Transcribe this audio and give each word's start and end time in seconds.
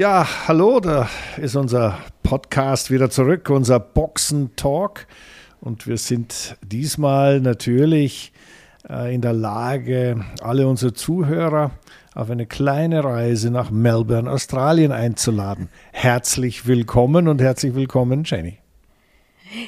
Ja, 0.00 0.26
hallo, 0.48 0.80
da 0.80 1.10
ist 1.36 1.56
unser 1.56 1.98
Podcast 2.22 2.90
wieder 2.90 3.10
zurück, 3.10 3.50
unser 3.50 3.78
Boxen 3.78 4.56
Talk. 4.56 5.06
Und 5.60 5.86
wir 5.86 5.98
sind 5.98 6.56
diesmal 6.62 7.42
natürlich 7.42 8.32
äh, 8.88 9.14
in 9.14 9.20
der 9.20 9.34
Lage, 9.34 10.24
alle 10.40 10.66
unsere 10.66 10.94
Zuhörer 10.94 11.72
auf 12.14 12.30
eine 12.30 12.46
kleine 12.46 13.04
Reise 13.04 13.50
nach 13.50 13.70
Melbourne, 13.70 14.30
Australien 14.30 14.90
einzuladen. 14.90 15.68
Herzlich 15.92 16.66
willkommen 16.66 17.28
und 17.28 17.42
herzlich 17.42 17.74
willkommen, 17.74 18.22
Jenny. 18.24 18.59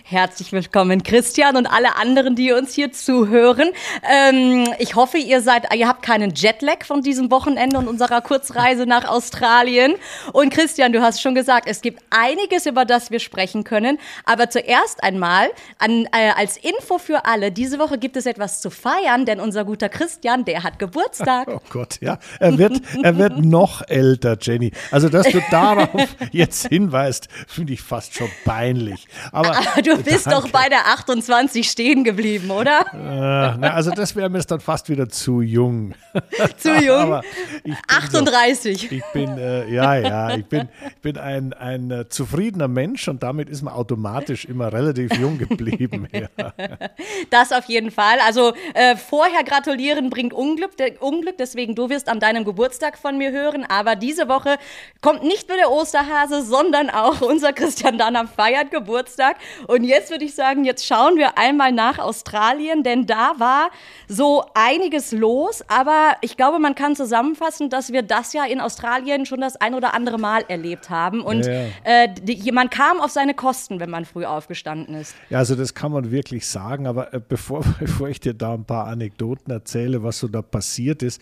Herzlich 0.05 0.53
willkommen, 0.53 1.03
Christian 1.03 1.57
und 1.57 1.67
alle 1.67 1.97
anderen, 1.97 2.37
die 2.37 2.53
uns 2.53 2.73
hier 2.73 2.93
zuhören. 2.93 3.71
Ähm, 4.09 4.69
ich 4.79 4.95
hoffe, 4.95 5.19
ihr 5.19 5.41
seid, 5.41 5.75
ihr 5.75 5.89
habt 5.89 6.03
keinen 6.03 6.35
Jetlag 6.35 6.85
von 6.85 7.03
diesem 7.03 7.33
Wochenende 7.33 7.79
und 7.79 7.89
unserer 7.89 8.21
Kurzreise 8.21 8.87
nach 8.87 9.09
Australien. 9.09 9.95
Und 10.33 10.51
Christian, 10.51 10.93
du 10.93 11.03
hast 11.03 11.21
schon 11.21 11.35
gesagt, 11.35 11.67
es 11.69 11.81
gibt 11.81 12.01
einiges, 12.11 12.67
über 12.67 12.85
das 12.85 13.11
wir 13.11 13.19
sprechen 13.19 13.65
können. 13.65 13.99
Aber 14.25 14.49
zuerst 14.51 15.03
einmal 15.03 15.49
an, 15.79 16.07
äh, 16.13 16.31
als 16.37 16.59
Info 16.59 16.99
für 16.99 17.25
alle: 17.25 17.51
Diese 17.51 17.81
Woche 17.81 17.99
gibt 17.99 18.17
es 18.17 18.27
etwas 18.27 18.61
zu 18.61 18.71
feiern, 18.71 19.27
denn 19.27 19.41
unser 19.41 19.65
guter 19.65 19.89
Christian, 19.89 20.45
der 20.45 20.63
hat 20.63 20.79
Geburtstag. 20.79 21.49
Oh 21.53 21.61
Gott, 21.71 21.99
ja, 22.01 22.19
er 22.41 22.57
wird, 22.57 22.81
er 23.03 23.19
wird 23.19 23.39
noch 23.39 23.83
älter, 23.89 24.39
Jenny. 24.41 24.73
Also, 24.91 25.09
dass 25.09 25.29
du 25.29 25.43
darauf 25.51 26.09
jetzt 26.31 26.69
hinweist, 26.69 27.29
finde 27.47 27.75
ich 27.75 27.83
fast 27.83 28.15
schon 28.15 28.31
peinlich. 28.45 29.07
Aber 29.33 29.55
du 29.85 30.03
bist 30.03 30.27
Danke. 30.27 30.43
doch 30.43 30.51
bei 30.51 30.69
der 30.69 30.87
28 30.87 31.69
stehen 31.69 32.05
geblieben, 32.05 32.51
oder? 32.51 32.81
Äh, 32.93 33.57
na, 33.59 33.75
also 33.75 33.91
das 33.91 34.15
wäre 34.17 34.29
mir 34.29 34.41
dann 34.41 34.61
fast 34.61 34.89
wieder 34.89 35.09
zu 35.09 35.41
jung. 35.41 35.95
zu 36.57 36.75
jung? 36.77 37.21
38. 37.89 38.89
So, 38.89 38.95
ich 38.95 39.05
bin, 39.13 39.39
äh, 39.39 39.73
ja, 39.73 39.97
ja, 39.97 40.37
ich 40.37 40.47
bin, 40.47 40.69
ich 40.87 40.97
bin 40.97 41.19
ein, 41.19 41.53
ein 41.53 41.91
äh, 41.91 42.09
zufriedener 42.09 42.69
Mensch 42.69 43.09
und 43.09 43.23
damit 43.23 43.49
ist 43.49 43.63
man 43.63 43.75
automatisch 43.75 44.45
immer 44.45 44.73
relativ 44.73 45.13
jung 45.19 45.39
geblieben. 45.39 46.09
Ja. 46.13 46.29
Das 47.31 47.53
auf 47.53 47.65
jeden 47.67 47.91
Fall. 47.91 48.19
Also 48.27 48.53
äh, 48.75 48.97
vorher 48.97 49.45
gratulieren 49.45 50.11
bringt 50.11 50.33
Unglück, 50.33 50.73
Unglück, 51.01 51.39
deswegen 51.39 51.75
du 51.75 51.89
wirst 51.89 52.09
an 52.09 52.21
deinem 52.21 52.45
Geburtstag 52.45 52.99
von 52.99 53.17
mir 53.17 53.33
hören. 53.33 53.65
Aber 53.69 53.97
diese 53.97 54.29
Woche 54.29 54.57
kommt 55.01 55.23
nicht 55.23 55.49
nur 55.49 55.57
der 55.57 55.71
Osterhase, 55.71 56.43
sondern 56.43 56.91
auch 56.91 57.21
unser 57.21 57.53
Christian 57.53 57.99
Danner 57.99 58.27
feiert 58.27 58.71
Geburtstag. 58.71 59.37
Und 59.67 59.85
jetzt 59.85 60.11
würde 60.11 60.25
ich 60.25 60.35
sagen, 60.35 60.65
jetzt 60.65 60.87
schauen 60.87 61.17
wir 61.17 61.39
einmal 61.39 61.73
nach 61.73 61.99
Australien, 61.99 62.83
denn 62.83 63.07
da 63.07 63.35
war 63.39 63.71
so 64.09 64.45
einiges 64.55 65.13
los. 65.13 65.63
Aber 65.69 66.17
ich 66.21 66.37
glaube, 66.37 66.59
man 66.59 66.75
kann 66.75 66.97
zusammenfassen, 66.97 67.71
dass 67.71 67.93
wir 67.93 68.03
das 68.03 68.33
ja 68.33 68.45
in 68.45 68.61
Australien 68.61 69.27
schon 69.27 69.41
das 69.41 69.57
ein 69.57 69.75
oder 69.75 69.95
andere 69.95 70.19
Mal 70.19 70.45
erlebt 70.49 70.91
haben. 70.91 71.21
Und 71.21 71.47
ja, 71.47 71.53
ja. 71.53 71.69
Äh, 71.85 72.15
die, 72.23 72.53
man 72.53 72.71
kam 72.71 73.01
auf 73.01 73.11
seine 73.11 73.35
Kosten, 73.35 73.81
wenn 73.81 73.91
man 73.91 74.05
früh 74.05 74.25
aufgestanden 74.25 74.95
ist. 74.95 75.15
Ja, 75.31 75.39
also 75.39 75.55
das 75.55 75.75
kann 75.75 75.93
man 75.93 76.11
wirklich 76.11 76.47
sagen. 76.47 76.87
Aber 76.87 77.13
äh, 77.15 77.21
bevor, 77.27 77.65
bevor 77.81 78.09
ich 78.09 78.21
dir 78.21 78.35
da 78.35 78.55
ein 78.55 78.65
paar 78.65 78.87
Anekdoten 78.87 79.53
erzähle, 79.53 80.03
was 80.03 80.19
so 80.19 80.29
da 80.29 80.43
passiert 80.43 81.03
ist, 81.03 81.21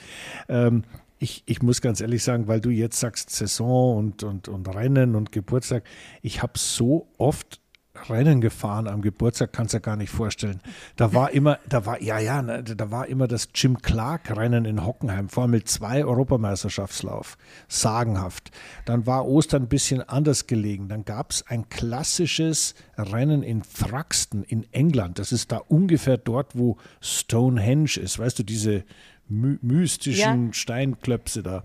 ähm, 0.49 0.85
ich, 1.21 1.43
ich 1.45 1.63
muss 1.63 1.83
ganz 1.83 2.01
ehrlich 2.01 2.25
sagen, 2.25 2.49
weil 2.49 2.61
du 2.61 2.71
jetzt 2.71 2.99
sagst 2.99 3.31
Saison 3.31 3.99
und, 3.99 4.23
und, 4.23 4.49
und 4.49 4.75
Rennen 4.75 5.15
und 5.15 5.33
Geburtstag, 5.33 5.85
ich 6.23 6.43
habe 6.43 6.55
so 6.57 7.09
oft 7.19 7.61
Rennen 8.09 8.41
gefahren 8.41 8.87
am 8.87 9.03
Geburtstag, 9.03 9.53
kannst 9.53 9.75
du 9.75 9.79
dir 9.79 9.83
gar 9.83 9.97
nicht 9.97 10.11
vorstellen. 10.11 10.61
Da 10.97 11.13
war 11.13 11.33
immer, 11.33 11.59
da 11.69 11.85
war, 11.85 12.01
ja, 12.01 12.19
ja, 12.19 12.41
ne, 12.41 12.63
da 12.63 12.91
war 12.91 13.09
immer 13.09 13.29
das 13.29 13.49
Jim 13.55 13.83
Clark 13.83 14.35
Rennen 14.37 14.65
in 14.65 14.85
Hockenheim, 14.85 15.29
Formel 15.29 15.65
2 15.65 16.05
Europameisterschaftslauf. 16.05 17.37
Sagenhaft. 17.69 18.51
Dann 18.85 19.07
war 19.07 19.27
Ostern 19.27 19.65
ein 19.65 19.69
bisschen 19.69 20.01
anders 20.09 20.47
gelegen. 20.47 20.89
Dann 20.89 21.05
gab 21.05 21.33
es 21.33 21.47
ein 21.47 21.69
klassisches 21.69 22.75
Rennen 22.97 23.43
in 23.43 23.63
Thruxton 23.63 24.45
in 24.45 24.67
England. 24.73 25.19
Das 25.19 25.33
ist 25.33 25.53
da 25.53 25.59
ungefähr 25.59 26.17
dort, 26.17 26.57
wo 26.57 26.79
Stonehenge 27.01 27.99
ist. 28.01 28.19
Weißt 28.19 28.39
du, 28.39 28.43
diese 28.43 28.85
my 29.29 29.59
mystischen 29.63 30.47
ja. 30.47 30.53
Steinklöpse 30.53 31.43
da. 31.43 31.63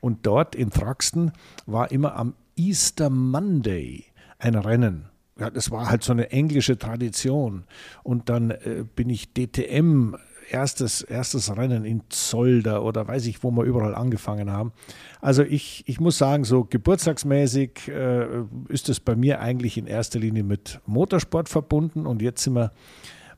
Und 0.00 0.26
dort 0.26 0.54
in 0.54 0.70
Thruxton 0.70 1.32
war 1.64 1.90
immer 1.90 2.16
am 2.16 2.34
Easter 2.56 3.10
Monday 3.10 4.04
ein 4.38 4.54
Rennen 4.54 5.08
ja, 5.38 5.50
das 5.50 5.70
war 5.70 5.90
halt 5.90 6.02
so 6.02 6.12
eine 6.12 6.30
englische 6.30 6.78
Tradition. 6.78 7.64
Und 8.02 8.28
dann 8.28 8.50
äh, 8.50 8.84
bin 8.94 9.10
ich 9.10 9.32
DTM, 9.32 10.16
erstes, 10.50 11.02
erstes 11.02 11.54
Rennen 11.56 11.84
in 11.84 12.02
Zolder 12.08 12.82
oder 12.84 13.06
weiß 13.06 13.26
ich, 13.26 13.42
wo 13.42 13.50
wir 13.50 13.64
überall 13.64 13.94
angefangen 13.94 14.50
haben. 14.50 14.72
Also 15.20 15.42
ich, 15.42 15.84
ich 15.86 16.00
muss 16.00 16.18
sagen, 16.18 16.44
so 16.44 16.64
geburtstagsmäßig 16.64 17.88
äh, 17.88 18.26
ist 18.68 18.88
es 18.88 19.00
bei 19.00 19.16
mir 19.16 19.40
eigentlich 19.40 19.76
in 19.76 19.86
erster 19.86 20.18
Linie 20.18 20.44
mit 20.44 20.80
Motorsport 20.86 21.48
verbunden. 21.48 22.06
Und 22.06 22.22
jetzt 22.22 22.42
sind 22.42 22.54
wir 22.54 22.72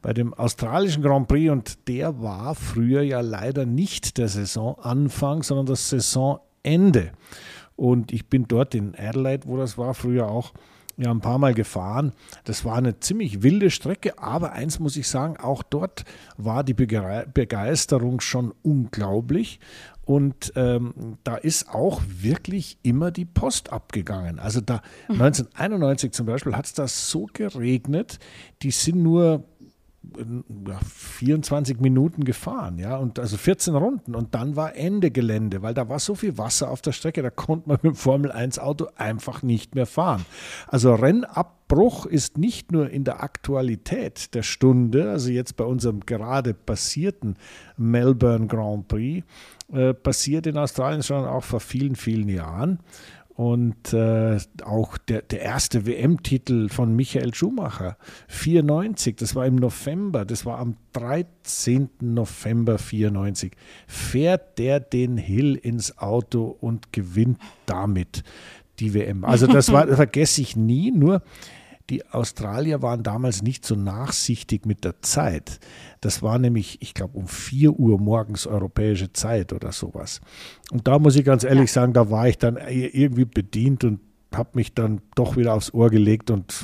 bei 0.01 0.13
dem 0.13 0.33
australischen 0.35 1.03
Grand 1.03 1.27
Prix 1.27 1.51
und 1.51 1.89
der 1.89 2.23
war 2.23 2.55
früher 2.55 3.03
ja 3.03 3.21
leider 3.21 3.67
nicht 3.67 4.19
der 4.19 4.29
Saisonanfang, 4.29 5.43
sondern 5.43 5.67
das 5.67 5.89
Saisonende. 5.89 7.13
Und 7.75 8.13
ich 8.13 8.29
bin 8.29 8.47
dort 8.47 8.75
in 8.75 8.95
Adelaide, 8.95 9.49
wo 9.49 9.57
das 9.57 9.79
war, 9.79 9.95
früher 9.95 10.29
auch 10.29 10.53
ja 10.99 11.11
ein 11.11 11.21
paar 11.21 11.39
Mal 11.39 11.55
gefahren. 11.55 12.13
Das 12.45 12.65
war 12.65 12.77
eine 12.77 13.01
ziemlich 13.01 13.43
wilde 13.43 13.71
Strecke, 13.71 14.19
aber 14.19 14.53
eins 14.53 14.79
muss 14.79 14.97
ich 14.97 15.09
sagen, 15.09 15.37
auch 15.39 15.63
dort 15.63 16.05
war 16.37 16.65
die 16.65 16.75
Begeisterung 16.75 18.21
schon 18.21 18.53
unglaublich. 18.63 19.61
Und 20.05 20.55
ähm, 20.57 21.19
da 21.23 21.37
ist 21.37 21.69
auch 21.69 22.01
wirklich 22.07 22.79
immer 22.83 23.11
die 23.11 23.27
Post 23.27 23.73
abgegangen. 23.73 24.39
Also 24.39 24.63
da 24.63 24.81
1991 25.09 26.09
mhm. 26.09 26.13
zum 26.15 26.27
Beispiel 26.27 26.57
hat 26.57 26.65
es 26.65 26.73
da 26.73 26.89
so 26.89 27.27
geregnet, 27.33 28.19
die 28.63 28.71
sind 28.71 29.03
nur 29.03 29.45
24 30.05 31.81
Minuten 31.81 32.25
gefahren, 32.25 32.79
ja, 32.79 32.97
und 32.97 33.19
also 33.19 33.37
14 33.37 33.75
Runden 33.75 34.15
und 34.15 34.35
dann 34.35 34.57
war 34.57 34.77
Ende 34.77 35.11
Gelände, 35.11 35.61
weil 35.63 35.75
da 35.75 35.89
war 35.89 35.99
so 35.99 36.15
viel 36.15 36.39
Wasser 36.39 36.71
auf 36.71 36.81
der 36.81 36.93
Strecke, 36.93 37.23
da 37.23 37.31
konnte 37.31 37.69
man 37.69 37.79
mit 37.83 37.93
dem 37.93 37.97
Formel 37.97 38.33
1 38.33 38.59
Auto 38.59 38.87
einfach 38.97 39.43
nicht 39.43 39.75
mehr 39.75 39.87
fahren. 39.87 40.25
Also 40.69 40.95
Rennabbruch 40.95 42.07
ist 42.07 42.39
nicht 42.39 42.73
nur 42.73 42.89
in 42.89 43.05
der 43.05 43.23
Aktualität 43.23 44.35
der 44.35 44.43
Stunde, 44.43 45.11
also 45.11 45.31
jetzt 45.31 45.57
bei 45.57 45.65
unserem 45.65 46.01
gerade 46.01 46.55
passierten 46.55 47.37
Melbourne 47.77 48.47
Grand 48.47 48.89
Prix, 48.89 49.27
äh, 49.73 49.93
passiert 49.95 50.47
in 50.47 50.57
Australien 50.57 51.03
schon 51.03 51.25
auch 51.27 51.45
vor 51.45 51.61
vielen, 51.61 51.97
vielen 51.97 52.29
Jahren. 52.29 52.79
Und 53.39 53.93
äh, 53.93 54.37
auch 54.65 54.99
der, 54.99 55.23
der 55.23 55.43
erste 55.43 55.87
WM-Titel 55.87 56.69
von 56.69 56.97
Michael 56.97 57.33
Schumacher, 57.35 57.97
94, 58.27 59.15
das 59.15 59.37
war 59.37 59.47
im 59.47 59.55
November, 59.55 60.25
das 60.25 60.45
war 60.45 60.59
am 60.59 60.75
13. 60.95 61.89
November 62.01 62.79
94, 62.79 63.53
fährt 63.87 64.59
der 64.59 64.81
den 64.81 65.17
Hill 65.17 65.55
ins 65.55 65.99
Auto 65.99 66.47
und 66.47 66.93
gewinnt 66.93 67.39
damit 67.65 68.25
die 68.81 68.93
WM. 68.93 69.25
Also 69.25 69.47
das 69.47 69.71
war, 69.71 69.87
das 69.87 69.97
vergesse 69.99 70.41
ich 70.41 70.57
nie, 70.57 70.91
nur 70.91 71.23
die 71.91 72.07
Australier 72.07 72.83
waren 72.83 73.03
damals 73.03 73.43
nicht 73.43 73.65
so 73.65 73.75
nachsichtig 73.75 74.67
mit 74.67 74.85
der 74.85 75.01
Zeit. 75.01 75.59
Das 76.01 76.23
war 76.23 76.39
nämlich, 76.39 76.83
ich 76.83 76.95
glaube, 76.95 77.17
um 77.17 77.27
4 77.27 77.73
Uhr 77.73 77.99
morgens 77.99 78.47
europäische 78.47 79.13
Zeit 79.13 79.53
oder 79.53 79.73
sowas. 79.73 80.21
Und 80.71 80.87
da 80.87 80.99
muss 80.99 81.17
ich 81.17 81.25
ganz 81.25 81.45
ehrlich 81.45 81.73
sagen, 81.73 81.95
da 81.95 82.11
war 82.11 82.29
ich 82.29 82.39
dann 82.39 82.57
irgendwie 82.69 83.25
bedient 83.25 83.85
und 83.85 84.01
habe 84.35 84.51
mich 84.55 84.75
dann 84.75 85.01
doch 85.15 85.37
wieder 85.37 85.55
aufs 85.55 85.73
Ohr 85.73 85.91
gelegt 85.91 86.31
und 86.31 86.55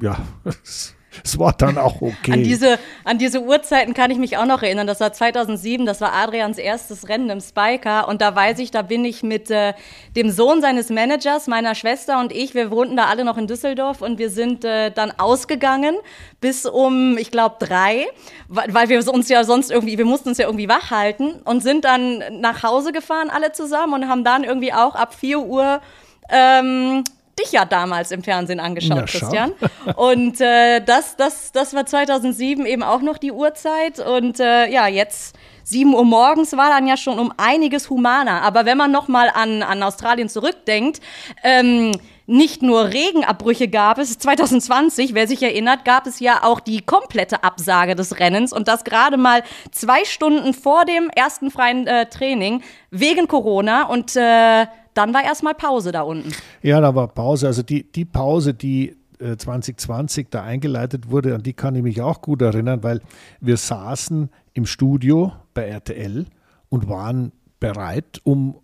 ja, 0.00 0.18
es 1.24 1.38
war 1.38 1.52
dann 1.52 1.78
auch 1.78 2.00
okay. 2.00 2.32
An 2.32 2.42
diese, 2.42 2.78
an 3.04 3.18
diese 3.18 3.40
Uhrzeiten 3.42 3.94
kann 3.94 4.10
ich 4.10 4.18
mich 4.18 4.36
auch 4.36 4.46
noch 4.46 4.62
erinnern. 4.62 4.86
Das 4.86 5.00
war 5.00 5.12
2007, 5.12 5.86
das 5.86 6.00
war 6.00 6.12
Adrians 6.12 6.58
erstes 6.58 7.08
Rennen 7.08 7.30
im 7.30 7.40
Spiker. 7.40 8.08
Und 8.08 8.20
da 8.20 8.34
weiß 8.34 8.58
ich, 8.58 8.70
da 8.70 8.82
bin 8.82 9.04
ich 9.04 9.22
mit 9.22 9.50
äh, 9.50 9.74
dem 10.16 10.30
Sohn 10.30 10.60
seines 10.60 10.90
Managers, 10.90 11.46
meiner 11.46 11.74
Schwester 11.74 12.20
und 12.20 12.32
ich, 12.32 12.54
wir 12.54 12.70
wohnten 12.70 12.96
da 12.96 13.04
alle 13.06 13.24
noch 13.24 13.38
in 13.38 13.46
Düsseldorf 13.46 14.02
und 14.02 14.18
wir 14.18 14.30
sind 14.30 14.64
äh, 14.64 14.90
dann 14.90 15.12
ausgegangen 15.18 15.96
bis 16.40 16.66
um, 16.66 17.16
ich 17.18 17.30
glaube, 17.30 17.56
drei, 17.58 18.06
weil 18.48 18.88
wir 18.88 19.12
uns 19.12 19.28
ja 19.28 19.44
sonst 19.44 19.70
irgendwie, 19.70 19.98
wir 19.98 20.04
mussten 20.04 20.28
uns 20.28 20.38
ja 20.38 20.46
irgendwie 20.46 20.68
wach 20.68 20.90
halten 20.90 21.40
und 21.44 21.62
sind 21.62 21.84
dann 21.84 22.22
nach 22.40 22.62
Hause 22.62 22.92
gefahren, 22.92 23.30
alle 23.30 23.52
zusammen 23.52 23.94
und 23.94 24.08
haben 24.08 24.22
dann 24.22 24.44
irgendwie 24.44 24.72
auch 24.72 24.94
ab 24.94 25.14
4 25.14 25.40
Uhr 25.40 25.80
ähm, 26.28 27.04
dich 27.38 27.52
ja 27.52 27.64
damals 27.64 28.10
im 28.10 28.22
Fernsehen 28.22 28.60
angeschaut, 28.60 28.96
ja, 28.96 29.02
Christian. 29.04 29.52
Und 29.96 30.40
äh, 30.40 30.80
das, 30.80 31.16
das, 31.16 31.52
das 31.52 31.74
war 31.74 31.86
2007 31.86 32.64
eben 32.66 32.82
auch 32.82 33.02
noch 33.02 33.18
die 33.18 33.32
Uhrzeit. 33.32 33.98
Und 33.98 34.40
äh, 34.40 34.68
ja, 34.70 34.86
jetzt 34.88 35.36
7 35.64 35.94
Uhr 35.94 36.04
morgens 36.04 36.56
war 36.56 36.70
dann 36.70 36.86
ja 36.86 36.96
schon 36.96 37.18
um 37.18 37.32
einiges 37.36 37.90
humaner. 37.90 38.42
Aber 38.42 38.64
wenn 38.64 38.78
man 38.78 38.90
noch 38.90 39.08
mal 39.08 39.30
an, 39.32 39.62
an 39.62 39.82
Australien 39.82 40.28
zurückdenkt, 40.28 41.00
ähm, 41.42 41.92
nicht 42.26 42.62
nur 42.62 42.86
Regenabbrüche 42.86 43.68
gab 43.68 43.98
es, 43.98 44.18
2020, 44.18 45.14
wer 45.14 45.28
sich 45.28 45.42
erinnert, 45.42 45.84
gab 45.84 46.06
es 46.06 46.18
ja 46.18 46.42
auch 46.42 46.60
die 46.60 46.80
komplette 46.80 47.44
Absage 47.44 47.94
des 47.94 48.18
Rennens 48.18 48.52
und 48.52 48.66
das 48.66 48.82
gerade 48.82 49.16
mal 49.16 49.42
zwei 49.70 50.04
Stunden 50.04 50.52
vor 50.52 50.84
dem 50.84 51.08
ersten 51.10 51.50
freien 51.50 51.86
äh, 51.86 52.06
Training 52.06 52.62
wegen 52.90 53.28
Corona 53.28 53.84
und 53.84 54.16
äh, 54.16 54.66
dann 54.96 55.12
war 55.12 55.22
erstmal 55.24 55.54
Pause 55.54 55.92
da 55.92 56.02
unten. 56.02 56.32
Ja, 56.62 56.80
da 56.80 56.94
war 56.94 57.08
Pause. 57.08 57.46
Also 57.46 57.62
die, 57.62 57.90
die 57.90 58.04
Pause, 58.04 58.54
die 58.54 58.96
2020 59.18 60.26
äh, 60.26 60.28
da 60.30 60.42
eingeleitet 60.42 61.10
wurde, 61.10 61.34
an 61.34 61.42
die 61.42 61.52
kann 61.52 61.74
ich 61.74 61.82
mich 61.82 62.02
auch 62.02 62.20
gut 62.20 62.42
erinnern, 62.42 62.82
weil 62.82 63.00
wir 63.40 63.56
saßen 63.56 64.30
im 64.54 64.66
Studio 64.66 65.32
bei 65.54 65.64
RTL 65.66 66.26
und 66.68 66.88
waren 66.88 67.32
bereit, 67.60 68.20
um 68.24 68.56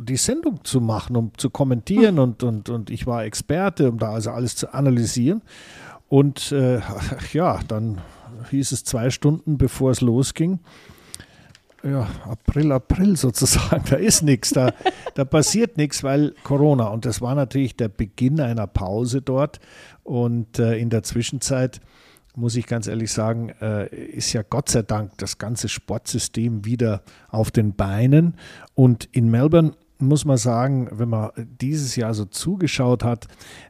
die 0.00 0.16
Sendung 0.16 0.64
zu 0.64 0.80
machen, 0.80 1.16
um 1.16 1.32
zu 1.36 1.50
kommentieren 1.50 2.18
und, 2.18 2.42
und, 2.42 2.68
und 2.68 2.90
ich 2.90 3.06
war 3.06 3.24
Experte, 3.24 3.90
um 3.90 3.98
da 3.98 4.12
also 4.12 4.30
alles 4.30 4.56
zu 4.56 4.72
analysieren. 4.74 5.42
Und 6.08 6.52
äh, 6.52 6.80
ja, 7.32 7.60
dann 7.66 8.00
hieß 8.50 8.72
es 8.72 8.84
zwei 8.84 9.10
Stunden, 9.10 9.58
bevor 9.58 9.90
es 9.90 10.00
losging, 10.00 10.60
ja, 11.88 12.08
April, 12.24 12.72
April 12.72 13.16
sozusagen, 13.16 13.84
da 13.88 13.96
ist 13.96 14.22
nichts, 14.22 14.50
da, 14.50 14.72
da 15.14 15.24
passiert 15.24 15.76
nichts, 15.76 16.02
weil 16.02 16.34
Corona. 16.42 16.88
Und 16.88 17.04
das 17.04 17.20
war 17.20 17.34
natürlich 17.34 17.76
der 17.76 17.88
Beginn 17.88 18.40
einer 18.40 18.66
Pause 18.66 19.22
dort. 19.22 19.60
Und 20.02 20.58
äh, 20.58 20.76
in 20.76 20.90
der 20.90 21.02
Zwischenzeit, 21.02 21.80
muss 22.34 22.56
ich 22.56 22.66
ganz 22.66 22.86
ehrlich 22.86 23.12
sagen, 23.12 23.50
äh, 23.60 23.86
ist 23.88 24.32
ja 24.32 24.42
Gott 24.42 24.68
sei 24.68 24.82
Dank 24.82 25.12
das 25.18 25.38
ganze 25.38 25.68
Sportsystem 25.68 26.64
wieder 26.64 27.02
auf 27.28 27.50
den 27.50 27.74
Beinen. 27.74 28.34
Und 28.74 29.08
in 29.12 29.30
Melbourne 29.30 29.72
muss 29.98 30.24
man 30.24 30.36
sagen, 30.36 30.88
wenn 30.92 31.08
man 31.08 31.30
dieses 31.36 31.96
Jahr 31.96 32.12
so 32.12 32.26
zugeschaut 32.26 33.02
hat, 33.02 33.26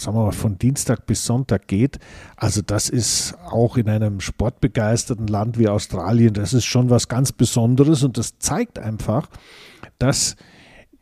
sagen 0.00 0.16
wir 0.16 0.24
mal, 0.24 0.32
von 0.32 0.58
Dienstag 0.58 1.06
bis 1.06 1.24
Sonntag 1.24 1.68
geht. 1.68 1.98
Also 2.36 2.62
das 2.62 2.88
ist 2.88 3.34
auch 3.50 3.76
in 3.76 3.88
einem 3.88 4.20
sportbegeisterten 4.20 5.26
Land 5.26 5.58
wie 5.58 5.68
Australien, 5.68 6.34
das 6.34 6.54
ist 6.54 6.64
schon 6.64 6.90
was 6.90 7.08
ganz 7.08 7.32
Besonderes 7.32 8.02
und 8.02 8.18
das 8.18 8.38
zeigt 8.38 8.78
einfach, 8.78 9.28
dass 9.98 10.36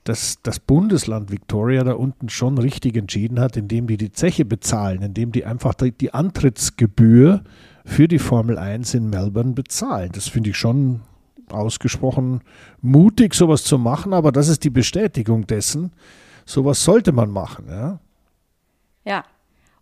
das, 0.04 0.38
das 0.42 0.58
Bundesland 0.58 1.30
Victoria 1.30 1.84
da 1.84 1.92
unten 1.92 2.28
schon 2.28 2.56
richtig 2.58 2.96
entschieden 2.96 3.40
hat, 3.40 3.56
indem 3.56 3.86
die 3.86 3.98
die 3.98 4.12
Zeche 4.12 4.44
bezahlen, 4.44 5.02
indem 5.02 5.32
die 5.32 5.44
einfach 5.44 5.74
die, 5.74 5.92
die 5.92 6.14
Antrittsgebühr 6.14 7.44
für 7.84 8.08
die 8.08 8.18
Formel 8.18 8.58
1 8.58 8.94
in 8.94 9.10
Melbourne 9.10 9.52
bezahlen. 9.52 10.10
Das 10.12 10.28
finde 10.28 10.50
ich 10.50 10.56
schon 10.56 11.02
ausgesprochen 11.50 12.40
mutig, 12.80 13.34
sowas 13.34 13.64
zu 13.64 13.78
machen, 13.78 14.12
aber 14.12 14.32
das 14.32 14.48
ist 14.48 14.64
die 14.64 14.70
Bestätigung 14.70 15.46
dessen. 15.46 15.92
Sowas 16.44 16.82
sollte 16.82 17.12
man 17.12 17.30
machen. 17.30 17.66
Ja. 17.68 18.00
Ja. 19.08 19.24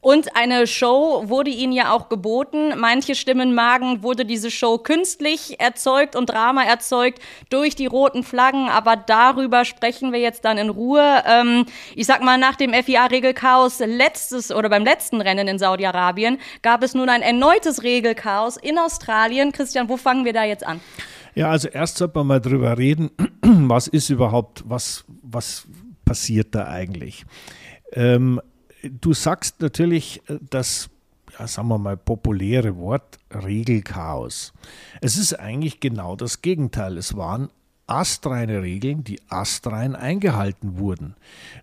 Und 0.06 0.36
eine 0.36 0.68
Show 0.68 1.24
wurde 1.26 1.50
ihnen 1.50 1.72
ja 1.72 1.90
auch 1.90 2.08
geboten. 2.08 2.78
Manche 2.78 3.16
Stimmen 3.16 3.56
magen, 3.56 4.04
wurde 4.04 4.24
diese 4.24 4.52
Show 4.52 4.78
künstlich 4.78 5.58
erzeugt 5.58 6.14
und 6.14 6.30
Drama 6.30 6.62
erzeugt 6.62 7.18
durch 7.50 7.74
die 7.74 7.86
roten 7.86 8.22
Flaggen. 8.22 8.68
Aber 8.68 8.94
darüber 8.94 9.64
sprechen 9.64 10.12
wir 10.12 10.20
jetzt 10.20 10.44
dann 10.44 10.58
in 10.58 10.70
Ruhe. 10.70 11.24
Ähm, 11.26 11.66
ich 11.96 12.06
sag 12.06 12.22
mal, 12.22 12.38
nach 12.38 12.54
dem 12.54 12.72
FIA-Regelchaos 12.72 13.80
letztes 13.80 14.52
oder 14.52 14.68
beim 14.68 14.84
letzten 14.84 15.20
Rennen 15.20 15.48
in 15.48 15.58
Saudi-Arabien 15.58 16.38
gab 16.62 16.84
es 16.84 16.94
nun 16.94 17.08
ein 17.08 17.22
erneutes 17.22 17.82
Regelchaos 17.82 18.58
in 18.58 18.78
Australien. 18.78 19.50
Christian, 19.50 19.88
wo 19.88 19.96
fangen 19.96 20.24
wir 20.24 20.32
da 20.32 20.44
jetzt 20.44 20.64
an? 20.64 20.80
Ja, 21.34 21.50
also 21.50 21.66
erst 21.66 21.98
sollte 21.98 22.16
man 22.18 22.28
mal 22.28 22.40
drüber 22.40 22.78
reden, 22.78 23.10
was 23.42 23.88
ist 23.88 24.08
überhaupt, 24.08 24.62
was, 24.68 25.04
was 25.22 25.66
passiert 26.04 26.54
da 26.54 26.68
eigentlich? 26.68 27.24
Ähm, 27.92 28.40
du 28.90 29.12
sagst 29.14 29.60
natürlich 29.60 30.22
äh, 30.28 30.38
das, 30.50 30.88
ja, 31.38 31.46
sagen 31.46 31.68
wir 31.68 31.78
mal, 31.78 31.96
populäre 31.96 32.76
Wort 32.76 33.18
Regelchaos. 33.32 34.52
Es 35.00 35.16
ist 35.16 35.34
eigentlich 35.34 35.80
genau 35.80 36.16
das 36.16 36.42
Gegenteil. 36.42 36.98
Es 36.98 37.16
waren 37.16 37.50
astreine 37.86 38.62
Regeln, 38.62 39.04
die 39.04 39.20
astrein 39.28 39.94
eingehalten 39.94 40.78
wurden. 40.78 41.14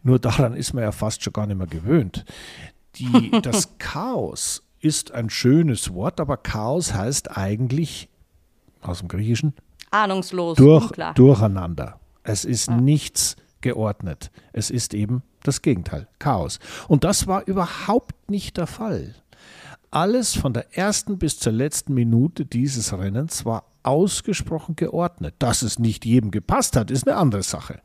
Nur 0.04 0.20
daran 0.20 0.54
ist 0.54 0.74
man 0.74 0.84
ja 0.84 0.92
fast 0.92 1.24
schon 1.24 1.34
gar 1.34 1.48
nicht 1.48 1.58
mehr 1.58 1.68
gewöhnt. 1.68 2.26
Die, 2.96 3.32
das 3.42 3.78
Chaos 3.78 4.64
ist 4.80 5.12
ein 5.12 5.30
schönes 5.30 5.94
Wort, 5.94 6.20
aber 6.20 6.38
Chaos 6.38 6.94
heißt 6.94 7.38
eigentlich 7.38 8.10
aus 8.82 9.00
dem 9.00 9.08
Griechischen 9.08 9.54
ahnungslos, 9.92 10.58
durch, 10.58 10.92
durcheinander. 11.16 12.00
Es 12.24 12.46
ist 12.46 12.68
ja. 12.68 12.76
nichts 12.76 13.36
geordnet. 13.62 14.32
Es 14.52 14.70
ist 14.70 14.94
eben 14.94 15.24
das 15.44 15.62
Gegenteil, 15.62 16.08
Chaos. 16.20 16.60
Und 16.88 17.04
das 17.04 17.28
war 17.28 17.46
überhaupt 17.48 18.30
nicht 18.30 18.58
der 18.58 18.68
Fall. 18.68 19.16
Alles 19.92 20.36
von 20.36 20.54
der 20.54 20.76
ersten 20.76 21.20
bis 21.20 21.38
zur 21.38 21.54
letzten 21.54 21.94
Minute 21.94 22.46
dieses 22.46 22.98
Rennens 22.98 23.46
war 23.46 23.66
ausgesprochen 23.84 24.76
geordnet. 24.76 25.36
Dass 25.40 25.62
es 25.62 25.78
nicht 25.78 26.06
jedem 26.06 26.32
gepasst 26.32 26.76
hat, 26.76 26.90
ist 26.90 27.08
eine 27.08 27.18
andere 27.18 27.44
Sache. 27.44 27.82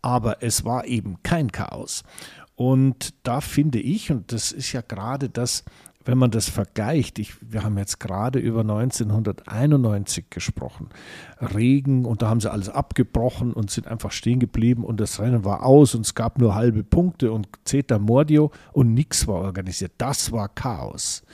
Aber 0.00 0.42
es 0.42 0.64
war 0.64 0.86
eben 0.86 1.22
kein 1.24 1.50
Chaos. 1.50 2.04
Und 2.54 3.14
da 3.22 3.40
finde 3.40 3.80
ich, 3.80 4.10
und 4.10 4.32
das 4.32 4.52
ist 4.52 4.72
ja 4.72 4.80
gerade 4.80 5.28
das, 5.28 5.64
wenn 6.08 6.16
man 6.16 6.30
das 6.30 6.48
vergleicht, 6.48 7.18
ich, 7.18 7.34
wir 7.42 7.64
haben 7.64 7.76
jetzt 7.76 8.00
gerade 8.00 8.38
über 8.38 8.60
1991 8.60 10.30
gesprochen, 10.30 10.88
Regen 11.38 12.06
und 12.06 12.22
da 12.22 12.30
haben 12.30 12.40
sie 12.40 12.50
alles 12.50 12.70
abgebrochen 12.70 13.52
und 13.52 13.70
sind 13.70 13.86
einfach 13.86 14.10
stehen 14.10 14.40
geblieben 14.40 14.84
und 14.84 15.00
das 15.00 15.20
Rennen 15.20 15.44
war 15.44 15.66
aus 15.66 15.94
und 15.94 16.06
es 16.06 16.14
gab 16.14 16.38
nur 16.38 16.54
halbe 16.54 16.82
Punkte 16.82 17.30
und 17.30 17.46
Zeta 17.64 17.98
Mordio 17.98 18.52
und 18.72 18.94
nichts 18.94 19.26
war 19.26 19.34
organisiert. 19.34 19.92
Das 19.98 20.32
war 20.32 20.48
Chaos. 20.48 21.24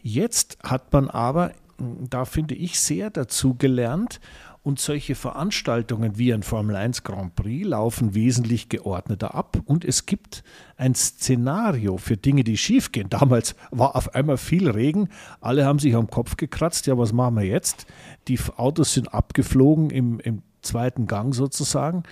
Jetzt 0.00 0.58
hat 0.62 0.92
man 0.92 1.10
aber, 1.10 1.50
da 1.78 2.24
finde 2.24 2.54
ich, 2.54 2.78
sehr 2.78 3.10
dazu 3.10 3.54
gelernt 3.54 4.20
und 4.70 4.78
solche 4.78 5.16
Veranstaltungen 5.16 6.16
wie 6.16 6.32
ein 6.32 6.44
Formel 6.44 6.76
1 6.76 7.02
Grand 7.02 7.34
Prix 7.34 7.66
laufen 7.66 8.14
wesentlich 8.14 8.68
geordneter 8.68 9.34
ab. 9.34 9.58
Und 9.64 9.84
es 9.84 10.06
gibt 10.06 10.44
ein 10.76 10.94
Szenario 10.94 11.96
für 11.96 12.16
Dinge, 12.16 12.44
die 12.44 12.56
schiefgehen. 12.56 13.10
Damals 13.10 13.56
war 13.72 13.96
auf 13.96 14.14
einmal 14.14 14.36
viel 14.36 14.70
Regen. 14.70 15.08
Alle 15.40 15.66
haben 15.66 15.80
sich 15.80 15.96
am 15.96 16.08
Kopf 16.08 16.36
gekratzt. 16.36 16.86
Ja, 16.86 16.96
was 16.96 17.12
machen 17.12 17.34
wir 17.34 17.42
jetzt? 17.42 17.88
Die 18.28 18.38
Autos 18.56 18.94
sind 18.94 19.12
abgeflogen 19.12 19.90
im, 19.90 20.20
im 20.20 20.42
zweiten 20.62 21.08
Gang 21.08 21.34
sozusagen. 21.34 22.04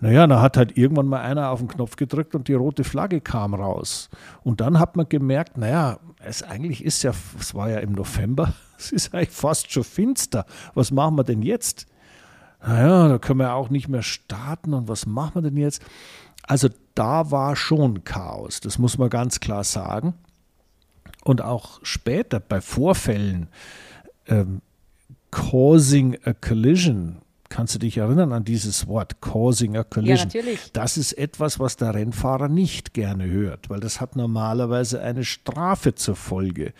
Naja, 0.00 0.26
da 0.26 0.42
hat 0.42 0.56
halt 0.56 0.76
irgendwann 0.76 1.06
mal 1.06 1.20
einer 1.20 1.50
auf 1.50 1.60
den 1.60 1.68
Knopf 1.68 1.94
gedrückt 1.94 2.34
und 2.34 2.48
die 2.48 2.54
rote 2.54 2.82
Flagge 2.82 3.20
kam 3.20 3.54
raus. 3.54 4.10
Und 4.42 4.60
dann 4.60 4.80
hat 4.80 4.96
man 4.96 5.08
gemerkt, 5.08 5.58
naja, 5.58 6.00
es 6.18 6.42
eigentlich 6.42 6.84
ist 6.84 7.04
ja, 7.04 7.12
es 7.38 7.54
war 7.54 7.70
ja 7.70 7.78
im 7.78 7.92
November, 7.92 8.52
es 8.78 8.90
ist 8.90 9.14
eigentlich 9.14 9.30
fast 9.30 9.70
schon 9.70 9.84
finster. 9.84 10.44
Was 10.74 10.90
machen 10.90 11.14
wir 11.14 11.22
denn 11.22 11.42
jetzt? 11.42 11.86
Naja, 12.62 13.08
da 13.08 13.18
können 13.18 13.40
wir 13.40 13.54
auch 13.54 13.70
nicht 13.70 13.88
mehr 13.88 14.02
starten 14.02 14.74
und 14.74 14.88
was 14.88 15.06
machen 15.06 15.36
wir 15.36 15.42
denn 15.50 15.56
jetzt? 15.56 15.82
Also 16.42 16.68
da 16.94 17.30
war 17.30 17.56
schon 17.56 18.04
Chaos, 18.04 18.60
das 18.60 18.78
muss 18.78 18.98
man 18.98 19.10
ganz 19.10 19.40
klar 19.40 19.64
sagen. 19.64 20.14
Und 21.24 21.42
auch 21.42 21.80
später 21.82 22.40
bei 22.40 22.60
Vorfällen, 22.60 23.48
ähm, 24.26 24.62
causing 25.30 26.18
a 26.24 26.32
collision, 26.32 27.18
kannst 27.48 27.74
du 27.74 27.78
dich 27.78 27.98
erinnern 27.98 28.32
an 28.32 28.44
dieses 28.44 28.86
Wort, 28.86 29.20
causing 29.20 29.76
a 29.76 29.84
collision? 29.84 30.16
Ja, 30.16 30.24
natürlich. 30.24 30.72
Das 30.72 30.96
ist 30.96 31.12
etwas, 31.12 31.60
was 31.60 31.76
der 31.76 31.94
Rennfahrer 31.94 32.48
nicht 32.48 32.94
gerne 32.94 33.26
hört, 33.26 33.70
weil 33.70 33.80
das 33.80 34.00
hat 34.00 34.16
normalerweise 34.16 35.02
eine 35.02 35.24
Strafe 35.24 35.94
zur 35.94 36.16
Folge, 36.16 36.72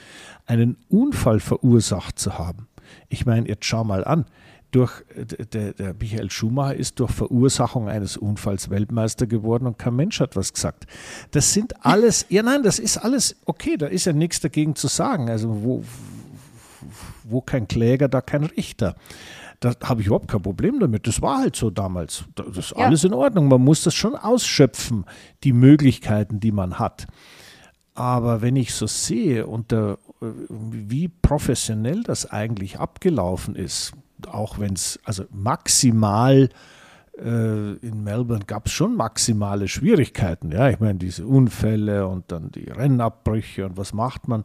einen 0.46 0.76
Unfall 0.88 1.40
verursacht 1.40 2.18
zu 2.18 2.38
haben. 2.38 2.66
Ich 3.08 3.26
meine, 3.26 3.48
jetzt 3.48 3.66
schau 3.66 3.84
mal 3.84 4.04
an, 4.04 4.24
durch, 4.70 4.92
der, 5.52 5.72
der, 5.72 5.94
Michael 5.94 6.30
Schumacher 6.30 6.74
ist 6.74 7.00
durch 7.00 7.10
Verursachung 7.10 7.88
eines 7.88 8.16
Unfalls 8.16 8.70
Weltmeister 8.70 9.26
geworden 9.26 9.66
und 9.66 9.78
kein 9.78 9.96
Mensch 9.96 10.20
hat 10.20 10.36
was 10.36 10.52
gesagt. 10.52 10.86
Das 11.32 11.52
sind 11.52 11.84
alles, 11.84 12.26
ja 12.28 12.42
nein, 12.42 12.62
das 12.62 12.78
ist 12.78 12.98
alles 12.98 13.36
okay, 13.46 13.76
da 13.76 13.86
ist 13.86 14.04
ja 14.04 14.12
nichts 14.12 14.40
dagegen 14.40 14.76
zu 14.76 14.86
sagen. 14.86 15.28
Also 15.28 15.62
wo, 15.62 15.84
wo 17.24 17.40
kein 17.40 17.68
Kläger, 17.68 18.08
da 18.08 18.20
kein 18.20 18.44
Richter. 18.44 18.94
Da 19.58 19.74
habe 19.84 20.00
ich 20.00 20.06
überhaupt 20.06 20.28
kein 20.28 20.40
Problem 20.40 20.80
damit. 20.80 21.06
Das 21.06 21.20
war 21.20 21.38
halt 21.38 21.54
so 21.54 21.68
damals. 21.68 22.24
Das 22.34 22.56
ist 22.56 22.70
ja. 22.70 22.86
alles 22.86 23.04
in 23.04 23.12
Ordnung. 23.12 23.48
Man 23.48 23.62
muss 23.62 23.82
das 23.82 23.94
schon 23.94 24.14
ausschöpfen, 24.14 25.04
die 25.44 25.52
Möglichkeiten, 25.52 26.40
die 26.40 26.52
man 26.52 26.78
hat. 26.78 27.06
Aber 27.94 28.40
wenn 28.40 28.56
ich 28.56 28.72
so 28.72 28.86
sehe, 28.86 29.46
unter, 29.46 29.98
wie 30.20 31.08
professionell 31.08 32.02
das 32.02 32.30
eigentlich 32.30 32.78
abgelaufen 32.78 33.54
ist, 33.54 33.92
auch 34.28 34.58
wenn 34.58 34.74
es, 34.74 34.98
also 35.04 35.24
maximal 35.30 36.48
äh, 37.18 37.72
in 37.74 38.02
Melbourne 38.02 38.44
gab 38.46 38.66
es 38.66 38.72
schon 38.72 38.96
maximale 38.96 39.68
Schwierigkeiten. 39.68 40.50
Ja, 40.52 40.68
ich 40.68 40.80
meine, 40.80 40.98
diese 40.98 41.26
Unfälle 41.26 42.06
und 42.06 42.30
dann 42.32 42.50
die 42.50 42.70
Rennabbrüche 42.70 43.66
und 43.66 43.76
was 43.76 43.92
macht 43.92 44.28
man. 44.28 44.44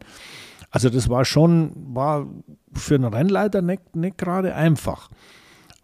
Also 0.71 0.89
das 0.89 1.09
war 1.09 1.23
schon, 1.25 1.71
war 1.95 2.27
für 2.73 2.95
einen 2.95 3.13
Rennleiter 3.13 3.61
nicht, 3.61 3.95
nicht 3.95 4.17
gerade 4.17 4.55
einfach. 4.55 5.09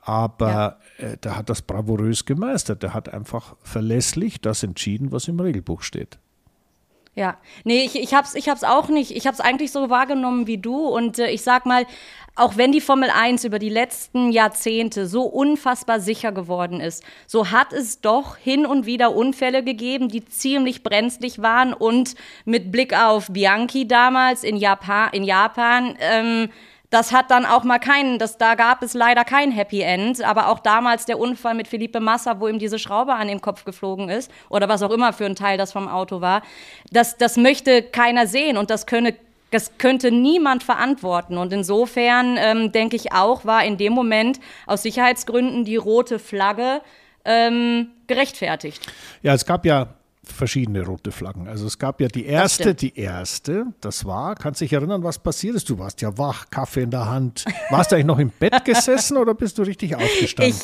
Aber 0.01 0.79
ja. 0.97 1.07
äh, 1.07 1.17
der 1.17 1.37
hat 1.37 1.49
das 1.49 1.61
bravourös 1.61 2.25
gemeistert. 2.25 2.83
Der 2.83 2.93
hat 2.93 3.13
einfach 3.13 3.55
verlässlich 3.61 4.41
das 4.41 4.63
entschieden, 4.63 5.11
was 5.11 5.27
im 5.27 5.39
Regelbuch 5.39 5.83
steht. 5.83 6.19
Ja, 7.13 7.37
nee, 7.65 7.83
ich, 7.83 7.95
ich 7.95 8.13
hab's, 8.13 8.35
ich 8.35 8.47
hab's 8.47 8.63
auch 8.63 8.87
nicht. 8.87 9.11
Ich 9.11 9.27
hab's 9.27 9.41
eigentlich 9.41 9.73
so 9.73 9.89
wahrgenommen 9.89 10.47
wie 10.47 10.57
du. 10.57 10.87
Und 10.87 11.19
äh, 11.19 11.29
ich 11.29 11.41
sag 11.41 11.65
mal, 11.65 11.85
auch 12.35 12.55
wenn 12.55 12.71
die 12.71 12.79
Formel 12.79 13.09
1 13.09 13.43
über 13.43 13.59
die 13.59 13.69
letzten 13.69 14.31
Jahrzehnte 14.31 15.05
so 15.05 15.23
unfassbar 15.23 15.99
sicher 15.99 16.31
geworden 16.31 16.79
ist, 16.79 17.03
so 17.27 17.51
hat 17.51 17.73
es 17.73 17.99
doch 17.99 18.37
hin 18.37 18.65
und 18.65 18.85
wieder 18.85 19.13
Unfälle 19.13 19.61
gegeben, 19.61 20.07
die 20.07 20.23
ziemlich 20.23 20.83
brenzlig 20.83 21.41
waren. 21.41 21.73
Und 21.73 22.15
mit 22.45 22.71
Blick 22.71 22.97
auf 22.97 23.27
Bianchi 23.29 23.87
damals 23.87 24.45
in 24.45 24.55
Japan, 24.55 25.09
in 25.11 25.23
Japan 25.23 25.97
ähm, 25.99 26.49
das 26.91 27.13
hat 27.13 27.31
dann 27.31 27.45
auch 27.45 27.63
mal 27.63 27.79
keinen, 27.79 28.19
das, 28.19 28.37
da 28.37 28.55
gab 28.55 28.83
es 28.83 28.93
leider 28.93 29.23
kein 29.23 29.51
Happy 29.51 29.81
End, 29.81 30.21
aber 30.23 30.49
auch 30.49 30.59
damals 30.59 31.05
der 31.05 31.17
Unfall 31.17 31.55
mit 31.55 31.67
Felipe 31.67 32.01
Massa, 32.01 32.39
wo 32.39 32.49
ihm 32.49 32.59
diese 32.59 32.77
Schraube 32.77 33.13
an 33.13 33.29
den 33.29 33.41
Kopf 33.41 33.63
geflogen 33.63 34.09
ist 34.09 34.29
oder 34.49 34.67
was 34.67 34.83
auch 34.83 34.91
immer 34.91 35.13
für 35.13 35.25
ein 35.25 35.35
Teil 35.35 35.57
das 35.57 35.71
vom 35.71 35.87
Auto 35.87 36.19
war, 36.19 36.43
das, 36.91 37.17
das 37.17 37.37
möchte 37.37 37.81
keiner 37.81 38.27
sehen 38.27 38.57
und 38.57 38.69
das 38.69 38.85
könne 38.85 39.15
das 39.51 39.77
könnte 39.77 40.11
niemand 40.11 40.63
verantworten. 40.63 41.37
Und 41.37 41.51
insofern 41.51 42.37
ähm, 42.37 42.71
denke 42.71 42.95
ich 42.95 43.11
auch, 43.11 43.43
war 43.43 43.65
in 43.65 43.75
dem 43.75 43.91
Moment 43.91 44.39
aus 44.65 44.83
Sicherheitsgründen 44.83 45.65
die 45.65 45.75
rote 45.75 46.19
Flagge 46.19 46.79
ähm, 47.25 47.91
gerechtfertigt. 48.07 48.87
Ja, 49.23 49.33
es 49.33 49.45
gab 49.45 49.65
ja 49.65 49.87
verschiedene 50.23 50.85
rote 50.85 51.11
Flaggen. 51.11 51.47
Also 51.47 51.65
es 51.65 51.79
gab 51.79 51.99
ja 51.99 52.07
die 52.07 52.25
erste, 52.25 52.75
die 52.75 52.95
erste, 52.95 53.65
das 53.81 54.05
war, 54.05 54.35
kannst 54.35 54.61
du 54.61 54.65
dich 54.65 54.73
erinnern, 54.73 55.03
was 55.03 55.17
passiert 55.17 55.55
ist? 55.55 55.67
Du 55.69 55.79
warst 55.79 56.01
ja 56.01 56.15
wach, 56.17 56.45
Kaffee 56.51 56.83
in 56.83 56.91
der 56.91 57.09
Hand. 57.09 57.45
Warst 57.71 57.91
du 57.91 57.95
eigentlich 57.95 58.05
noch 58.05 58.19
im 58.19 58.29
Bett 58.29 58.63
gesessen 58.65 59.17
oder 59.17 59.33
bist 59.33 59.57
du 59.57 59.63
richtig 59.63 59.95
aufgestanden? 59.95 60.55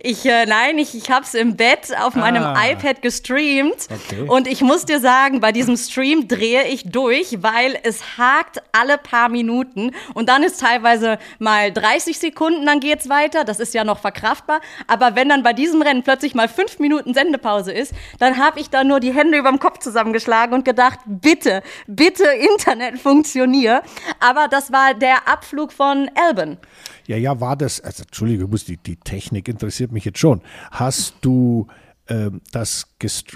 Ich, 0.00 0.24
ich 0.24 0.26
äh, 0.26 0.44
nein, 0.44 0.76
ich, 0.76 0.94
ich 0.94 1.10
habe 1.10 1.24
es 1.24 1.32
im 1.32 1.56
Bett 1.56 1.96
auf 1.98 2.14
ah. 2.14 2.18
meinem 2.18 2.42
iPad 2.42 3.00
gestreamt 3.00 3.88
okay. 3.90 4.28
und 4.28 4.46
ich 4.46 4.60
muss 4.60 4.84
dir 4.84 5.00
sagen, 5.00 5.40
bei 5.40 5.50
diesem 5.50 5.78
Stream 5.78 6.28
drehe 6.28 6.64
ich 6.64 6.84
durch, 6.84 7.42
weil 7.42 7.78
es 7.84 8.18
hakt 8.18 8.62
alle 8.72 8.98
paar 8.98 9.30
Minuten 9.30 9.92
und 10.12 10.28
dann 10.28 10.42
ist 10.42 10.60
teilweise 10.60 11.18
mal 11.38 11.72
30 11.72 12.18
Sekunden, 12.18 12.66
dann 12.66 12.80
geht 12.80 13.00
es 13.00 13.08
weiter, 13.08 13.44
das 13.44 13.60
ist 13.60 13.72
ja 13.72 13.82
noch 13.82 13.98
verkraftbar, 13.98 14.60
aber 14.86 15.14
wenn 15.16 15.30
dann 15.30 15.42
bei 15.42 15.54
diesem 15.54 15.80
Rennen 15.80 16.02
plötzlich 16.02 16.34
mal 16.34 16.48
fünf 16.48 16.78
Minuten 16.78 17.14
Sendepause 17.14 17.72
ist, 17.72 17.94
dann 18.18 18.36
habe 18.36 18.60
ich 18.60 18.68
da 18.68 18.84
nur 18.84 19.00
die 19.00 19.05
Hände 19.12 19.38
über 19.38 19.50
dem 19.50 19.58
Kopf 19.58 19.78
zusammengeschlagen 19.78 20.54
und 20.54 20.64
gedacht, 20.64 21.00
bitte, 21.06 21.62
bitte 21.86 22.24
Internet 22.24 22.98
funktionier. 22.98 23.82
Aber 24.20 24.48
das 24.48 24.72
war 24.72 24.94
der 24.94 25.28
Abflug 25.28 25.72
von 25.72 26.10
Alban. 26.14 26.58
Ja, 27.06 27.16
ja, 27.16 27.40
war 27.40 27.56
das, 27.56 27.80
also 27.80 28.02
Entschuldigung, 28.02 28.50
die, 28.50 28.76
die 28.76 28.96
Technik 28.96 29.48
interessiert 29.48 29.92
mich 29.92 30.04
jetzt 30.04 30.18
schon. 30.18 30.42
Hast 30.70 31.14
du 31.20 31.68
ähm, 32.08 32.40
das 32.52 32.86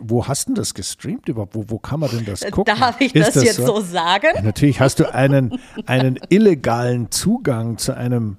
wo 0.02 0.28
hast 0.28 0.48
du 0.48 0.54
das 0.54 0.74
gestreamt 0.74 1.28
überhaupt? 1.28 1.56
Wo, 1.56 1.64
wo 1.66 1.78
kann 1.78 2.00
man 2.00 2.10
denn 2.10 2.24
das 2.24 2.42
gucken? 2.50 2.76
Darf 2.78 3.00
ich 3.00 3.12
das, 3.12 3.32
das, 3.34 3.42
jetzt 3.42 3.56
so, 3.56 3.66
so 3.66 3.80
sagen? 3.80 4.28
Ja, 4.34 4.42
natürlich 4.42 4.80
hast 4.80 5.00
du 5.00 5.12
einen, 5.12 5.58
einen 5.86 6.20
illegalen 6.28 7.10
Zugang 7.10 7.78
zu 7.78 7.96
einem 7.96 8.36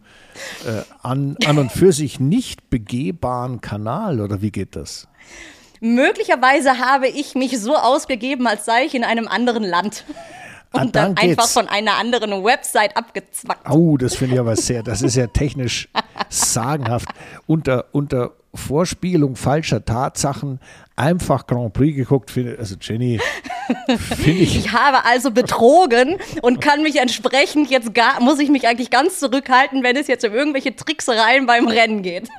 äh, 0.65 0.83
an, 1.01 1.35
an 1.45 1.57
und 1.57 1.71
für 1.71 1.91
sich 1.91 2.21
nicht 2.21 2.69
begehbaren 2.69 3.59
Kanal 3.59 4.21
oder 4.21 4.41
wie 4.41 4.51
geht 4.51 4.77
das? 4.77 5.09
Möglicherweise 5.81 6.77
habe 6.77 7.07
ich 7.07 7.33
mich 7.33 7.59
so 7.59 7.75
ausgegeben, 7.75 8.47
als 8.47 8.65
sei 8.65 8.85
ich 8.85 8.93
in 8.93 9.03
einem 9.03 9.27
anderen 9.27 9.63
Land. 9.63 10.05
Ah, 10.71 10.83
Und 10.83 10.95
dann, 10.95 11.15
dann 11.15 11.29
einfach 11.29 11.49
von 11.49 11.67
einer 11.67 11.95
anderen 11.97 12.43
Website 12.45 12.95
abgezwackt. 12.95 13.69
Oh, 13.69 13.97
das 13.97 14.15
finde 14.15 14.35
ich 14.35 14.39
aber 14.39 14.55
sehr, 14.55 14.83
das 14.83 15.01
ist 15.01 15.15
ja 15.15 15.27
technisch 15.27 15.89
sagenhaft. 16.29 17.09
Unter, 17.45 17.85
unter 17.91 18.31
Vorspielung 18.53 19.35
falscher 19.35 19.83
Tatsachen 19.83 20.59
einfach 20.95 21.47
Grand 21.47 21.73
Prix 21.73 21.97
geguckt. 21.97 22.31
Also 22.59 22.75
Jenny, 22.79 23.19
finde 23.97 24.31
ich. 24.31 24.55
Ich 24.57 24.71
habe 24.71 25.03
also 25.03 25.31
betrogen 25.31 26.17
und 26.41 26.61
kann 26.61 26.83
mich 26.83 26.97
entsprechend 26.97 27.69
jetzt 27.69 27.93
gar, 27.93 28.21
muss 28.21 28.39
ich 28.39 28.49
mich 28.49 28.67
eigentlich 28.67 28.91
ganz 28.91 29.19
zurückhalten, 29.19 29.83
wenn 29.83 29.95
es 29.97 30.07
jetzt 30.07 30.23
um 30.25 30.33
irgendwelche 30.33 30.75
Tricksereien 30.75 31.47
beim 31.47 31.67
Rennen 31.67 32.01
geht. 32.03 32.29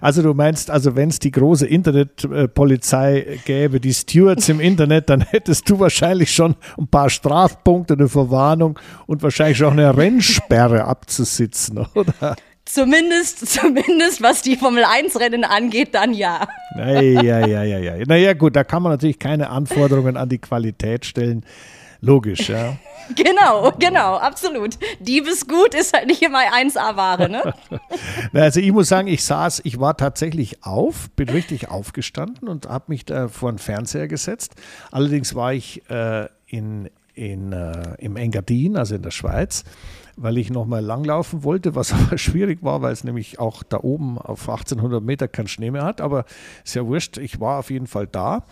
Also 0.00 0.22
du 0.22 0.34
meinst, 0.34 0.70
also 0.70 0.96
wenn 0.96 1.08
es 1.08 1.18
die 1.18 1.30
große 1.30 1.66
Internetpolizei 1.66 3.40
gäbe, 3.44 3.80
die 3.80 3.94
Stewards 3.94 4.48
im 4.48 4.60
Internet, 4.60 5.10
dann 5.10 5.20
hättest 5.20 5.68
du 5.68 5.78
wahrscheinlich 5.78 6.32
schon 6.32 6.54
ein 6.78 6.88
paar 6.88 7.10
Strafpunkte, 7.10 7.94
eine 7.94 8.08
Verwarnung 8.08 8.78
und 9.06 9.22
wahrscheinlich 9.22 9.62
auch 9.64 9.72
eine 9.72 9.96
Rennsperre 9.96 10.84
abzusitzen, 10.84 11.86
oder? 11.94 12.36
Zumindest, 12.64 13.48
zumindest 13.48 14.22
was 14.22 14.42
die 14.42 14.56
Formel 14.56 14.84
1 14.84 15.20
Rennen 15.20 15.44
angeht, 15.44 15.94
dann 15.94 16.12
ja. 16.12 16.48
Ja, 16.76 17.00
ja, 17.00 17.46
ja, 17.46 17.62
ja, 17.62 17.78
ja. 17.78 18.04
Naja, 18.06 18.34
gut, 18.34 18.56
da 18.56 18.64
kann 18.64 18.82
man 18.82 18.90
natürlich 18.92 19.20
keine 19.20 19.50
Anforderungen 19.50 20.16
an 20.16 20.28
die 20.28 20.38
Qualität 20.38 21.06
stellen. 21.06 21.44
Logisch, 22.00 22.48
ja. 22.48 22.76
Genau, 23.14 23.72
genau, 23.78 24.16
absolut. 24.16 24.78
Diebesgut 24.98 25.74
ist 25.74 25.92
halt 25.92 26.08
nicht 26.08 26.22
immer 26.22 26.40
1A-Ware, 26.40 27.28
ne? 27.28 27.54
also 28.32 28.58
ich 28.58 28.72
muss 28.72 28.88
sagen, 28.88 29.06
ich 29.06 29.22
saß, 29.24 29.60
ich 29.62 29.78
war 29.78 29.96
tatsächlich 29.96 30.64
auf, 30.64 31.08
bin 31.10 31.28
richtig 31.28 31.68
aufgestanden 31.68 32.48
und 32.48 32.68
habe 32.68 32.86
mich 32.88 33.04
da 33.04 33.28
vor 33.28 33.52
den 33.52 33.58
Fernseher 33.58 34.08
gesetzt. 34.08 34.56
Allerdings 34.90 35.36
war 35.36 35.52
ich 35.52 35.88
äh, 35.88 36.26
in, 36.46 36.90
in, 37.14 37.52
äh, 37.52 37.94
im 37.98 38.16
Engadin, 38.16 38.76
also 38.76 38.96
in 38.96 39.02
der 39.02 39.12
Schweiz, 39.12 39.64
weil 40.16 40.38
ich 40.38 40.50
nochmal 40.50 40.82
langlaufen 40.82 41.44
wollte, 41.44 41.74
was 41.74 41.92
aber 41.92 42.18
schwierig 42.18 42.62
war, 42.62 42.82
weil 42.82 42.92
es 42.92 43.04
nämlich 43.04 43.38
auch 43.38 43.62
da 43.62 43.78
oben 43.80 44.18
auf 44.18 44.48
1800 44.48 45.02
Meter 45.02 45.28
keinen 45.28 45.48
Schnee 45.48 45.70
mehr 45.70 45.84
hat. 45.84 46.00
Aber 46.00 46.24
ja 46.72 46.86
wurscht, 46.86 47.18
ich 47.18 47.40
war 47.40 47.60
auf 47.60 47.70
jeden 47.70 47.86
Fall 47.86 48.06
da. 48.06 48.44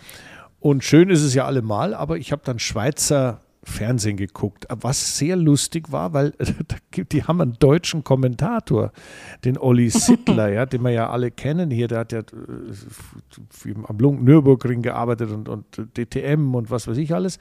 Und 0.65 0.83
schön 0.83 1.11
ist 1.11 1.21
es 1.21 1.35
ja 1.35 1.45
allemal, 1.45 1.93
aber 1.93 2.17
ich 2.17 2.31
habe 2.31 2.41
dann 2.43 2.57
Schweizer 2.57 3.39
Fernsehen 3.61 4.17
geguckt, 4.17 4.65
was 4.67 5.15
sehr 5.15 5.35
lustig 5.35 5.91
war, 5.91 6.13
weil 6.13 6.33
die 7.11 7.23
haben 7.23 7.39
einen 7.39 7.53
deutschen 7.59 8.03
Kommentator, 8.03 8.91
den 9.43 9.59
Olli 9.59 9.91
Sittler, 9.91 10.49
ja, 10.51 10.65
den 10.65 10.81
wir 10.81 10.89
ja 10.89 11.11
alle 11.11 11.29
kennen 11.29 11.69
hier, 11.69 11.87
der 11.87 11.99
hat 11.99 12.11
ja 12.13 12.21
äh, 12.21 13.75
am 13.83 13.97
Nürburgring 13.97 14.81
gearbeitet 14.81 15.29
und, 15.29 15.49
und 15.49 15.65
DTM 15.95 16.55
und 16.55 16.71
was 16.71 16.87
weiß 16.87 16.97
ich 16.97 17.13
alles. 17.13 17.37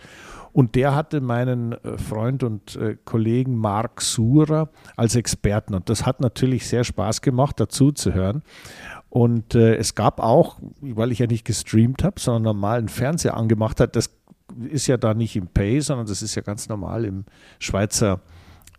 Und 0.52 0.74
der 0.74 0.94
hatte 0.94 1.22
meinen 1.22 1.72
äh, 1.72 1.96
Freund 1.96 2.42
und 2.42 2.76
äh, 2.76 2.98
Kollegen 3.06 3.56
Marc 3.56 4.02
Surer 4.02 4.68
als 4.96 5.16
Experten. 5.16 5.72
Und 5.72 5.88
das 5.88 6.04
hat 6.04 6.20
natürlich 6.20 6.66
sehr 6.68 6.84
Spaß 6.84 7.22
gemacht, 7.22 7.58
dazu 7.58 7.90
zu 7.90 8.12
hören. 8.12 8.42
Und 9.14 9.54
äh, 9.54 9.76
es 9.76 9.94
gab 9.94 10.18
auch, 10.18 10.58
weil 10.80 11.12
ich 11.12 11.20
ja 11.20 11.28
nicht 11.28 11.44
gestreamt 11.44 12.02
habe, 12.02 12.18
sondern 12.18 12.42
normalen 12.42 12.88
Fernseher 12.88 13.36
angemacht 13.36 13.78
hat, 13.78 13.94
das 13.94 14.10
ist 14.68 14.88
ja 14.88 14.96
da 14.96 15.14
nicht 15.14 15.36
im 15.36 15.46
Pay, 15.46 15.80
sondern 15.82 16.08
das 16.08 16.20
ist 16.20 16.34
ja 16.34 16.42
ganz 16.42 16.68
normal 16.68 17.04
im 17.04 17.24
Schweizer 17.60 18.22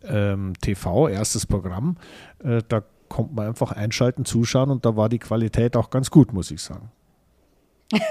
ähm, 0.03 0.51
TV, 0.59 1.07
erstes 1.07 1.45
Programm. 1.45 1.95
Äh, 2.43 2.63
da 2.67 2.83
kommt 3.07 3.33
man 3.33 3.47
einfach 3.47 3.71
einschalten, 3.71 4.25
zuschauen 4.25 4.71
und 4.71 4.85
da 4.85 4.97
war 4.97 5.07
die 5.07 5.19
Qualität 5.19 5.77
auch 5.77 5.89
ganz 5.89 6.11
gut, 6.11 6.33
muss 6.33 6.51
ich 6.51 6.61
sagen. 6.61 6.91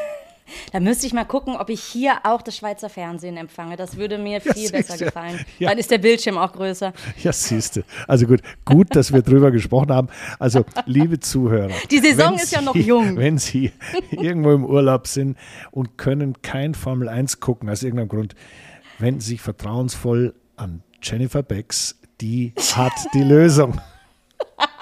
Da 0.73 0.81
müsste 0.81 1.07
ich 1.07 1.13
mal 1.13 1.25
gucken, 1.25 1.57
ob 1.57 1.71
ich 1.71 1.83
hier 1.83 2.19
auch 2.25 2.43
das 2.43 2.57
Schweizer 2.57 2.89
Fernsehen 2.89 3.37
empfange. 3.37 3.77
Das 3.77 3.97
würde 3.97 4.19
mir 4.19 4.41
viel 4.41 4.65
ja, 4.65 4.71
besser 4.71 4.99
gefallen. 4.99 5.45
Ja. 5.59 5.71
Dann 5.71 5.79
ist 5.79 5.91
der 5.91 5.99
Bildschirm 5.99 6.37
auch 6.37 6.53
größer. 6.53 6.93
Ja, 7.23 7.33
siehst 7.33 7.77
du. 7.77 7.83
Also 8.07 8.27
gut, 8.27 8.41
gut, 8.65 8.95
dass 8.95 9.13
wir 9.13 9.23
drüber 9.23 9.51
gesprochen 9.51 9.91
haben. 9.93 10.09
Also, 10.39 10.65
liebe 10.87 11.21
Zuhörer. 11.21 11.73
Die 11.91 11.99
Saison 11.99 12.35
ist 12.35 12.49
Sie, 12.49 12.57
ja 12.57 12.61
noch 12.61 12.75
jung. 12.75 13.17
Wenn 13.17 13.39
Sie 13.39 13.73
irgendwo 14.11 14.53
im 14.53 14.65
Urlaub 14.65 15.07
sind 15.07 15.39
und 15.71 15.97
können 15.97 16.43
kein 16.43 16.75
Formel 16.75 17.09
1 17.09 17.41
gucken, 17.41 17.71
aus 17.71 17.83
irgendeinem 17.83 18.09
Grund, 18.09 18.35
wenden 18.99 19.21
Sie 19.21 19.31
sich 19.31 19.41
vertrauensvoll 19.41 20.35
an 20.57 20.83
Jennifer 21.03 21.43
Becks. 21.43 21.99
Die 22.21 22.53
hat 22.75 22.93
die 23.15 23.23
Lösung. 23.23 23.81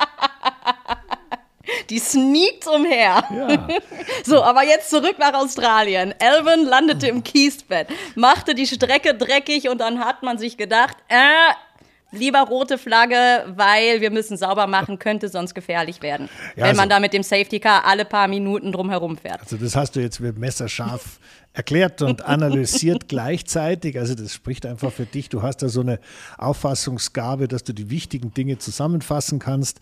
Die 1.93 1.99
sneakt 1.99 2.67
umher. 2.67 3.23
Ja. 3.31 3.69
so, 4.25 4.43
aber 4.43 4.65
jetzt 4.65 4.89
zurück 4.89 5.17
nach 5.19 5.35
Australien. 5.35 6.15
Alvin 6.19 6.65
landete 6.65 7.07
im 7.09 7.23
Kiesbett, 7.23 7.87
machte 8.15 8.55
die 8.55 8.67
Strecke 8.67 9.13
dreckig 9.13 9.69
und 9.69 9.77
dann 9.83 10.03
hat 10.03 10.23
man 10.23 10.39
sich 10.39 10.57
gedacht, 10.57 10.97
äh, 11.09 11.53
lieber 12.13 12.41
rote 12.41 12.79
Flagge, 12.79 13.45
weil 13.57 14.01
wir 14.01 14.11
müssen 14.11 14.37
sauber 14.37 14.67
machen, 14.67 14.99
könnte 14.99 15.29
sonst 15.29 15.55
gefährlich 15.55 16.03
werden, 16.03 16.29
ja, 16.57 16.67
wenn 16.67 16.77
man 16.77 16.85
also, 16.85 16.91
da 16.91 17.01
mit 17.01 17.13
dem 17.13 17.23
Safety 17.23 17.59
Car 17.59 17.85
alle 17.85 18.05
paar 18.05 18.29
Minuten 18.29 18.73
drumherum 18.73 19.17
fährt. 19.17 19.41
Also 19.41 19.57
das 19.57 19.75
hast 19.75 19.97
du 19.97 20.01
jetzt 20.01 20.21
mit 20.21 20.39
messerscharf 20.39 21.19
erklärt 21.53 22.03
und 22.03 22.23
analysiert 22.27 23.09
gleichzeitig. 23.09 23.99
Also 23.99 24.15
das 24.15 24.33
spricht 24.33 24.65
einfach 24.67 24.93
für 24.93 25.07
dich. 25.07 25.29
Du 25.29 25.43
hast 25.43 25.59
da 25.59 25.69
so 25.69 25.81
eine 25.81 25.99
Auffassungsgabe, 26.39 27.49
dass 27.49 27.65
du 27.65 27.73
die 27.73 27.91
wichtigen 27.91 28.33
Dinge 28.33 28.59
zusammenfassen 28.59 29.39
kannst 29.39 29.81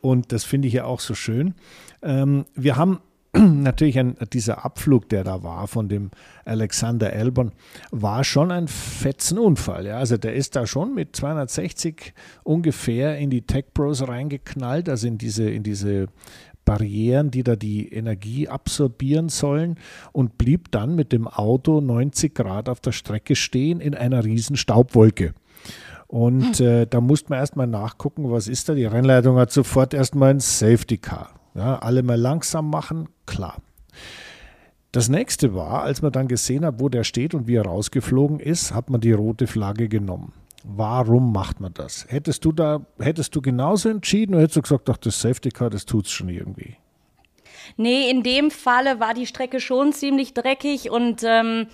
und 0.00 0.32
das 0.32 0.44
finde 0.44 0.68
ich 0.68 0.74
ja 0.74 0.84
auch 0.84 1.00
so 1.00 1.14
schön. 1.14 1.54
Ähm, 2.02 2.46
wir 2.54 2.76
haben 2.76 3.00
natürlich 3.36 3.98
ein, 3.98 4.16
dieser 4.32 4.64
Abflug, 4.64 5.08
der 5.08 5.22
da 5.22 5.42
war 5.42 5.68
von 5.68 5.88
dem 5.88 6.10
Alexander 6.44 7.12
Elbon, 7.12 7.52
war 7.90 8.24
schon 8.24 8.50
ein 8.50 8.66
Fetzenunfall. 8.66 9.86
Ja? 9.86 9.98
Also 9.98 10.16
der 10.16 10.34
ist 10.34 10.56
da 10.56 10.66
schon 10.66 10.94
mit 10.94 11.14
260 11.14 12.12
ungefähr 12.42 13.18
in 13.18 13.30
die 13.30 13.42
Tech 13.42 13.66
Pros 13.72 14.06
reingeknallt, 14.06 14.88
also 14.88 15.06
in 15.06 15.18
diese, 15.18 15.48
in 15.48 15.62
diese 15.62 16.08
Barrieren, 16.64 17.30
die 17.30 17.42
da 17.42 17.56
die 17.56 17.92
Energie 17.92 18.48
absorbieren 18.48 19.28
sollen 19.28 19.76
und 20.12 20.36
blieb 20.36 20.70
dann 20.70 20.94
mit 20.94 21.12
dem 21.12 21.26
Auto 21.26 21.80
90 21.80 22.34
Grad 22.34 22.68
auf 22.68 22.80
der 22.80 22.92
Strecke 22.92 23.36
stehen 23.36 23.80
in 23.80 23.94
einer 23.94 24.24
riesen 24.24 24.56
Staubwolke. 24.56 25.34
Und 26.06 26.58
hm. 26.58 26.66
äh, 26.66 26.86
da 26.86 27.00
musste 27.00 27.30
man 27.30 27.38
erstmal 27.38 27.68
nachgucken, 27.68 28.30
was 28.30 28.48
ist 28.48 28.68
da. 28.68 28.74
Die 28.74 28.84
Rennleitung 28.84 29.36
hat 29.36 29.52
sofort 29.52 29.94
erstmal 29.94 30.30
ein 30.30 30.40
Safety 30.40 30.98
Car. 30.98 31.39
Ja, 31.60 31.78
alle 31.80 32.02
mal 32.02 32.18
langsam 32.18 32.70
machen, 32.70 33.10
klar. 33.26 33.58
Das 34.92 35.10
nächste 35.10 35.54
war, 35.54 35.82
als 35.82 36.00
man 36.00 36.10
dann 36.10 36.26
gesehen 36.26 36.64
hat, 36.64 36.80
wo 36.80 36.88
der 36.88 37.04
steht 37.04 37.34
und 37.34 37.46
wie 37.46 37.56
er 37.56 37.66
rausgeflogen 37.66 38.40
ist, 38.40 38.72
hat 38.72 38.88
man 38.88 39.02
die 39.02 39.12
rote 39.12 39.46
Flagge 39.46 39.90
genommen. 39.90 40.32
Warum 40.64 41.32
macht 41.32 41.60
man 41.60 41.74
das? 41.74 42.06
Hättest 42.08 42.46
du 42.46 42.52
da, 42.52 42.86
hättest 42.98 43.36
du 43.36 43.42
genauso 43.42 43.90
entschieden 43.90 44.32
oder 44.32 44.42
hättest 44.44 44.56
du 44.56 44.62
gesagt, 44.62 44.88
ach, 44.88 44.96
das 44.96 45.20
Safety 45.20 45.50
Car, 45.50 45.68
das 45.68 45.84
tut 45.84 46.06
es 46.06 46.12
schon 46.12 46.30
irgendwie? 46.30 46.78
Nee, 47.76 48.08
in 48.08 48.22
dem 48.22 48.50
Falle 48.50 48.98
war 48.98 49.12
die 49.12 49.26
Strecke 49.26 49.60
schon 49.60 49.92
ziemlich 49.92 50.32
dreckig 50.32 50.90
und 50.90 51.22
ähm, 51.26 51.66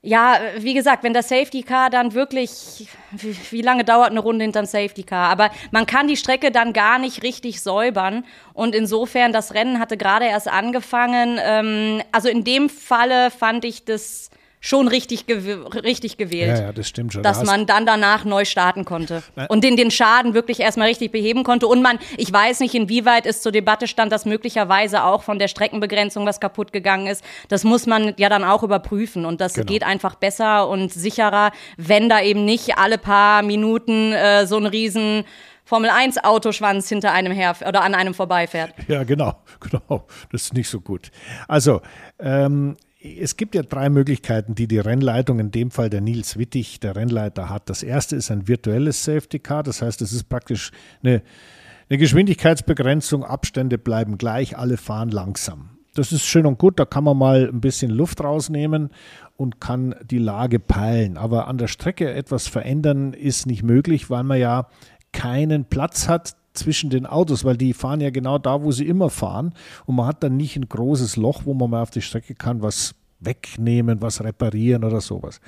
ja, 0.00 0.38
wie 0.58 0.74
gesagt, 0.74 1.02
wenn 1.02 1.12
das 1.12 1.28
Safety 1.28 1.62
Car 1.62 1.90
dann 1.90 2.14
wirklich, 2.14 2.86
wie, 3.10 3.36
wie, 3.50 3.62
lange 3.62 3.84
dauert 3.84 4.10
eine 4.10 4.20
Runde 4.20 4.44
hinterm 4.44 4.64
Safety 4.64 5.02
Car? 5.02 5.28
Aber 5.28 5.50
man 5.72 5.86
kann 5.86 6.06
die 6.06 6.16
Strecke 6.16 6.52
dann 6.52 6.72
gar 6.72 6.98
nicht 7.00 7.24
richtig 7.24 7.62
säubern. 7.62 8.24
Und 8.54 8.76
insofern, 8.76 9.32
das 9.32 9.54
Rennen 9.54 9.80
hatte 9.80 9.96
gerade 9.96 10.26
erst 10.26 10.46
angefangen. 10.46 11.40
Ähm, 11.42 12.02
also 12.12 12.28
in 12.28 12.44
dem 12.44 12.68
Falle 12.68 13.32
fand 13.32 13.64
ich 13.64 13.84
das 13.84 14.30
schon 14.60 14.88
richtig, 14.88 15.26
gew 15.26 15.66
richtig 15.84 16.16
gewählt. 16.16 16.58
Ja, 16.58 16.64
ja, 16.66 16.72
das 16.72 16.88
stimmt 16.88 17.12
schon. 17.12 17.22
Dass 17.22 17.44
man 17.44 17.66
dann 17.66 17.86
danach 17.86 18.24
neu 18.24 18.44
starten 18.44 18.84
konnte 18.84 19.22
und 19.48 19.64
den, 19.64 19.76
den 19.76 19.90
Schaden 19.90 20.34
wirklich 20.34 20.60
erstmal 20.60 20.88
richtig 20.88 21.12
beheben 21.12 21.44
konnte. 21.44 21.66
Und 21.66 21.82
man, 21.82 21.98
ich 22.16 22.32
weiß 22.32 22.60
nicht, 22.60 22.74
inwieweit 22.74 23.26
es 23.26 23.40
zur 23.40 23.52
Debatte 23.52 23.86
stand, 23.86 24.12
dass 24.12 24.24
möglicherweise 24.24 25.04
auch 25.04 25.22
von 25.22 25.38
der 25.38 25.48
Streckenbegrenzung 25.48 26.26
was 26.26 26.40
kaputt 26.40 26.72
gegangen 26.72 27.06
ist. 27.06 27.24
Das 27.48 27.64
muss 27.64 27.86
man 27.86 28.14
ja 28.16 28.28
dann 28.28 28.44
auch 28.44 28.62
überprüfen. 28.62 29.24
Und 29.24 29.40
das 29.40 29.54
genau. 29.54 29.66
geht 29.66 29.84
einfach 29.84 30.16
besser 30.16 30.68
und 30.68 30.92
sicherer, 30.92 31.52
wenn 31.76 32.08
da 32.08 32.20
eben 32.20 32.44
nicht 32.44 32.78
alle 32.78 32.98
paar 32.98 33.42
Minuten 33.42 34.12
äh, 34.12 34.46
so 34.46 34.56
ein 34.56 34.66
riesen 34.66 35.24
Formel 35.68 35.90
1 35.90 36.24
Autoschwanz 36.24 36.88
hinter 36.88 37.12
einem 37.12 37.30
her 37.30 37.54
oder 37.66 37.82
an 37.82 37.94
einem 37.94 38.14
vorbeifährt. 38.14 38.72
Ja, 38.88 39.04
genau, 39.04 39.36
genau. 39.60 40.06
Das 40.32 40.44
ist 40.44 40.54
nicht 40.54 40.70
so 40.70 40.80
gut. 40.80 41.10
Also, 41.46 41.82
ähm, 42.18 42.76
es 43.00 43.36
gibt 43.36 43.54
ja 43.54 43.62
drei 43.62 43.90
Möglichkeiten, 43.90 44.54
die 44.54 44.66
die 44.66 44.78
Rennleitung, 44.78 45.38
in 45.38 45.50
dem 45.50 45.70
Fall 45.70 45.88
der 45.88 46.00
Nils 46.00 46.36
Wittig, 46.36 46.80
der 46.80 46.96
Rennleiter, 46.96 47.48
hat. 47.48 47.70
Das 47.70 47.82
erste 47.82 48.16
ist 48.16 48.30
ein 48.30 48.48
virtuelles 48.48 49.04
Safety 49.04 49.38
Car, 49.38 49.62
das 49.62 49.82
heißt, 49.82 50.02
es 50.02 50.12
ist 50.12 50.28
praktisch 50.28 50.72
eine, 51.02 51.22
eine 51.88 51.98
Geschwindigkeitsbegrenzung, 51.98 53.24
Abstände 53.24 53.78
bleiben 53.78 54.18
gleich, 54.18 54.58
alle 54.58 54.76
fahren 54.76 55.10
langsam. 55.10 55.70
Das 55.94 56.12
ist 56.12 56.26
schön 56.26 56.46
und 56.46 56.58
gut, 56.58 56.78
da 56.78 56.84
kann 56.84 57.04
man 57.04 57.16
mal 57.16 57.48
ein 57.48 57.60
bisschen 57.60 57.90
Luft 57.90 58.22
rausnehmen 58.22 58.90
und 59.36 59.60
kann 59.60 59.94
die 60.04 60.18
Lage 60.18 60.58
peilen. 60.58 61.16
Aber 61.16 61.48
an 61.48 61.58
der 61.58 61.66
Strecke 61.66 62.12
etwas 62.12 62.46
verändern 62.46 63.14
ist 63.14 63.46
nicht 63.46 63.62
möglich, 63.62 64.10
weil 64.10 64.22
man 64.22 64.38
ja 64.38 64.68
keinen 65.12 65.64
Platz 65.64 66.08
hat 66.08 66.36
zwischen 66.58 66.90
den 66.90 67.06
Autos, 67.06 67.44
weil 67.44 67.56
die 67.56 67.72
fahren 67.72 68.00
ja 68.00 68.10
genau 68.10 68.38
da, 68.38 68.62
wo 68.62 68.72
sie 68.72 68.86
immer 68.86 69.10
fahren. 69.10 69.54
Und 69.86 69.96
man 69.96 70.06
hat 70.06 70.22
dann 70.22 70.36
nicht 70.36 70.56
ein 70.56 70.68
großes 70.68 71.16
Loch, 71.16 71.42
wo 71.44 71.54
man 71.54 71.70
mal 71.70 71.82
auf 71.82 71.90
die 71.90 72.02
Strecke 72.02 72.34
kann, 72.34 72.62
was 72.62 72.94
wegnehmen, 73.20 74.00
was 74.00 74.22
reparieren 74.22 74.84
oder 74.84 75.00
sowas. 75.00 75.40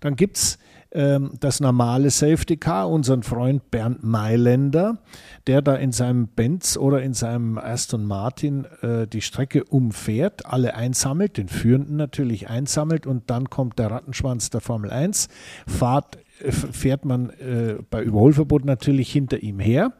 Dann 0.00 0.16
gibt 0.16 0.36
es 0.36 0.58
ähm, 0.92 1.32
das 1.40 1.60
normale 1.60 2.10
Safety 2.10 2.56
Car, 2.56 2.88
unseren 2.88 3.22
Freund 3.22 3.70
Bernd 3.70 4.04
Mailänder, 4.04 4.98
der 5.46 5.62
da 5.62 5.74
in 5.74 5.92
seinem 5.92 6.28
Benz 6.28 6.76
oder 6.76 7.02
in 7.02 7.14
seinem 7.14 7.58
Aston 7.58 8.04
Martin 8.04 8.66
äh, 8.82 9.06
die 9.06 9.20
Strecke 9.20 9.64
umfährt, 9.64 10.46
alle 10.46 10.74
einsammelt, 10.74 11.36
den 11.36 11.48
Führenden 11.48 11.96
natürlich 11.96 12.48
einsammelt 12.48 13.06
und 13.06 13.30
dann 13.30 13.50
kommt 13.50 13.78
der 13.78 13.90
Rattenschwanz 13.90 14.50
der 14.50 14.60
Formel 14.60 14.90
1, 14.90 15.28
fahrt, 15.66 16.18
äh, 16.40 16.52
fährt 16.52 17.04
man 17.04 17.30
äh, 17.30 17.76
bei 17.90 18.02
Überholverbot 18.02 18.64
natürlich 18.64 19.10
hinter 19.10 19.42
ihm 19.42 19.58
her 19.58 19.94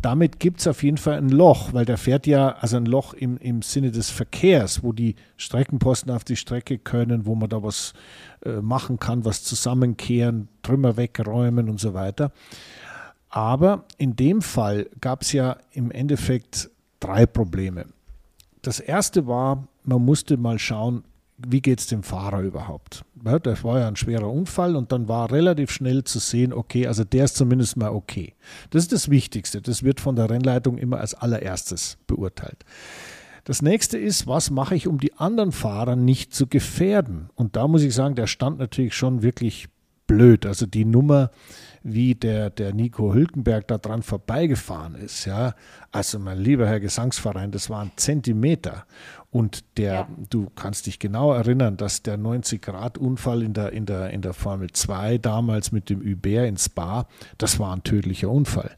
damit 0.00 0.38
gibt 0.38 0.60
es 0.60 0.66
auf 0.68 0.82
jeden 0.82 0.96
Fall 0.96 1.18
ein 1.18 1.28
Loch, 1.28 1.72
weil 1.72 1.84
der 1.84 1.98
fährt 1.98 2.26
ja, 2.26 2.50
also 2.60 2.76
ein 2.76 2.86
Loch 2.86 3.14
im, 3.14 3.36
im 3.38 3.62
Sinne 3.62 3.90
des 3.90 4.10
Verkehrs, 4.10 4.82
wo 4.82 4.92
die 4.92 5.16
Streckenposten 5.36 6.12
auf 6.12 6.22
die 6.22 6.36
Strecke 6.36 6.78
können, 6.78 7.26
wo 7.26 7.34
man 7.34 7.48
da 7.48 7.62
was 7.62 7.94
äh, 8.44 8.60
machen 8.60 9.00
kann, 9.00 9.24
was 9.24 9.42
zusammenkehren, 9.42 10.48
Trümmer 10.62 10.96
wegräumen 10.96 11.68
und 11.68 11.80
so 11.80 11.94
weiter. 11.94 12.30
Aber 13.28 13.84
in 13.98 14.14
dem 14.14 14.40
Fall 14.40 14.88
gab 15.00 15.22
es 15.22 15.32
ja 15.32 15.56
im 15.72 15.90
Endeffekt 15.90 16.70
drei 17.00 17.26
Probleme. 17.26 17.86
Das 18.62 18.80
erste 18.80 19.26
war, 19.26 19.66
man 19.84 20.04
musste 20.04 20.36
mal 20.36 20.58
schauen, 20.58 21.04
wie 21.46 21.60
geht 21.60 21.80
es 21.80 21.86
dem 21.86 22.02
Fahrer 22.02 22.40
überhaupt? 22.40 23.04
Ja, 23.24 23.38
das 23.38 23.62
war 23.62 23.78
ja 23.78 23.88
ein 23.88 23.96
schwerer 23.96 24.30
Unfall 24.30 24.76
und 24.76 24.90
dann 24.92 25.08
war 25.08 25.30
relativ 25.30 25.70
schnell 25.70 26.04
zu 26.04 26.18
sehen, 26.18 26.52
okay, 26.52 26.86
also 26.86 27.04
der 27.04 27.24
ist 27.24 27.36
zumindest 27.36 27.76
mal 27.76 27.90
okay. 27.90 28.34
Das 28.70 28.82
ist 28.82 28.92
das 28.92 29.08
Wichtigste. 29.08 29.62
Das 29.62 29.82
wird 29.82 30.00
von 30.00 30.16
der 30.16 30.30
Rennleitung 30.30 30.78
immer 30.78 30.98
als 30.98 31.14
allererstes 31.14 31.98
beurteilt. 32.06 32.64
Das 33.44 33.62
nächste 33.62 33.96
ist, 33.96 34.26
was 34.26 34.50
mache 34.50 34.74
ich, 34.74 34.88
um 34.88 34.98
die 34.98 35.14
anderen 35.14 35.52
Fahrer 35.52 35.96
nicht 35.96 36.34
zu 36.34 36.48
gefährden? 36.48 37.30
Und 37.34 37.56
da 37.56 37.66
muss 37.66 37.82
ich 37.82 37.94
sagen, 37.94 38.14
der 38.14 38.26
stand 38.26 38.58
natürlich 38.58 38.94
schon 38.94 39.22
wirklich 39.22 39.68
blöd. 40.08 40.44
Also 40.44 40.66
die 40.66 40.84
Nummer, 40.84 41.30
wie 41.84 42.16
der, 42.16 42.50
der 42.50 42.74
Nico 42.74 43.14
Hülkenberg 43.14 43.68
da 43.68 43.78
dran 43.78 44.02
vorbeigefahren 44.02 44.96
ist, 44.96 45.26
ja, 45.26 45.54
also 45.92 46.18
mein 46.18 46.38
lieber 46.38 46.66
Herr 46.66 46.80
Gesangsverein, 46.80 47.52
das 47.52 47.70
waren 47.70 47.92
Zentimeter. 47.94 48.86
Und 49.30 49.64
der, 49.76 49.92
ja. 49.92 50.08
du 50.30 50.48
kannst 50.54 50.86
dich 50.86 50.98
genau 50.98 51.32
erinnern, 51.32 51.76
dass 51.76 52.02
der 52.02 52.18
90-Grad-Unfall 52.18 53.42
in 53.42 53.52
der, 53.52 53.72
in, 53.72 53.84
der, 53.84 54.10
in 54.10 54.22
der 54.22 54.32
Formel 54.32 54.70
2 54.70 55.18
damals 55.18 55.70
mit 55.70 55.90
dem 55.90 56.00
Uber 56.00 56.46
in 56.46 56.56
Spa, 56.56 57.06
das 57.36 57.58
war 57.58 57.74
ein 57.74 57.82
tödlicher 57.82 58.30
Unfall 58.30 58.74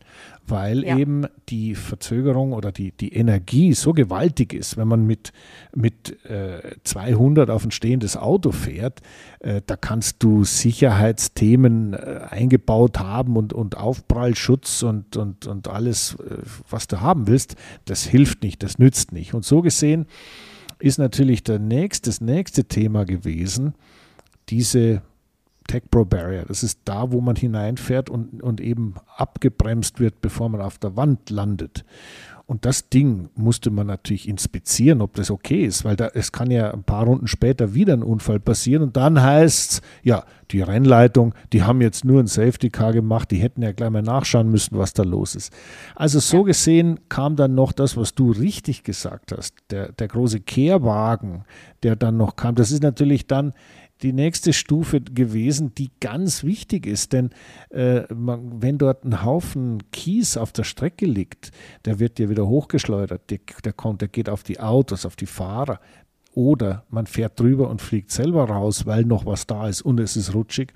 weil 0.50 0.84
ja. 0.84 0.96
eben 0.96 1.26
die 1.48 1.74
Verzögerung 1.74 2.52
oder 2.52 2.72
die, 2.72 2.92
die 2.92 3.14
Energie 3.14 3.74
so 3.74 3.92
gewaltig 3.92 4.52
ist, 4.52 4.76
wenn 4.76 4.88
man 4.88 5.06
mit, 5.06 5.32
mit 5.74 6.24
äh, 6.24 6.76
200 6.84 7.50
auf 7.50 7.64
ein 7.64 7.70
stehendes 7.70 8.16
Auto 8.16 8.52
fährt, 8.52 9.00
äh, 9.40 9.62
da 9.64 9.76
kannst 9.76 10.22
du 10.22 10.44
Sicherheitsthemen 10.44 11.94
äh, 11.94 12.20
eingebaut 12.28 12.98
haben 12.98 13.36
und, 13.36 13.52
und 13.52 13.76
Aufprallschutz 13.76 14.82
und, 14.82 15.16
und, 15.16 15.46
und 15.46 15.68
alles, 15.68 16.16
äh, 16.20 16.38
was 16.68 16.88
du 16.88 17.00
haben 17.00 17.26
willst, 17.26 17.56
das 17.84 18.04
hilft 18.04 18.42
nicht, 18.42 18.62
das 18.62 18.78
nützt 18.78 19.12
nicht. 19.12 19.34
Und 19.34 19.44
so 19.44 19.62
gesehen 19.62 20.06
ist 20.78 20.98
natürlich 20.98 21.44
der 21.44 21.58
nächste, 21.58 22.10
das 22.10 22.20
nächste 22.20 22.64
Thema 22.64 23.04
gewesen, 23.04 23.74
diese 24.48 25.02
Tech 25.70 25.84
Pro 25.88 26.04
Barrier. 26.04 26.46
Das 26.48 26.64
ist 26.64 26.80
da, 26.84 27.12
wo 27.12 27.20
man 27.20 27.36
hineinfährt 27.36 28.10
und, 28.10 28.42
und 28.42 28.60
eben 28.60 28.96
abgebremst 29.16 30.00
wird, 30.00 30.20
bevor 30.20 30.48
man 30.48 30.60
auf 30.60 30.78
der 30.78 30.96
Wand 30.96 31.30
landet. 31.30 31.84
Und 32.44 32.64
das 32.64 32.88
Ding 32.88 33.28
musste 33.36 33.70
man 33.70 33.86
natürlich 33.86 34.28
inspizieren, 34.28 35.00
ob 35.00 35.14
das 35.14 35.30
okay 35.30 35.64
ist, 35.64 35.84
weil 35.84 35.94
da, 35.94 36.08
es 36.12 36.32
kann 36.32 36.50
ja 36.50 36.72
ein 36.72 36.82
paar 36.82 37.04
Runden 37.04 37.28
später 37.28 37.72
wieder 37.74 37.92
ein 37.92 38.02
Unfall 38.02 38.40
passieren 38.40 38.82
und 38.82 38.96
dann 38.96 39.22
heißt 39.22 39.70
es, 39.70 39.82
ja, 40.02 40.24
die 40.50 40.60
Rennleitung, 40.60 41.32
die 41.52 41.62
haben 41.62 41.80
jetzt 41.80 42.04
nur 42.04 42.18
ein 42.18 42.26
Safety 42.26 42.68
Car 42.70 42.92
gemacht, 42.92 43.30
die 43.30 43.36
hätten 43.36 43.62
ja 43.62 43.70
gleich 43.70 43.90
mal 43.90 44.02
nachschauen 44.02 44.50
müssen, 44.50 44.76
was 44.76 44.92
da 44.92 45.04
los 45.04 45.36
ist. 45.36 45.52
Also 45.94 46.18
so 46.18 46.42
gesehen 46.42 46.98
kam 47.08 47.36
dann 47.36 47.54
noch 47.54 47.70
das, 47.70 47.96
was 47.96 48.16
du 48.16 48.32
richtig 48.32 48.82
gesagt 48.82 49.30
hast, 49.30 49.54
der, 49.70 49.92
der 49.92 50.08
große 50.08 50.40
Kehrwagen, 50.40 51.44
der 51.84 51.94
dann 51.94 52.16
noch 52.16 52.34
kam. 52.34 52.56
Das 52.56 52.72
ist 52.72 52.82
natürlich 52.82 53.28
dann 53.28 53.52
die 54.02 54.12
nächste 54.12 54.52
Stufe 54.52 55.00
gewesen, 55.00 55.74
die 55.74 55.90
ganz 56.00 56.44
wichtig 56.44 56.86
ist. 56.86 57.12
Denn 57.12 57.30
äh, 57.70 58.02
man, 58.12 58.62
wenn 58.62 58.78
dort 58.78 59.04
ein 59.04 59.24
Haufen 59.24 59.90
Kies 59.92 60.36
auf 60.36 60.52
der 60.52 60.64
Strecke 60.64 61.06
liegt, 61.06 61.52
der 61.84 61.98
wird 61.98 62.18
ja 62.18 62.28
wieder 62.28 62.46
hochgeschleudert, 62.46 63.30
der, 63.30 63.38
der, 63.64 63.72
kommt, 63.72 64.00
der 64.00 64.08
geht 64.08 64.28
auf 64.28 64.42
die 64.42 64.60
Autos, 64.60 65.06
auf 65.06 65.16
die 65.16 65.26
Fahrer. 65.26 65.80
Oder 66.34 66.84
man 66.90 67.06
fährt 67.06 67.38
drüber 67.40 67.68
und 67.68 67.82
fliegt 67.82 68.10
selber 68.10 68.44
raus, 68.44 68.86
weil 68.86 69.04
noch 69.04 69.26
was 69.26 69.46
da 69.46 69.68
ist 69.68 69.82
und 69.82 69.98
es 70.00 70.16
ist 70.16 70.34
rutschig. 70.34 70.72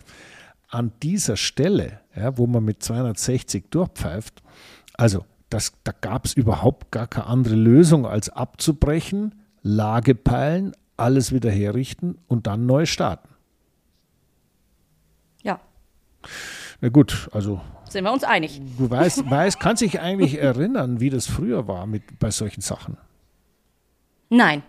An 0.68 0.92
dieser 1.02 1.36
Stelle, 1.36 2.00
ja, 2.16 2.36
wo 2.36 2.46
man 2.46 2.64
mit 2.64 2.82
260 2.82 3.66
durchpfeift, 3.70 4.42
also 4.94 5.24
das, 5.50 5.72
da 5.84 5.92
gab 5.92 6.24
es 6.24 6.34
überhaupt 6.34 6.90
gar 6.90 7.06
keine 7.06 7.26
andere 7.26 7.54
Lösung, 7.54 8.06
als 8.06 8.28
abzubrechen, 8.28 9.36
Lage 9.62 10.14
peilen, 10.14 10.72
alles 10.96 11.32
wieder 11.32 11.50
herrichten 11.50 12.18
und 12.26 12.46
dann 12.46 12.66
neu 12.66 12.86
starten. 12.86 13.28
Ja. 15.42 15.60
Na 16.80 16.88
gut, 16.88 17.28
also. 17.32 17.60
Sind 17.88 18.04
wir 18.04 18.12
uns 18.12 18.24
einig. 18.24 18.60
Du 18.78 18.90
weißt, 18.90 19.30
weißt 19.30 19.60
kannst 19.60 19.82
dich 19.82 20.00
eigentlich 20.00 20.38
erinnern, 20.38 21.00
wie 21.00 21.10
das 21.10 21.26
früher 21.26 21.68
war 21.68 21.86
mit, 21.86 22.18
bei 22.18 22.30
solchen 22.30 22.60
Sachen. 22.60 22.96
Nein. 24.30 24.62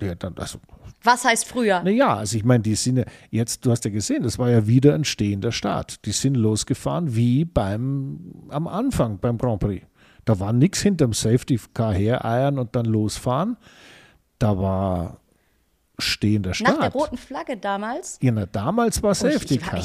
Ja, 0.00 0.14
dann, 0.14 0.36
also, 0.38 0.58
Was 1.02 1.24
heißt 1.24 1.46
früher? 1.46 1.82
naja, 1.82 2.16
also 2.16 2.36
ich 2.36 2.44
meine, 2.44 2.62
die 2.62 2.74
sind 2.74 2.96
ja 2.96 3.04
jetzt, 3.30 3.64
du 3.64 3.70
hast 3.70 3.84
ja 3.84 3.90
gesehen, 3.90 4.22
das 4.22 4.38
war 4.38 4.50
ja 4.50 4.66
wieder 4.66 4.94
ein 4.94 5.04
stehender 5.04 5.52
Start. 5.52 6.04
Die 6.06 6.12
sind 6.12 6.36
losgefahren 6.36 7.14
wie 7.14 7.44
beim 7.44 8.46
am 8.48 8.66
Anfang 8.66 9.18
beim 9.18 9.38
Grand 9.38 9.60
Prix. 9.60 9.86
Da 10.24 10.40
war 10.40 10.52
nichts 10.52 10.80
hinterm 10.80 11.12
Safety 11.12 11.60
Car 11.74 11.92
hereiern 11.92 12.58
und 12.58 12.74
dann 12.74 12.86
losfahren. 12.86 13.56
Da 14.38 14.58
war 14.58 15.20
stehender 15.98 16.50
Nach 16.50 16.56
Start. 16.56 16.82
der 16.82 16.90
roten 16.92 17.16
Flagge 17.16 17.56
damals? 17.56 18.18
Ja, 18.20 18.32
na, 18.32 18.46
damals 18.46 19.02
war 19.02 19.14
Safety 19.14 19.54
ich- 19.56 19.60
Car. 19.62 19.80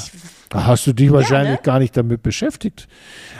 da 0.49 0.65
hast 0.65 0.87
du 0.87 0.93
dich 0.93 1.11
wahrscheinlich 1.11 1.57
ne? 1.57 1.63
gar 1.63 1.79
nicht 1.79 1.95
damit 1.95 2.23
beschäftigt. 2.23 2.87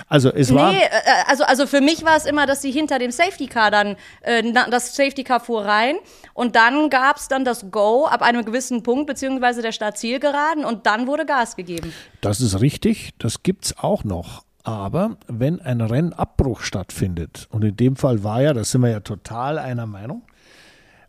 Also 0.07 0.31
es 0.31 0.53
war. 0.53 0.71
Nee, 0.71 0.77
äh, 0.79 0.89
also, 1.27 1.43
also 1.43 1.65
für 1.67 1.81
mich 1.81 2.03
war 2.03 2.15
es 2.15 2.25
immer, 2.25 2.45
dass 2.45 2.61
sie 2.61 2.71
hinter 2.71 2.99
dem 2.99 3.11
Safety 3.11 3.47
Car 3.47 3.71
dann, 3.71 3.95
äh, 4.21 4.43
das 4.69 4.95
Safety 4.95 5.23
Car 5.23 5.39
fuhr 5.39 5.65
rein 5.65 5.95
und 6.33 6.55
dann 6.55 6.89
gab 6.89 7.17
es 7.17 7.27
dann 7.27 7.43
das 7.45 7.71
Go 7.71 8.05
ab 8.05 8.21
einem 8.21 8.45
gewissen 8.45 8.83
Punkt, 8.83 9.07
beziehungsweise 9.07 9.61
der 9.61 9.71
Startzielgeraden 9.71 10.65
und 10.65 10.85
dann 10.85 11.07
wurde 11.07 11.25
Gas 11.25 11.55
gegeben. 11.55 11.93
Das 12.21 12.39
ist 12.41 12.61
richtig, 12.61 13.11
das 13.17 13.43
gibt 13.43 13.65
es 13.65 13.77
auch 13.79 14.03
noch. 14.03 14.43
Aber 14.63 15.17
wenn 15.27 15.61
ein 15.61 15.81
Rennabbruch 15.81 16.61
stattfindet, 16.61 17.47
und 17.49 17.63
in 17.63 17.75
dem 17.77 17.95
Fall 17.95 18.23
war 18.23 18.41
ja, 18.41 18.53
da 18.53 18.63
sind 18.63 18.81
wir 18.81 18.89
ja 18.89 18.99
total 18.99 19.57
einer 19.57 19.87
Meinung, 19.87 20.21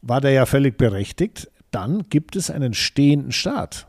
war 0.03 0.21
der 0.21 0.31
ja 0.33 0.47
völlig 0.47 0.77
berechtigt, 0.79 1.51
dann 1.71 2.05
gibt 2.11 2.37
es 2.37 2.51
einen 2.51 2.75
stehenden 2.75 3.33
Start. 3.33 3.87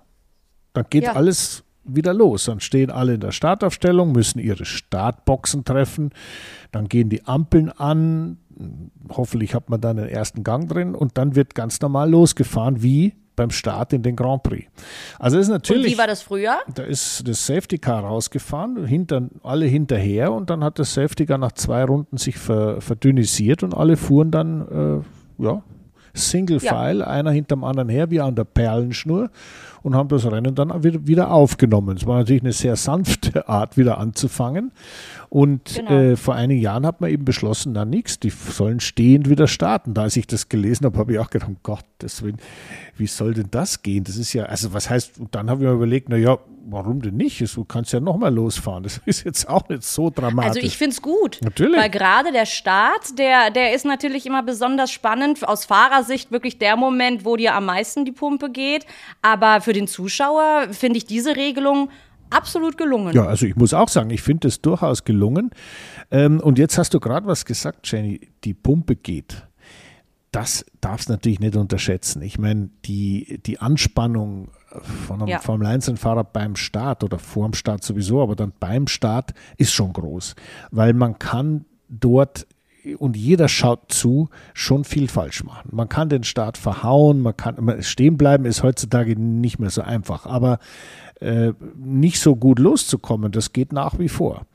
Dann 0.73 0.85
geht 0.89 1.03
Ja. 1.03 1.13
alles 1.13 1.63
wieder 1.83 2.13
los. 2.13 2.45
Dann 2.45 2.59
stehen 2.59 2.91
alle 2.91 3.15
in 3.15 3.21
der 3.21 3.31
Startaufstellung, 3.31 4.11
müssen 4.11 4.39
ihre 4.39 4.65
Startboxen 4.65 5.65
treffen, 5.65 6.11
dann 6.71 6.87
gehen 6.87 7.09
die 7.09 7.25
Ampeln 7.25 7.69
an, 7.71 8.37
hoffentlich 9.09 9.55
hat 9.55 9.69
man 9.69 9.81
dann 9.81 9.97
den 9.97 10.07
ersten 10.07 10.43
Gang 10.43 10.69
drin 10.69 10.93
und 10.93 11.17
dann 11.17 11.35
wird 11.35 11.55
ganz 11.55 11.81
normal 11.81 12.09
losgefahren, 12.09 12.83
wie 12.83 13.15
beim 13.35 13.49
Start 13.49 13.93
in 13.93 14.03
den 14.03 14.15
Grand 14.15 14.43
Prix. 14.43 14.67
Also 15.17 15.39
ist 15.39 15.47
Und 15.47 15.53
natürlich 15.53 15.93
wie 15.93 15.97
war 15.97 16.05
das 16.05 16.21
früher? 16.21 16.59
da 16.75 16.83
ist 16.83 17.27
das 17.27 17.45
Safety 17.47 17.79
Car 17.79 18.03
rausgefahren, 18.03 18.85
hinter, 18.85 19.29
alle 19.41 19.65
hinterher 19.65 20.31
und 20.33 20.49
dann 20.51 20.63
hat 20.63 20.77
das 20.77 20.93
Safety 20.93 21.25
Car 21.25 21.39
nach 21.39 21.53
zwei 21.53 21.83
Runden 21.85 22.17
sich 22.17 22.37
ver, 22.37 22.81
verdünnisiert 22.81 23.63
und 23.63 23.73
alle 23.73 23.97
fuhren 23.97 24.29
dann, 24.29 25.01
äh, 25.39 25.43
ja, 25.43 25.63
Single 26.13 26.59
Ja. 26.61 26.73
File, 26.73 27.03
einer 27.03 27.31
hinterm 27.31 27.63
anderen 27.63 27.89
her, 27.89 28.11
wie 28.11 28.19
an 28.21 28.35
der 28.35 28.43
Perlenschnur 28.43 29.29
und 29.83 29.95
haben 29.95 30.09
das 30.09 30.29
Rennen 30.29 30.53
dann 30.55 30.83
wieder, 30.83 31.31
aufgenommen. 31.31 31.97
Es 31.97 32.05
war 32.05 32.19
natürlich 32.19 32.43
eine 32.43 32.51
sehr 32.53 32.75
sanfte 32.75 33.47
Art, 33.49 33.77
wieder 33.77 33.97
anzufangen. 33.97 34.71
Und 35.29 35.75
Genau. 35.75 35.91
äh, 35.91 36.15
vor 36.15 36.35
einigen 36.35 36.61
Jahren 36.61 36.85
hat 36.85 37.01
man 37.01 37.09
eben 37.09 37.25
beschlossen, 37.25 37.71
na 37.73 37.85
nix, 37.85 38.19
die 38.19 38.29
sollen 38.29 38.79
stehend 38.79 39.29
wieder 39.29 39.47
starten. 39.47 39.93
Da 39.93 40.03
als 40.03 40.17
ich 40.17 40.27
das 40.27 40.49
gelesen 40.49 40.85
habe, 40.85 40.99
habe 40.99 41.13
ich 41.13 41.19
auch 41.19 41.29
gedacht, 41.29 41.49
um 41.49 41.57
Willen, 42.21 42.37
wie 42.97 43.07
soll 43.07 43.33
denn 43.33 43.47
das 43.49 43.81
gehen? 43.81 44.03
Das 44.03 44.17
ist 44.17 44.33
ja, 44.33 44.43
also 44.43 44.73
was 44.73 44.89
heißt, 44.89 45.19
und 45.19 45.33
dann 45.33 45.49
habe 45.49 45.63
ich 45.63 45.69
mir 45.69 45.73
überlegt, 45.75 46.09
na 46.09 46.17
ja, 46.17 46.37
warum 46.65 47.01
denn 47.01 47.17
nicht? 47.17 47.41
Du 47.55 47.65
kannst 47.65 47.93
ja 47.93 47.99
nochmal 47.99 48.33
losfahren. 48.33 48.83
Das 48.83 48.97
ist 49.05 49.23
jetzt 49.23 49.47
auch 49.47 49.67
nicht 49.69 49.83
so 49.83 50.09
dramatisch. 50.09 50.57
Also 50.57 50.59
ich 50.61 50.77
finde 50.77 50.93
es 50.93 51.01
gut. 51.01 51.39
Natürlich. 51.41 51.79
Weil 51.79 51.89
gerade 51.89 52.31
der 52.31 52.45
Start, 52.45 53.17
der, 53.17 53.51
der 53.51 53.73
ist 53.73 53.85
natürlich 53.85 54.25
immer 54.25 54.43
besonders 54.43 54.91
spannend. 54.91 55.47
Aus 55.47 55.65
Fahrersicht 55.65 56.31
wirklich 56.31 56.57
der 56.57 56.75
Moment, 56.75 57.25
wo 57.25 57.35
dir 57.35 57.55
am 57.55 57.65
meisten 57.65 58.05
die 58.05 58.11
Pumpe 58.11 58.49
geht. 58.49 58.85
Aber 59.21 59.61
für 59.61 59.73
den 59.73 59.87
Zuschauer 59.87 60.67
finde 60.71 60.97
ich 60.97 61.05
diese 61.05 61.35
Regelung 61.35 61.89
absolut 62.29 62.77
gelungen. 62.77 63.13
Ja, 63.13 63.25
also 63.25 63.45
ich 63.45 63.55
muss 63.55 63.73
auch 63.73 63.89
sagen, 63.89 64.09
ich 64.09 64.21
finde 64.21 64.47
es 64.47 64.61
durchaus 64.61 65.03
gelungen. 65.03 65.51
Ähm, 66.09 66.39
und 66.39 66.57
jetzt 66.57 66.77
hast 66.77 66.93
du 66.93 66.99
gerade 66.99 67.27
was 67.27 67.45
gesagt, 67.45 67.91
Jenny, 67.91 68.21
die 68.43 68.53
Pumpe 68.53 68.95
geht. 68.95 69.47
Das 70.31 70.65
darfst 70.79 71.09
du 71.09 71.13
natürlich 71.13 71.41
nicht 71.41 71.57
unterschätzen. 71.57 72.21
Ich 72.21 72.39
meine, 72.39 72.69
die, 72.85 73.41
die 73.45 73.59
Anspannung 73.59 74.49
von 75.07 75.21
einem 75.21 75.27
Ja. 75.27 75.39
Formel 75.39 75.67
1-Fahrer 75.67 76.23
beim 76.23 76.55
Start 76.55 77.03
oder 77.03 77.19
vor 77.19 77.45
dem 77.47 77.53
Start 77.53 77.83
sowieso, 77.83 78.21
aber 78.21 78.35
dann 78.35 78.53
beim 78.59 78.87
Start 78.87 79.33
ist 79.57 79.73
schon 79.73 79.93
groß, 79.93 80.35
weil 80.71 80.93
man 80.93 81.19
kann 81.19 81.65
dort 81.89 82.47
und 82.97 83.15
jeder 83.15 83.47
schaut 83.47 83.91
zu, 83.91 84.29
schon 84.55 84.83
viel 84.83 85.07
falsch 85.07 85.43
machen. 85.43 85.69
Man 85.71 85.87
kann 85.87 86.09
den 86.09 86.23
Start 86.23 86.57
verhauen, 86.57 87.19
man 87.21 87.37
kann 87.37 87.81
stehen 87.83 88.17
bleiben, 88.17 88.45
ist 88.45 88.63
heutzutage 88.63 89.15
nicht 89.19 89.59
mehr 89.59 89.69
so 89.69 89.81
einfach, 89.81 90.25
aber 90.25 90.57
äh, 91.19 91.53
nicht 91.75 92.19
so 92.19 92.35
gut 92.35 92.57
loszukommen, 92.57 93.31
das 93.31 93.53
geht 93.53 93.71
nach 93.71 93.99
wie 93.99 94.09
vor. 94.09 94.47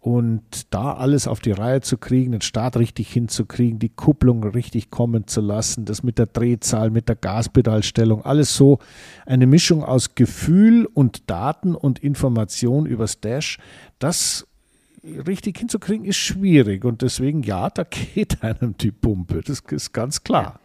Und 0.00 0.72
da 0.72 0.94
alles 0.94 1.26
auf 1.26 1.40
die 1.40 1.50
Reihe 1.50 1.80
zu 1.80 1.98
kriegen, 1.98 2.30
den 2.30 2.40
Start 2.40 2.76
richtig 2.76 3.12
hinzukriegen, 3.12 3.80
die 3.80 3.88
Kupplung 3.88 4.44
richtig 4.44 4.90
kommen 4.90 5.26
zu 5.26 5.40
lassen, 5.40 5.86
das 5.86 6.04
mit 6.04 6.18
der 6.18 6.26
Drehzahl, 6.26 6.90
mit 6.90 7.08
der 7.08 7.16
Gaspedalstellung, 7.16 8.24
alles 8.24 8.54
so 8.54 8.78
eine 9.26 9.48
Mischung 9.48 9.82
aus 9.82 10.14
Gefühl 10.14 10.86
und 10.86 11.28
Daten 11.28 11.74
und 11.74 11.98
Information 11.98 12.86
übers 12.86 13.20
Dash, 13.20 13.58
das 13.98 14.46
richtig 15.02 15.58
hinzukriegen, 15.58 16.04
ist 16.06 16.16
schwierig. 16.16 16.84
Und 16.84 17.02
deswegen, 17.02 17.42
ja, 17.42 17.68
da 17.70 17.84
geht 18.14 18.42
einem 18.42 18.76
die 18.78 18.92
Pumpe. 18.92 19.42
Das 19.44 19.60
ist 19.68 19.92
ganz 19.92 20.22
klar. 20.22 20.60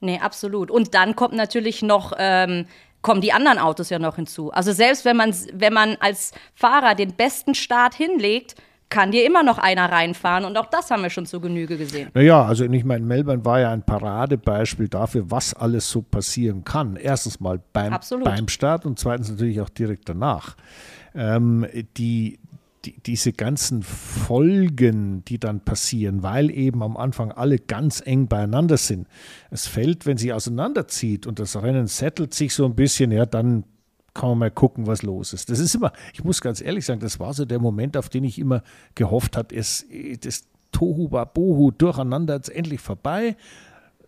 Nee, 0.00 0.18
absolut. 0.18 0.70
Und 0.70 0.94
dann 0.94 1.14
kommt 1.14 1.34
natürlich 1.34 1.82
noch, 1.82 2.12
ähm, 2.18 2.66
kommen 3.02 3.20
die 3.20 3.32
anderen 3.32 3.58
Autos 3.58 3.90
ja 3.90 3.98
noch 3.98 4.16
hinzu. 4.16 4.50
Also 4.52 4.72
selbst 4.72 5.04
wenn 5.04 5.16
man, 5.16 5.34
wenn 5.52 5.72
man 5.72 5.96
als 6.00 6.32
Fahrer 6.54 6.94
den 6.94 7.14
besten 7.14 7.54
Start 7.54 7.94
hinlegt, 7.94 8.56
kann 8.90 9.12
dir 9.12 9.24
immer 9.24 9.42
noch 9.42 9.58
einer 9.58 9.90
reinfahren. 9.90 10.44
Und 10.44 10.58
auch 10.58 10.66
das 10.66 10.90
haben 10.90 11.02
wir 11.02 11.10
schon 11.10 11.24
zu 11.24 11.40
Genüge 11.40 11.78
gesehen. 11.78 12.10
Naja, 12.12 12.44
also 12.44 12.64
ich 12.64 12.84
meine, 12.84 13.04
Melbourne 13.06 13.44
war 13.44 13.60
ja 13.60 13.70
ein 13.70 13.84
Paradebeispiel 13.84 14.88
dafür, 14.88 15.30
was 15.30 15.54
alles 15.54 15.88
so 15.88 16.02
passieren 16.02 16.64
kann. 16.64 16.96
Erstens 16.96 17.38
mal 17.38 17.60
beim, 17.72 17.92
Absolut. 17.92 18.24
beim 18.24 18.48
Start 18.48 18.84
und 18.84 18.98
zweitens 18.98 19.30
natürlich 19.30 19.60
auch 19.60 19.68
direkt 19.68 20.08
danach. 20.08 20.56
Ähm, 21.14 21.66
die, 21.96 22.40
die, 22.84 23.00
diese 23.00 23.32
ganzen 23.32 23.82
Folgen, 23.82 25.24
die 25.24 25.38
dann 25.38 25.60
passieren, 25.60 26.22
weil 26.22 26.50
eben 26.50 26.82
am 26.82 26.96
Anfang 26.96 27.32
alle 27.32 27.58
ganz 27.58 28.02
eng 28.04 28.28
beieinander 28.28 28.76
sind. 28.76 29.06
Es 29.50 29.66
fällt, 29.66 30.06
wenn 30.06 30.16
sie 30.16 30.32
auseinanderzieht 30.32 31.26
und 31.26 31.38
das 31.38 31.60
Rennen 31.60 31.86
settelt 31.86 32.34
sich 32.34 32.54
so 32.54 32.64
ein 32.64 32.74
bisschen, 32.74 33.12
ja, 33.12 33.26
dann 33.26 33.64
kann 34.14 34.30
man 34.30 34.38
mal 34.38 34.50
gucken, 34.50 34.86
was 34.86 35.02
los 35.02 35.32
ist. 35.32 35.50
Das 35.50 35.58
ist 35.58 35.74
immer, 35.74 35.92
ich 36.12 36.24
muss 36.24 36.40
ganz 36.40 36.60
ehrlich 36.60 36.84
sagen, 36.84 37.00
das 37.00 37.20
war 37.20 37.32
so 37.32 37.44
der 37.44 37.60
Moment, 37.60 37.96
auf 37.96 38.08
den 38.08 38.24
ich 38.24 38.38
immer 38.38 38.62
gehofft 38.94 39.36
habe, 39.36 39.54
es, 39.54 39.86
das 40.20 40.44
Tohu 40.72 41.10
Wabohu 41.10 41.70
durcheinander 41.70 42.34
jetzt 42.34 42.48
endlich 42.48 42.80
vorbei. 42.80 43.36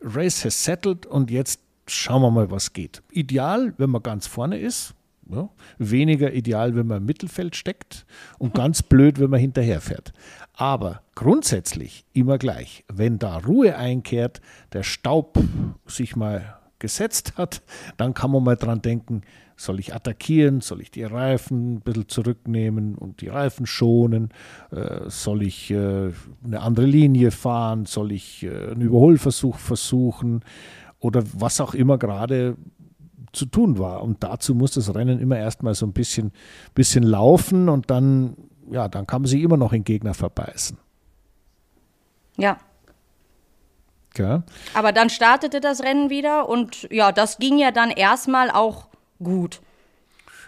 Race 0.00 0.44
has 0.44 0.64
settled 0.64 1.06
und 1.06 1.30
jetzt 1.30 1.60
schauen 1.86 2.22
wir 2.22 2.30
mal, 2.30 2.50
was 2.50 2.72
geht. 2.72 3.02
Ideal, 3.10 3.74
wenn 3.78 3.90
man 3.90 4.02
ganz 4.02 4.26
vorne 4.26 4.58
ist. 4.58 4.94
Ja, 5.30 5.48
weniger 5.78 6.32
ideal, 6.32 6.74
wenn 6.74 6.86
man 6.86 6.98
im 6.98 7.06
Mittelfeld 7.06 7.56
steckt 7.56 8.04
und 8.38 8.54
ganz 8.54 8.82
blöd, 8.82 9.20
wenn 9.20 9.30
man 9.30 9.40
hinterher 9.40 9.80
fährt. 9.80 10.12
Aber 10.52 11.02
grundsätzlich 11.14 12.04
immer 12.12 12.38
gleich. 12.38 12.84
Wenn 12.92 13.18
da 13.18 13.38
Ruhe 13.38 13.76
einkehrt, 13.76 14.40
der 14.72 14.82
Staub 14.82 15.38
sich 15.86 16.16
mal 16.16 16.58
gesetzt 16.78 17.34
hat, 17.36 17.62
dann 17.96 18.12
kann 18.12 18.32
man 18.32 18.42
mal 18.42 18.56
dran 18.56 18.82
denken, 18.82 19.22
soll 19.56 19.78
ich 19.78 19.94
attackieren, 19.94 20.60
soll 20.60 20.80
ich 20.80 20.90
die 20.90 21.04
Reifen 21.04 21.74
ein 21.74 21.80
bisschen 21.80 22.08
zurücknehmen 22.08 22.96
und 22.96 23.20
die 23.20 23.28
Reifen 23.28 23.66
schonen, 23.66 24.30
äh, 24.72 25.08
soll 25.08 25.42
ich 25.42 25.70
äh, 25.70 26.10
eine 26.44 26.60
andere 26.60 26.86
Linie 26.86 27.30
fahren, 27.30 27.86
soll 27.86 28.12
ich 28.12 28.42
äh, 28.42 28.72
einen 28.72 28.80
Überholversuch 28.80 29.58
versuchen 29.58 30.44
oder 30.98 31.22
was 31.32 31.60
auch 31.60 31.74
immer 31.74 31.98
gerade 31.98 32.56
zu 33.32 33.46
tun 33.46 33.78
war. 33.78 34.02
Und 34.02 34.22
dazu 34.22 34.54
muss 34.54 34.72
das 34.72 34.94
Rennen 34.94 35.20
immer 35.20 35.38
erstmal 35.38 35.74
so 35.74 35.86
ein 35.86 35.92
bisschen, 35.92 36.32
bisschen 36.74 37.02
laufen 37.02 37.68
und 37.68 37.90
dann, 37.90 38.36
ja, 38.70 38.88
dann 38.88 39.06
kann 39.06 39.22
man 39.22 39.28
sich 39.28 39.42
immer 39.42 39.56
noch 39.56 39.72
in 39.72 39.84
Gegner 39.84 40.14
verbeißen. 40.14 40.78
Ja. 42.36 42.58
Gell? 44.14 44.42
Aber 44.74 44.92
dann 44.92 45.08
startete 45.10 45.60
das 45.60 45.82
Rennen 45.82 46.10
wieder 46.10 46.48
und 46.48 46.88
ja, 46.90 47.12
das 47.12 47.38
ging 47.38 47.58
ja 47.58 47.70
dann 47.70 47.90
erstmal 47.90 48.50
auch 48.50 48.88
gut. 49.22 49.60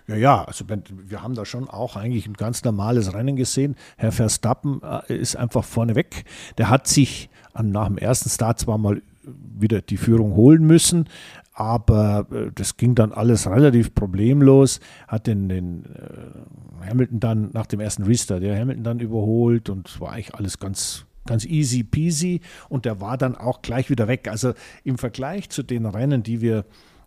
Ja, 0.07 0.16
ja, 0.16 0.44
also 0.44 0.66
wir 0.68 1.23
haben 1.23 1.35
da 1.35 1.47
schon 1.47 1.68
auch 1.70 1.97
eigentlich 1.97 2.27
ein 2.27 2.35
ganz 2.35 2.62
normales 2.62 3.14
Rennen 3.14 3.37
gesehen. 3.37 3.75
Herr 3.97 4.12
Verstappen 4.12 4.83
äh, 4.83 5.16
ist 5.16 5.35
einfach 5.37 5.64
vorneweg. 5.64 6.25
Der 6.59 6.68
hat 6.68 6.87
sich 6.87 7.31
nach 7.55 7.87
dem 7.87 7.97
ersten 7.97 8.29
Start 8.29 8.59
zwar 8.59 8.77
mal 8.77 9.01
wieder 9.23 9.81
die 9.81 9.97
Führung 9.97 10.35
holen 10.35 10.66
müssen, 10.66 11.09
aber 11.54 12.26
äh, 12.30 12.50
das 12.54 12.76
ging 12.76 12.94
dann 12.94 13.12
alles 13.12 13.48
relativ 13.48 13.94
problemlos. 13.94 14.80
Hat 15.08 15.26
den, 15.26 15.48
den 15.48 15.84
äh, 15.84 16.88
Hamilton 16.88 17.20
dann 17.20 17.50
nach 17.52 17.66
dem 17.66 17.80
ersten 17.80 18.02
Restart, 18.02 18.42
der 18.42 18.58
Hamilton 18.58 18.84
dann 18.84 19.00
überholt 19.00 19.70
und 19.70 20.00
war 20.00 20.12
eigentlich 20.12 20.34
alles 20.34 20.58
ganz 20.58 21.06
ganz 21.26 21.46
easy 21.46 21.84
peasy 21.84 22.42
und 22.68 22.84
der 22.84 23.00
war 23.00 23.16
dann 23.16 23.34
auch 23.34 23.62
gleich 23.62 23.88
wieder 23.88 24.08
weg. 24.08 24.28
Also 24.28 24.52
im 24.82 24.98
Vergleich 24.98 25.48
zu 25.48 25.62
den 25.62 25.86
Rennen, 25.86 26.22
die 26.22 26.42
wir 26.42 26.66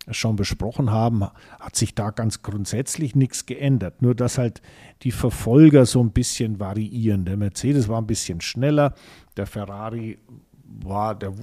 schon 0.09 0.35
besprochen 0.37 0.89
haben, 0.89 1.23
hat 1.59 1.75
sich 1.75 1.93
da 1.93 2.09
ganz 2.11 2.41
grundsätzlich 2.41 3.15
nichts 3.15 3.45
geändert. 3.45 4.01
Nur 4.01 4.15
dass 4.15 4.39
halt 4.39 4.61
die 5.03 5.11
Verfolger 5.11 5.85
so 5.85 6.01
ein 6.01 6.11
bisschen 6.11 6.59
variieren. 6.59 7.25
Der 7.25 7.37
Mercedes 7.37 7.89
war 7.89 8.01
ein 8.01 8.07
bisschen 8.07 8.41
schneller, 8.41 8.95
der 9.35 9.45
Ferrari 9.45 10.17
war, 10.65 11.13
der 11.13 11.33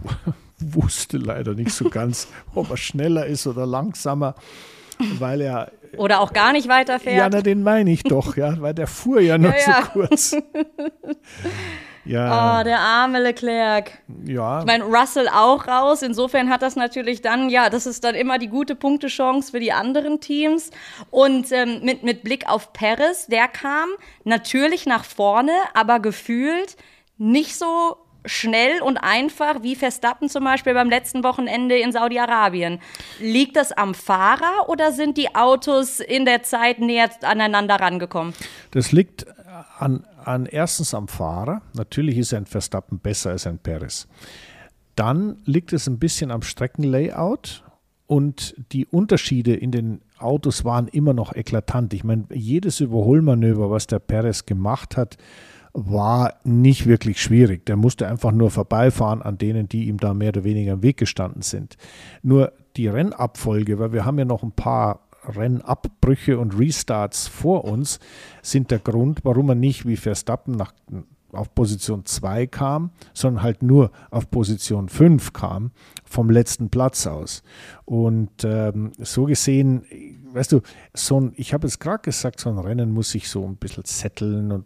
wusste 0.73 1.19
leider 1.19 1.55
nicht 1.55 1.73
so 1.73 1.91
ganz, 1.91 2.29
ob 2.55 2.71
er 2.71 2.77
schneller 2.77 3.27
ist 3.27 3.47
oder 3.47 3.67
langsamer, 3.67 4.35
weil 5.19 5.41
er 5.41 5.73
oder 5.97 6.21
auch 6.21 6.33
gar 6.33 6.53
nicht 6.53 6.69
weiterfährt. 6.69 7.17
Ja, 7.17 7.29
na, 7.29 7.41
den 7.41 7.63
meine 7.63 7.93
ich 7.93 8.03
doch, 8.03 8.37
ja, 8.37 8.61
weil 8.61 8.75
der 8.75 8.87
fuhr 8.87 9.21
ja 9.21 9.39
nur 9.39 9.53
ja, 9.53 9.59
ja. 9.67 9.83
so 9.83 9.91
kurz. 9.93 10.37
Ja. 12.05 12.21
Oh, 12.61 12.63
der 12.63 12.81
arme 12.81 13.19
Leclerc. 13.19 13.93
Ja. 14.27 14.61
Ich 14.61 14.67
meine, 14.67 14.85
Russell 14.85 15.27
auch 15.27 15.67
raus. 15.67 16.03
Insofern 16.03 16.51
hat 16.51 16.61
das 16.61 16.77
natürlich 16.77 17.23
dann, 17.23 17.49
ja, 17.49 17.71
das 17.71 17.87
ist 17.87 18.05
dann 18.05 18.15
immer 18.15 18.39
die 18.39 18.49
gute 18.49 18.75
Punktechance 18.75 19.53
für 19.53 19.59
die 19.59 19.73
anderen 19.73 20.21
Teams. 20.21 20.71
Und 21.11 21.51
ähm, 21.51 21.81
mit, 21.83 22.03
mit 22.03 22.23
Blick 22.23 22.47
auf 22.47 22.75
Perez, 22.75 23.27
der 23.29 23.49
kam 23.49 23.89
natürlich 24.25 24.85
nach 24.85 25.07
vorne, 25.07 25.53
aber 25.73 25.99
gefühlt 25.99 26.77
nicht 27.17 27.57
so 27.57 27.97
schnell 28.25 28.81
und 28.83 28.97
einfach 28.97 29.63
wie 29.63 29.77
Verstappen 29.77 30.29
zum 30.29 30.45
Beispiel 30.45 30.75
beim 30.75 30.89
letzten 30.89 31.25
Wochenende 31.25 31.79
in 31.79 31.93
Saudi-Arabien. 31.93 32.81
Liegt 33.21 33.57
das 33.57 33.73
am 33.73 33.95
Fahrer 33.95 34.69
oder 34.69 34.93
sind 34.93 35.17
die 35.19 35.35
Autos 35.35 36.01
in 36.01 36.25
der 36.25 36.43
Zeit 36.43 36.79
näher 36.79 37.11
aneinander 37.23 37.77
rangekommen? 37.77 38.35
Das 38.71 38.93
liegt 38.93 39.27
an, 39.79 40.07
an 40.25 40.47
erstens 40.47 40.95
am 40.95 41.09
Fahrer. 41.09 41.63
Natürlich 41.75 42.19
ist 42.19 42.35
ein 42.35 42.47
Verstappen 42.47 42.99
besser 42.99 43.31
als 43.31 43.47
ein 43.47 43.59
Perez. 43.59 44.09
Dann 44.97 45.39
liegt 45.45 45.73
es 45.73 45.87
ein 45.87 45.99
bisschen 45.99 46.31
am 46.31 46.43
Streckenlayout 46.43 47.65
und 48.07 48.55
die 48.73 48.87
Unterschiede 48.87 49.55
in 49.55 49.71
den 49.73 50.03
Autos 50.19 50.65
waren 50.65 50.89
immer 50.89 51.15
noch 51.15 51.35
eklatant. 51.35 51.93
Ich 51.95 52.05
meine, 52.05 52.27
jedes 52.33 52.81
Überholmanöver, 52.81 53.71
was 53.71 53.87
der 53.87 53.99
Perez 53.99 54.47
gemacht 54.47 54.97
hat, 54.97 55.17
war 55.75 56.35
nicht 56.45 56.87
wirklich 56.87 57.21
schwierig. 57.21 57.67
Der 57.67 57.77
musste 57.77 58.07
einfach 58.07 58.31
nur 58.31 58.51
vorbeifahren 58.51 59.23
an 59.23 59.39
denen, 59.39 59.69
die 59.69 59.89
ihm 59.89 59.99
da 59.99 60.15
mehr 60.15 60.29
oder 60.29 60.45
weniger 60.45 60.75
im 60.75 60.83
Weg 60.83 60.97
gestanden 60.97 61.43
sind. 61.43 61.77
Nur 62.23 62.53
die 62.77 62.87
Rennabfolge, 62.87 63.79
weil 63.81 63.93
wir 63.93 64.05
haben 64.05 64.19
ja 64.19 64.25
noch 64.25 64.45
ein 64.45 64.53
paar 64.53 65.01
Rennabbrüche 65.27 66.39
und 66.39 66.59
Restarts 66.59 67.27
vor 67.27 67.65
uns, 67.65 67.99
sind 68.43 68.71
der 68.71 68.79
Grund, 68.79 69.21
warum 69.25 69.49
er 69.49 69.55
nicht 69.55 69.87
wie 69.87 69.97
Verstappen 69.97 70.55
nach, 70.55 70.73
auf 71.33 71.55
Position 71.55 72.05
2 72.05 72.47
kam, 72.47 72.91
sondern 73.13 73.43
halt 73.43 73.63
nur 73.63 73.91
auf 74.11 74.31
Position 74.31 74.89
5 74.89 75.33
kam, 75.33 75.73
vom 76.05 76.31
letzten 76.31 76.71
Platz 76.71 77.07
aus. 77.07 77.43
Und 77.85 78.45
ähm, 78.45 78.93
so 78.99 79.25
gesehen, 79.25 79.85
weißt 80.33 80.53
du, 80.53 80.63
so 80.95 81.21
ein, 81.21 81.33
ich 81.37 81.53
habe 81.53 81.67
es 81.67 81.79
gerade 81.79 82.03
gesagt, 82.03 82.41
so 82.41 82.51
ein 82.51 82.59
Rennen 82.59 82.93
muss 82.93 83.11
sich 83.11 83.29
so 83.29 83.45
ein 83.47 83.57
bisschen 83.57 83.85
zetteln 83.85 84.53
und 84.53 84.65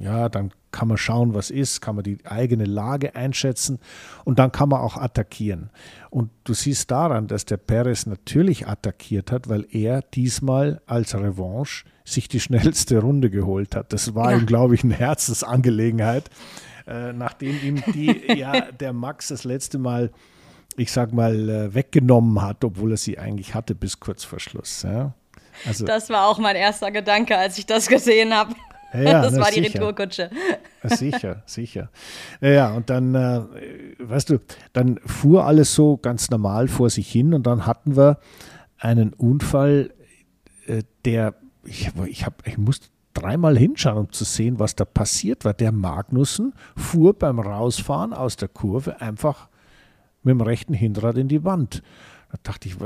ja, 0.00 0.28
dann 0.28 0.52
kann 0.70 0.88
man 0.88 0.98
schauen, 0.98 1.34
was 1.34 1.50
ist, 1.50 1.80
kann 1.80 1.94
man 1.94 2.04
die 2.04 2.18
eigene 2.24 2.64
Lage 2.64 3.16
einschätzen 3.16 3.78
und 4.24 4.38
dann 4.38 4.52
kann 4.52 4.68
man 4.68 4.80
auch 4.80 4.96
attackieren. 4.96 5.70
Und 6.10 6.30
du 6.44 6.52
siehst 6.52 6.90
daran, 6.90 7.26
dass 7.26 7.46
der 7.46 7.56
Perez 7.56 8.06
natürlich 8.06 8.66
attackiert 8.66 9.32
hat, 9.32 9.48
weil 9.48 9.66
er 9.70 10.02
diesmal 10.02 10.82
als 10.86 11.14
Revanche 11.14 11.86
sich 12.04 12.28
die 12.28 12.40
schnellste 12.40 12.98
Runde 12.98 13.30
geholt 13.30 13.76
hat. 13.76 13.92
Das 13.92 14.14
war 14.14 14.32
ja. 14.32 14.38
ihm, 14.38 14.46
glaube 14.46 14.74
ich, 14.74 14.84
eine 14.84 14.94
Herzensangelegenheit, 14.94 16.28
äh, 16.86 17.12
nachdem 17.12 17.56
ihm 17.62 17.82
die, 17.94 18.20
ja, 18.36 18.72
der 18.72 18.92
Max 18.92 19.28
das 19.28 19.44
letzte 19.44 19.78
Mal 19.78 20.10
ich 20.78 20.92
sag 20.92 21.12
mal, 21.12 21.48
äh, 21.48 21.74
weggenommen 21.74 22.40
hat, 22.40 22.64
obwohl 22.64 22.92
er 22.92 22.96
sie 22.96 23.18
eigentlich 23.18 23.54
hatte 23.54 23.74
bis 23.74 24.00
kurz 24.00 24.24
vor 24.24 24.40
Schluss. 24.40 24.82
Ja? 24.82 25.14
Also, 25.66 25.84
das 25.84 26.08
war 26.10 26.28
auch 26.28 26.38
mein 26.38 26.56
erster 26.56 26.90
Gedanke, 26.90 27.36
als 27.36 27.58
ich 27.58 27.66
das 27.66 27.88
gesehen 27.88 28.34
habe. 28.34 28.54
Ja, 28.94 29.22
das 29.22 29.34
na, 29.34 29.40
war 29.40 29.50
die 29.50 29.62
sicher. 29.62 29.74
Retourkutsche. 29.74 30.30
Sicher, 30.84 31.42
sicher. 31.46 31.90
Ja, 32.40 32.72
und 32.72 32.90
dann, 32.90 33.14
äh, 33.14 33.42
weißt 33.98 34.30
du, 34.30 34.38
dann 34.72 35.00
fuhr 35.04 35.44
alles 35.44 35.74
so 35.74 35.96
ganz 35.96 36.30
normal 36.30 36.68
vor 36.68 36.88
sich 36.90 37.10
hin 37.10 37.34
und 37.34 37.46
dann 37.46 37.66
hatten 37.66 37.96
wir 37.96 38.18
einen 38.78 39.12
Unfall, 39.12 39.90
äh, 40.66 40.82
der, 41.04 41.34
ich, 41.64 41.90
ich, 42.06 42.24
hab, 42.24 42.46
ich 42.46 42.56
musste 42.56 42.88
dreimal 43.14 43.58
hinschauen, 43.58 43.98
um 43.98 44.12
zu 44.12 44.24
sehen, 44.24 44.58
was 44.58 44.76
da 44.76 44.84
passiert 44.84 45.44
war. 45.44 45.54
Der 45.54 45.72
Magnussen 45.72 46.54
fuhr 46.76 47.18
beim 47.18 47.40
Rausfahren 47.40 48.12
aus 48.12 48.36
der 48.36 48.48
Kurve 48.48 49.00
einfach 49.00 49.48
mit 50.22 50.32
dem 50.32 50.40
rechten 50.40 50.74
Hinterrad 50.74 51.16
in 51.18 51.28
die 51.28 51.44
Wand. 51.44 51.82
Da 52.30 52.38
dachte 52.42 52.68
ich, 52.68 52.76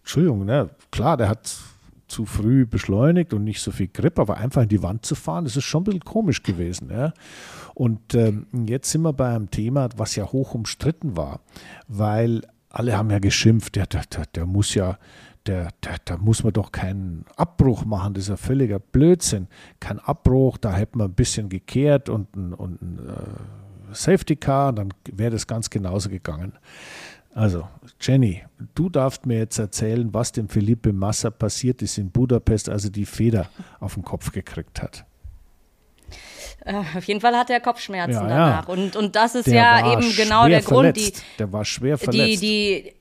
Entschuldigung, 0.00 0.44
ne, 0.44 0.70
klar, 0.90 1.16
der 1.16 1.28
hat 1.28 1.56
zu 2.08 2.24
früh 2.24 2.66
beschleunigt 2.66 3.34
und 3.34 3.44
nicht 3.44 3.60
so 3.60 3.72
viel 3.72 3.88
Grip, 3.88 4.18
aber 4.18 4.36
einfach 4.36 4.62
in 4.62 4.68
die 4.68 4.82
Wand 4.82 5.04
zu 5.04 5.14
fahren, 5.14 5.44
das 5.44 5.56
ist 5.56 5.64
schon 5.64 5.82
ein 5.82 5.84
bisschen 5.84 6.04
komisch 6.04 6.42
gewesen. 6.42 6.90
Ja. 6.90 7.12
Und 7.74 8.14
ähm, 8.14 8.46
jetzt 8.66 8.90
sind 8.90 9.02
wir 9.02 9.12
bei 9.12 9.34
einem 9.34 9.50
Thema, 9.50 9.88
was 9.96 10.16
ja 10.16 10.24
hoch 10.24 10.54
umstritten 10.54 11.16
war, 11.16 11.40
weil 11.88 12.42
alle 12.70 12.96
haben 12.96 13.10
ja 13.10 13.18
geschimpft, 13.18 13.76
der, 13.76 13.86
der, 13.86 14.04
der, 14.34 14.46
muss 14.46 14.74
ja, 14.74 14.98
der, 15.46 15.70
der, 15.82 15.96
da 16.04 16.16
muss 16.16 16.44
man 16.44 16.52
doch 16.52 16.70
keinen 16.70 17.24
Abbruch 17.36 17.84
machen, 17.84 18.14
das 18.14 18.24
ist 18.24 18.28
ja 18.28 18.36
völliger 18.36 18.78
Blödsinn. 18.78 19.48
Kein 19.80 19.98
Abbruch, 19.98 20.58
da 20.58 20.74
hätte 20.74 20.98
man 20.98 21.08
ein 21.08 21.14
bisschen 21.14 21.48
gekehrt 21.48 22.08
und 22.08 22.36
und 22.36 22.82
ein 22.82 22.98
äh, 23.08 23.65
Safety 23.92 24.36
Car, 24.36 24.72
dann 24.72 24.92
wäre 25.10 25.30
das 25.30 25.46
ganz 25.46 25.70
genauso 25.70 26.08
gegangen. 26.08 26.52
Also, 27.34 27.68
Jenny, 28.00 28.42
du 28.74 28.88
darfst 28.88 29.26
mir 29.26 29.38
jetzt 29.38 29.58
erzählen, 29.58 30.14
was 30.14 30.32
dem 30.32 30.48
Felipe 30.48 30.92
Massa 30.92 31.30
passiert 31.30 31.82
ist 31.82 31.98
in 31.98 32.10
Budapest, 32.10 32.70
als 32.70 32.84
er 32.84 32.90
die 32.90 33.04
Feder 33.04 33.48
auf 33.78 33.94
den 33.94 34.02
Kopf 34.02 34.32
gekriegt 34.32 34.82
hat. 34.82 35.04
Äh, 36.64 36.82
auf 36.96 37.04
jeden 37.04 37.20
Fall 37.20 37.36
hat 37.36 37.50
er 37.50 37.60
Kopfschmerzen 37.60 38.14
ja, 38.14 38.26
danach. 38.26 38.68
Ja. 38.68 38.74
Und, 38.74 38.96
und 38.96 39.14
das 39.14 39.34
ist 39.34 39.46
der 39.46 39.54
ja 39.54 39.92
eben 39.92 40.16
genau 40.16 40.48
der 40.48 40.62
Grund. 40.62 40.96
Die, 40.96 41.12
der 41.38 41.52
war 41.52 41.64
schwer 41.64 41.98
verletzt. 41.98 42.42
Die, 42.42 42.82
die, 42.82 42.95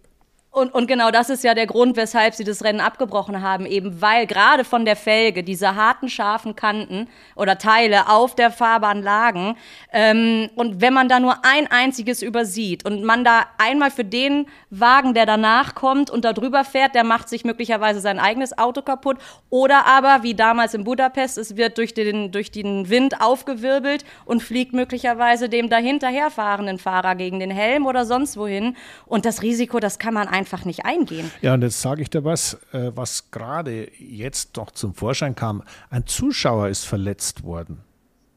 und, 0.56 0.74
und 0.74 0.88
genau 0.88 1.12
das 1.12 1.30
ist 1.30 1.44
ja 1.44 1.54
der 1.54 1.68
Grund, 1.68 1.98
weshalb 1.98 2.34
sie 2.34 2.46
das 2.46 2.64
Rennen 2.64 2.80
abgebrochen 2.80 3.42
haben, 3.42 3.66
eben 3.66 4.02
weil 4.02 4.26
gerade 4.26 4.64
von 4.64 4.86
der 4.86 4.96
Felge 4.96 5.44
diese 5.44 5.76
harten, 5.76 6.08
scharfen 6.08 6.56
Kanten 6.56 7.10
oder 7.36 7.58
Teile 7.58 8.08
auf 8.08 8.36
der 8.36 8.52
Fahrbahn 8.52 9.04
lagen. 9.04 9.58
Ähm, 9.92 10.50
und 10.56 10.80
wenn 10.80 10.94
man 10.94 11.10
da 11.10 11.20
nur 11.20 11.44
ein 11.44 11.68
einziges 11.70 12.22
übersieht 12.22 12.86
und 12.86 13.04
man 13.04 13.26
da 13.26 13.48
einmal 13.58 13.92
für 13.92 14.06
den 14.06 14.48
Wagen, 14.70 15.14
der 15.14 15.26
danach 15.26 15.76
kommt 15.76 16.10
und 16.10 16.24
da 16.24 16.32
drüber 16.32 16.64
fährt, 16.64 16.96
der 16.96 17.04
macht 17.04 17.28
sich 17.28 17.44
möglicherweise 17.44 18.00
sein 18.00 18.18
eigenes 18.18 18.58
Auto 18.58 18.82
kaputt. 18.82 19.18
Oder 19.50 19.86
aber, 19.86 20.24
wie 20.24 20.36
damals 20.36 20.74
in 20.74 20.86
Budapest, 20.86 21.38
es 21.38 21.58
wird 21.58 21.78
durch 21.78 21.94
den, 21.94 22.32
durch 22.32 22.52
den 22.52 22.90
Wind 22.90 23.20
aufgewirbelt 23.20 24.06
und 24.24 24.42
fliegt 24.42 24.72
möglicherweise 24.72 25.50
dem 25.50 25.68
dahinterherfahrenden 25.68 26.78
Fahrer 26.78 27.16
gegen 27.16 27.42
den 27.42 27.52
Helm 27.52 27.86
oder 27.86 28.06
sonst 28.06 28.38
wohin. 28.38 28.78
Und 29.06 29.26
das 29.26 29.42
Risiko, 29.42 29.82
das 29.82 30.00
kann 30.00 30.14
man 30.14 30.30
einfach 30.30 30.45
einfach 30.46 30.64
nicht 30.64 30.86
eingehen. 30.86 31.32
Ja, 31.42 31.56
und 31.56 31.64
jetzt 31.64 31.82
sage 31.82 32.04
ich 32.04 32.10
dir 32.10 32.24
was, 32.24 32.60
äh, 32.72 32.92
was 32.94 33.32
gerade 33.32 33.92
jetzt 33.98 34.56
noch 34.58 34.70
zum 34.72 34.94
Vorschein 34.94 35.36
kam. 35.36 35.64
Ein 35.90 36.06
Zuschauer 36.06 36.70
ist 36.70 36.86
verletzt 36.86 37.44
worden. 37.44 37.82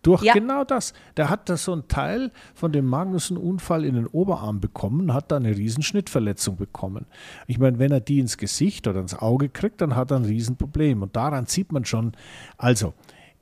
Durch 0.03 0.23
ja. 0.23 0.33
genau 0.33 0.65
das. 0.65 0.95
Der 1.19 1.29
hat 1.29 1.51
da 1.51 1.59
so 1.59 1.75
ein 1.75 1.87
Teil 1.89 2.31
von 2.55 2.73
dem 2.73 2.87
Magnussen-Unfall 2.87 3.85
in 3.85 3.95
den 3.95 4.07
Oberarm 4.07 4.61
bekommen, 4.61 5.13
hat 5.13 5.31
da 5.31 5.37
eine 5.37 5.55
Riesenschnittverletzung 5.55 6.57
bekommen. 6.57 7.05
Ich 7.47 7.59
meine, 7.59 7.79
wenn 7.79 7.93
er 7.93 8.01
die 8.01 8.21
ins 8.21 8.39
Gesicht 8.39 8.87
oder 8.87 9.01
ins 9.01 9.15
Auge 9.15 9.51
kriegt, 9.51 9.83
dann 9.83 9.97
hat 9.97 10.11
er 10.11 10.19
ein 10.19 10.25
Riesenproblem. 10.25 11.03
Und 11.03 11.15
daran 11.15 11.45
sieht 11.45 11.73
man 11.73 11.85
schon, 11.85 12.13
also 12.57 12.95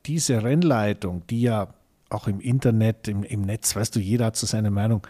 diese 0.06 0.42
Rennleitung, 0.42 1.22
die 1.28 1.42
ja 1.42 1.68
auch 2.08 2.26
im 2.26 2.40
Internet, 2.40 3.06
im, 3.06 3.22
im 3.22 3.42
Netz, 3.42 3.76
weißt 3.76 3.94
du, 3.94 4.00
jeder 4.00 4.26
hat 4.26 4.36
so 4.36 4.46
seine 4.46 4.70
Meinung, 4.70 5.06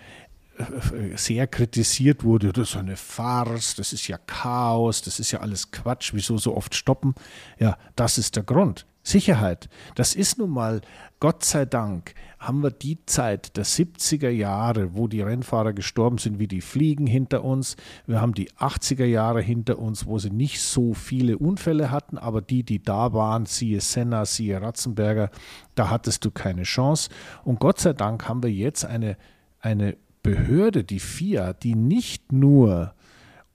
sehr 1.17 1.47
kritisiert 1.47 2.25
wurde, 2.25 2.53
das 2.53 2.71
ist 2.71 2.77
eine 2.77 2.97
Farce, 2.97 3.75
das 3.75 3.93
ist 3.93 4.09
ja 4.09 4.19
Chaos, 4.19 5.03
das 5.03 5.21
ist 5.21 5.31
ja 5.33 5.41
alles 5.41 5.71
Quatsch, 5.71 6.13
wieso 6.15 6.39
so 6.39 6.57
oft 6.57 6.75
stoppen? 6.75 7.15
Ja, 7.59 7.77
das 7.95 8.19
ist 8.19 8.37
der 8.37 8.43
Grund. 8.43 8.87
Sicherheit. 9.07 9.69
Das 9.95 10.17
ist 10.17 10.39
nun 10.39 10.51
mal, 10.51 10.81
Gott 11.21 11.45
sei 11.45 11.65
Dank, 11.65 12.15
haben 12.41 12.63
wir 12.63 12.73
die 12.73 12.99
Zeit 13.07 13.57
der 13.57 13.65
70er 13.65 14.31
Jahre, 14.31 14.97
wo 14.97 15.07
die 15.07 15.23
Rennfahrer 15.23 15.73
gestorben 15.73 16.19
sind, 16.19 16.41
wie 16.41 16.49
die 16.49 16.61
Fliegen 16.61 17.07
hinter 17.07 17.45
uns. 17.45 17.77
Wir 18.07 18.21
haben 18.21 18.35
die 18.35 18.51
80er 18.51 19.05
Jahre 19.05 19.41
hinter 19.41 19.79
uns, 19.79 20.07
wo 20.07 20.19
sie 20.19 20.31
nicht 20.31 20.61
so 20.61 20.93
viele 20.93 21.39
Unfälle 21.39 21.93
hatten, 21.93 22.19
aber 22.19 22.43
die, 22.43 22.65
die 22.65 22.83
da 22.83 23.13
waren, 23.13 23.47
siehe 23.47 23.81
Senna, 23.81 24.25
siehe 24.25 24.61
Ratzenberger, 24.61 25.31
da 25.77 25.89
hattest 25.89 26.25
du 26.25 26.33
keine 26.33 26.65
Chance. 26.65 27.09
Und 27.45 27.61
Gott 27.61 27.79
sei 27.79 27.93
Dank 27.93 28.29
haben 28.29 28.43
wir 28.43 28.53
jetzt 28.53 28.85
eine, 28.85 29.17
eine 29.61 29.97
Behörde, 30.27 30.85
die 30.85 31.01
FIA, 31.01 31.53
die 31.53 31.75
nicht 31.75 32.33
nur 32.33 32.95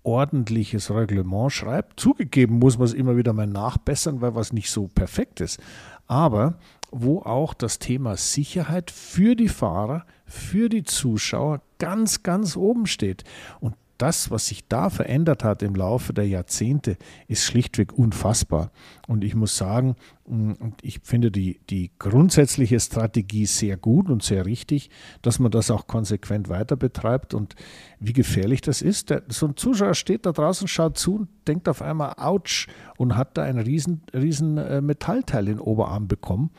ordentliches 0.04 0.90
Reglement 0.90 1.52
schreibt, 1.52 2.00
zugegeben 2.00 2.60
muss 2.60 2.78
man 2.78 2.86
es 2.86 2.94
immer 2.94 3.18
wieder 3.18 3.34
mal 3.34 3.46
nachbessern, 3.46 4.22
weil 4.22 4.36
was 4.36 4.54
nicht 4.54 4.72
so 4.72 4.88
perfekt 4.88 5.42
ist, 5.42 5.60
aber 6.08 6.56
wo 6.92 7.20
auch 7.20 7.54
das 7.54 7.80
Thema 7.80 8.18
Sicherheit 8.18 8.90
für 8.90 9.36
die 9.36 9.48
Fahrer, 9.48 10.06
für 10.26 10.70
die 10.70 10.84
Zuschauer 10.84 11.62
ganz, 11.78 12.24
ganz 12.24 12.58
oben 12.58 12.86
steht. 12.86 13.24
Und 13.60 13.76
das, 13.98 14.32
was 14.32 14.48
sich 14.48 14.68
da 14.68 14.90
verändert 14.90 15.44
hat 15.44 15.62
im 15.62 15.76
Laufe 15.76 16.14
der 16.14 16.28
Jahrzehnte, 16.28 16.98
ist 17.28 17.44
schlichtweg 17.44 17.94
unfassbar. 17.94 18.72
Und 19.08 19.24
ich 19.24 19.36
muss 19.36 19.58
sagen, 19.58 19.96
Mm, 20.32 20.54
ich 20.82 21.02
finde 21.04 21.30
die, 21.30 21.60
die 21.70 21.92
grundsätzliche 22.00 22.80
Strategie 22.80 23.46
sehr 23.46 23.76
gut 23.76 24.10
und 24.10 24.24
sehr 24.24 24.46
richtig, 24.46 24.90
dass 25.22 25.40
man 25.40 25.52
das 25.52 25.70
auch 25.70 25.88
konsequent 25.88 26.48
weiter 26.48 26.78
betreibt. 26.78 27.34
Und 27.34 27.56
wie 28.00 28.14
gefährlich 28.14 28.62
das 28.62 28.82
ist, 28.82 29.10
der, 29.10 29.24
so 29.28 29.48
ein 29.48 29.58
Zuschauer 29.58 29.94
steht 29.94 30.26
da 30.26 30.32
draußen, 30.32 30.70
schaut 30.70 30.98
zu 30.98 31.16
und 31.16 31.30
denkt 31.48 31.68
auf 31.68 31.82
einmal, 31.82 32.14
ouch, 32.18 32.68
und 32.98 33.18
hat 33.18 33.38
da 33.38 33.44
ein 33.44 33.60
riesen, 33.60 34.04
riesen 34.14 34.58
äh, 34.58 34.80
Metallteil 34.80 35.50
in 35.50 35.56
den 35.56 35.60
Oberarm 35.60 36.08
bekommen. 36.08 36.52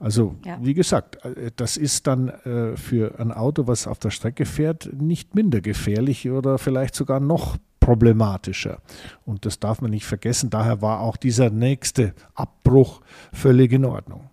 Also, 0.00 0.34
ja. 0.44 0.58
wie 0.60 0.74
gesagt, 0.74 1.24
äh, 1.24 1.52
das 1.54 1.76
ist 1.76 2.08
dann 2.08 2.28
äh, 2.28 2.76
für 2.76 3.20
ein 3.20 3.30
Auto, 3.30 3.68
was 3.68 3.86
auf 3.86 4.00
der 4.00 4.10
Strecke 4.10 4.46
fährt, 4.46 4.92
nicht 4.92 5.36
minder 5.36 5.60
gefährlich 5.60 6.28
oder 6.28 6.58
vielleicht 6.58 6.96
sogar 6.96 7.20
noch 7.20 7.56
problematischer. 7.82 8.80
Und 9.26 9.44
das 9.44 9.58
darf 9.58 9.80
man 9.80 9.90
nicht 9.90 10.06
vergessen. 10.06 10.50
Daher 10.50 10.80
war 10.80 11.00
auch 11.00 11.16
dieser 11.16 11.50
nächste 11.50 12.14
Abbruch 12.34 13.00
völlig 13.32 13.72
in 13.72 13.84
Ordnung. 13.84 14.30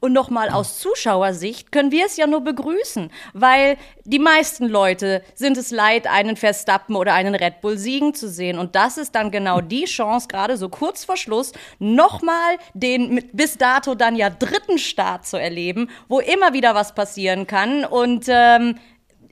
Und 0.00 0.12
nochmal 0.12 0.50
aus 0.50 0.78
Zuschauersicht 0.78 1.72
können 1.72 1.90
wir 1.90 2.06
es 2.06 2.16
ja 2.16 2.26
nur 2.26 2.42
begrüßen, 2.42 3.10
weil 3.32 3.76
die 4.04 4.18
meisten 4.18 4.68
Leute 4.68 5.22
sind 5.34 5.56
es 5.56 5.70
leid, 5.70 6.06
einen 6.06 6.36
Verstappen 6.36 6.96
oder 6.96 7.14
einen 7.14 7.34
Red 7.34 7.60
Bull 7.60 7.76
siegen 7.76 8.14
zu 8.14 8.28
sehen. 8.28 8.58
Und 8.58 8.76
das 8.76 8.98
ist 8.98 9.14
dann 9.14 9.30
genau 9.30 9.60
die 9.60 9.84
Chance, 9.84 10.28
gerade 10.28 10.56
so 10.56 10.68
kurz 10.68 11.04
vor 11.04 11.16
Schluss, 11.16 11.52
nochmal 11.78 12.56
den 12.72 13.28
bis 13.32 13.58
dato 13.58 13.94
dann 13.94 14.16
ja 14.16 14.30
dritten 14.30 14.78
Start 14.78 15.26
zu 15.26 15.36
erleben, 15.36 15.90
wo 16.08 16.20
immer 16.20 16.52
wieder 16.52 16.74
was 16.74 16.94
passieren 16.94 17.46
kann. 17.46 17.84
Und 17.84 18.26
ähm, 18.28 18.76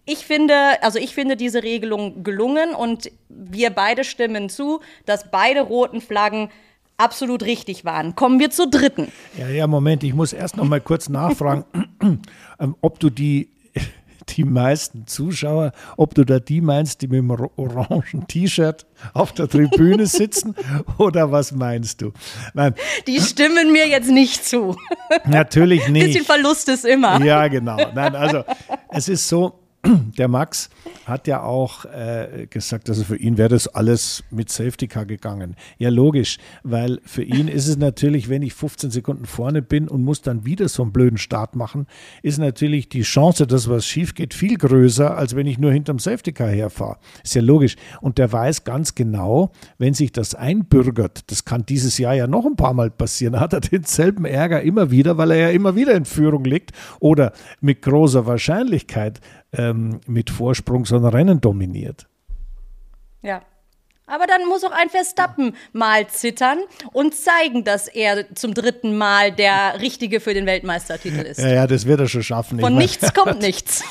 ich 0.04 0.18
finde, 0.26 0.82
also 0.82 0.98
ich 0.98 1.14
finde 1.14 1.36
diese 1.36 1.62
Regelung 1.62 2.24
gelungen 2.24 2.74
und 2.74 3.10
wir 3.28 3.70
beide 3.70 4.04
stimmen 4.04 4.48
zu, 4.48 4.80
dass 5.06 5.30
beide 5.30 5.60
roten 5.60 6.00
Flaggen 6.00 6.50
absolut 6.96 7.42
richtig 7.44 7.84
waren. 7.84 8.14
Kommen 8.14 8.38
wir 8.40 8.50
zur 8.50 8.68
dritten. 8.68 9.10
Ja, 9.38 9.48
ja, 9.48 9.66
Moment, 9.66 10.02
ich 10.04 10.14
muss 10.14 10.32
erst 10.32 10.56
noch 10.56 10.64
mal 10.64 10.80
kurz 10.80 11.08
nachfragen, 11.08 11.64
ähm, 12.60 12.76
ob 12.80 12.98
du 13.00 13.10
die 13.10 13.48
die 14.28 14.44
meisten 14.44 15.06
Zuschauer, 15.06 15.72
ob 15.96 16.14
du 16.14 16.24
da 16.24 16.38
die 16.38 16.60
meinst, 16.60 17.02
die 17.02 17.08
mit 17.08 17.18
dem 17.18 17.30
orangen 17.30 18.26
T-Shirt 18.28 18.86
auf 19.14 19.32
der 19.32 19.48
Tribüne 19.48 20.06
sitzen 20.06 20.54
oder 20.98 21.32
was 21.32 21.52
meinst 21.52 22.00
du? 22.00 22.12
Nein. 22.54 22.74
Die 23.06 23.20
stimmen 23.20 23.72
mir 23.72 23.88
jetzt 23.88 24.10
nicht 24.10 24.44
zu. 24.44 24.76
Natürlich 25.24 25.88
nicht. 25.88 26.02
Ein 26.02 26.08
bisschen 26.08 26.24
Verlust 26.24 26.68
ist 26.68 26.84
immer. 26.84 27.22
Ja, 27.22 27.48
genau. 27.48 27.76
Nein, 27.94 28.14
also 28.14 28.44
es 28.90 29.08
ist 29.08 29.28
so, 29.28 29.61
der 30.18 30.28
Max 30.28 30.70
hat 31.06 31.26
ja 31.26 31.42
auch 31.42 31.84
äh, 31.86 32.46
gesagt, 32.48 32.88
also 32.88 33.02
für 33.02 33.16
ihn 33.16 33.36
wäre 33.36 33.48
das 33.48 33.66
alles 33.66 34.22
mit 34.30 34.48
Safety 34.48 34.86
Car 34.86 35.06
gegangen. 35.06 35.56
Ja, 35.78 35.88
logisch, 35.90 36.38
weil 36.62 37.00
für 37.04 37.24
ihn 37.24 37.48
ist 37.48 37.66
es 37.66 37.76
natürlich, 37.76 38.28
wenn 38.28 38.42
ich 38.42 38.54
15 38.54 38.92
Sekunden 38.92 39.24
vorne 39.24 39.60
bin 39.60 39.88
und 39.88 40.04
muss 40.04 40.22
dann 40.22 40.46
wieder 40.46 40.68
so 40.68 40.82
einen 40.82 40.92
blöden 40.92 41.18
Start 41.18 41.56
machen, 41.56 41.86
ist 42.22 42.38
natürlich 42.38 42.88
die 42.90 43.02
Chance, 43.02 43.46
dass 43.46 43.68
was 43.68 43.84
schief 43.84 44.14
geht, 44.14 44.34
viel 44.34 44.56
größer, 44.56 45.16
als 45.16 45.34
wenn 45.34 45.46
ich 45.46 45.58
nur 45.58 45.72
hinterm 45.72 45.98
Safety 45.98 46.32
Car 46.32 46.48
herfahre. 46.48 46.98
Ist 47.24 47.34
ja 47.34 47.42
logisch. 47.42 47.74
Und 48.00 48.18
der 48.18 48.30
weiß 48.30 48.62
ganz 48.62 48.94
genau, 48.94 49.50
wenn 49.78 49.94
sich 49.94 50.12
das 50.12 50.36
einbürgert, 50.36 51.30
das 51.30 51.44
kann 51.44 51.66
dieses 51.66 51.98
Jahr 51.98 52.14
ja 52.14 52.28
noch 52.28 52.46
ein 52.46 52.56
paar 52.56 52.74
Mal 52.74 52.90
passieren, 52.90 53.40
hat 53.40 53.52
er 53.52 53.60
denselben 53.60 54.26
Ärger 54.26 54.62
immer 54.62 54.92
wieder, 54.92 55.18
weil 55.18 55.32
er 55.32 55.38
ja 55.38 55.50
immer 55.50 55.74
wieder 55.74 55.94
in 55.94 56.04
Führung 56.04 56.44
liegt 56.44 56.70
oder 57.00 57.32
mit 57.60 57.82
großer 57.82 58.26
Wahrscheinlichkeit 58.26 59.20
ähm, 59.52 60.00
mit 60.06 60.30
Vorsprung 60.30 60.86
so 60.86 60.96
ein 60.96 61.04
Rennen 61.04 61.40
dominiert. 61.40 62.08
Ja. 63.22 63.42
Aber 64.06 64.26
dann 64.26 64.48
muss 64.48 64.64
auch 64.64 64.72
ein 64.72 64.90
Verstappen 64.90 65.54
mal 65.72 66.08
zittern 66.08 66.58
und 66.92 67.14
zeigen, 67.14 67.62
dass 67.62 67.86
er 67.86 68.34
zum 68.34 68.52
dritten 68.52 68.96
Mal 68.96 69.30
der 69.30 69.80
Richtige 69.80 70.18
für 70.18 70.34
den 70.34 70.44
Weltmeistertitel 70.44 71.20
ist. 71.20 71.38
Ja, 71.38 71.48
ja 71.52 71.66
das 71.68 71.86
wird 71.86 72.00
er 72.00 72.08
schon 72.08 72.24
schaffen. 72.24 72.58
Von 72.58 72.72
ich 72.72 72.78
nichts 72.78 73.14
kommt 73.14 73.38
nichts. 73.40 73.84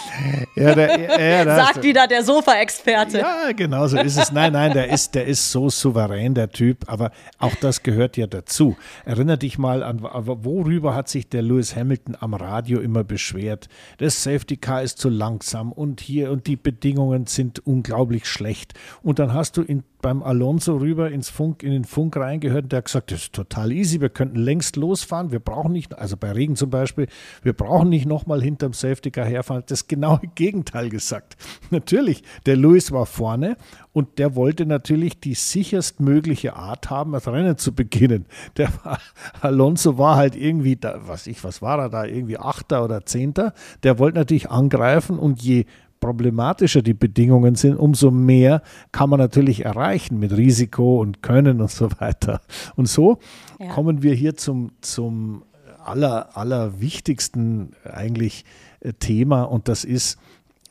ja, 0.56 0.76
der, 0.76 1.00
ja, 1.00 1.46
ja, 1.46 1.56
Sagt 1.66 1.84
wieder 1.84 2.08
der 2.08 2.24
Sofa-Experte. 2.24 3.20
Ja, 3.20 3.54
genau 3.54 3.88
so 3.88 3.98
ist 3.98 4.18
es. 4.18 4.34
Nein, 4.34 4.52
nein, 4.52 4.74
der 4.74 4.90
ist, 4.92 5.16
der 5.16 5.26
ist 5.26 5.50
so 5.50 5.70
souverän, 5.70 6.34
der 6.34 6.50
Typ. 6.50 6.90
Aber 6.92 7.12
auch 7.40 7.56
das 7.56 7.82
gehört 7.82 8.18
ja 8.18 8.28
dazu. 8.28 8.76
Erinner 9.06 9.38
dich 9.38 9.58
mal 9.58 9.82
an, 9.82 10.02
worüber 10.02 10.94
hat 10.94 11.08
sich 11.08 11.30
der 11.30 11.42
Lewis 11.42 11.76
Hamilton 11.76 12.18
am 12.20 12.34
Radio 12.34 12.82
immer 12.82 13.06
beschwert? 13.06 13.70
Das 13.98 14.24
Safety 14.24 14.58
Car 14.58 14.82
ist 14.82 14.98
zu 14.98 15.08
langsam 15.08 15.72
und 15.72 16.02
hier 16.02 16.32
und 16.32 16.48
die 16.48 16.58
Bedingungen 16.58 17.28
sind 17.28 17.66
unglaublich 17.66 18.26
schlecht. 18.26 18.74
Und 19.02 19.18
dann 19.18 19.34
hast 19.34 19.56
du 19.56 19.62
in 19.62 19.84
beim 20.02 20.24
Alonso 20.24 20.78
rüber 20.78 21.12
ins 21.12 21.30
Funk, 21.30 21.64
in 21.64 21.72
den 21.72 21.86
Funk 21.86 22.18
reingehört 22.18 22.64
und 22.64 22.72
der 22.72 22.78
hat 22.78 22.86
gesagt, 22.86 23.12
das 23.12 23.24
ist 23.24 23.34
total 23.34 23.72
easy, 23.72 24.02
wir 24.02 24.10
könnten 24.10 24.38
längst 24.38 24.76
losfahren, 24.76 25.32
wir 25.32 25.40
brauchen 25.40 25.72
nicht, 25.72 25.98
also 25.98 26.18
bei 26.18 26.32
Regen 26.32 26.56
zum 26.56 26.70
Beispiel, 26.70 27.08
wir 27.44 27.54
brauchen 27.54 27.90
nicht 27.90 28.06
nochmal 28.06 28.42
hinterm 28.42 28.74
Safety 28.74 29.12
Car 29.12 29.26
herfahren. 29.26 29.64
Das 29.68 29.88
genaue 29.88 30.22
Gegenteil 30.36 30.90
gesagt. 30.90 31.38
Natürlich, 31.70 32.24
der 32.46 32.58
Lewis 32.58 32.92
war 32.92 33.06
vorne 33.06 33.58
und 33.94 34.20
der 34.20 34.36
wollte 34.36 34.66
natürlich 34.66 35.20
die 35.20 35.34
sicherstmögliche 35.34 36.56
Art 36.56 36.90
haben, 36.90 37.12
das 37.12 37.28
Rennen 37.28 37.58
zu 37.58 37.74
beginnen. 37.74 38.26
Der 38.58 38.70
war, 38.84 39.00
Alonso 39.42 39.98
war 39.98 40.16
halt 40.16 40.36
irgendwie, 40.36 40.78
da, 40.78 41.02
was 41.06 41.28
ich, 41.28 41.44
was 41.44 41.62
war 41.62 41.80
er 41.80 41.90
da, 41.90 42.06
irgendwie 42.06 42.38
Achter 42.38 42.84
oder 42.84 43.06
Zehnter. 43.06 43.54
Der 43.84 44.00
wollte 44.00 44.18
natürlich 44.18 44.50
angreifen 44.50 45.20
und 45.20 45.42
je 45.42 45.66
problematischer 46.02 46.82
die 46.82 46.94
Bedingungen 46.94 47.56
sind, 47.56 47.78
umso 47.78 48.12
mehr 48.12 48.62
kann 48.92 49.10
man 49.10 49.20
natürlich 49.20 49.64
erreichen 49.64 50.20
mit 50.20 50.36
Risiko 50.36 51.00
und 51.00 51.24
Können 51.24 51.62
und 51.62 51.72
so 51.72 51.90
weiter. 52.00 52.42
Und 52.76 52.90
so 52.90 53.20
ja. 53.60 53.70
kommen 53.70 54.04
wir 54.04 54.14
hier 54.14 54.36
zum, 54.36 54.72
zum 54.82 55.44
aller, 55.86 56.36
allerwichtigsten 56.36 57.74
eigentlich 57.86 58.44
äh, 58.82 58.92
Thema 58.94 59.44
und 59.44 59.70
das 59.70 59.86
ist 59.86 60.20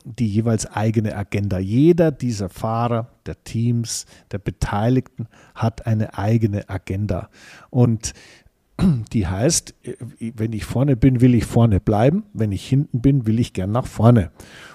die 0.03 0.27
jeweils 0.27 0.65
eigene 0.65 1.15
Agenda. 1.15 1.59
Jeder 1.59 2.11
dieser 2.11 2.49
Fahrer, 2.49 3.07
der 3.25 3.43
Teams, 3.43 4.05
der 4.31 4.39
Beteiligten 4.39 5.27
hat 5.53 5.85
eine 5.85 6.17
eigene 6.17 6.69
Agenda. 6.69 7.29
Und 7.69 8.13
die 9.13 9.27
heißt, 9.27 9.75
äh, 9.83 9.95
wenn 10.19 10.53
ich 10.53 10.65
vorne 10.65 10.95
bin, 10.95 11.21
will 11.21 11.35
ich 11.35 11.45
vorne 11.45 11.79
bleiben. 11.79 12.23
Wenn 12.33 12.51
ich 12.51 12.67
hinten 12.67 13.01
bin, 13.01 13.27
will 13.27 13.39
ich 13.39 13.53
gern 13.53 13.71
nach 13.71 13.85
vorne. 13.85 14.31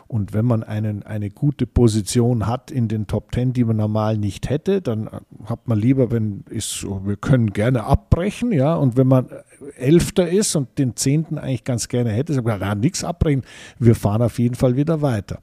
Und 0.08 0.32
wenn 0.32 0.44
man 0.44 0.62
einen, 0.62 1.02
eine 1.02 1.30
gute 1.30 1.66
Position 1.66 2.46
hat 2.46 2.70
in 2.70 2.88
den 2.88 3.06
Top 3.06 3.32
Ten, 3.32 3.52
die 3.52 3.64
man 3.64 3.76
normal 3.76 4.18
nicht 4.18 4.48
hätte, 4.48 4.80
dann 4.80 5.10
hat 5.44 5.66
man 5.66 5.78
lieber, 5.78 6.10
wenn 6.10 6.44
ist, 6.48 6.84
wir 6.84 7.16
können 7.16 7.52
gerne 7.52 7.84
abbrechen, 7.84 8.52
ja. 8.52 8.74
Und 8.74 8.96
wenn 8.96 9.08
man 9.08 9.28
Elfter 9.76 10.28
ist 10.28 10.54
und 10.54 10.78
den 10.78 10.96
Zehnten 10.96 11.38
eigentlich 11.38 11.64
ganz 11.64 11.88
gerne 11.88 12.10
hätte, 12.10 12.34
sagt 12.34 12.46
man, 12.46 12.60
na, 12.60 12.74
nichts 12.74 13.02
abbrechen, 13.02 13.42
wir 13.78 13.94
fahren 13.94 14.22
auf 14.22 14.38
jeden 14.38 14.54
Fall 14.54 14.76
wieder 14.76 15.02
weiter. 15.02 15.40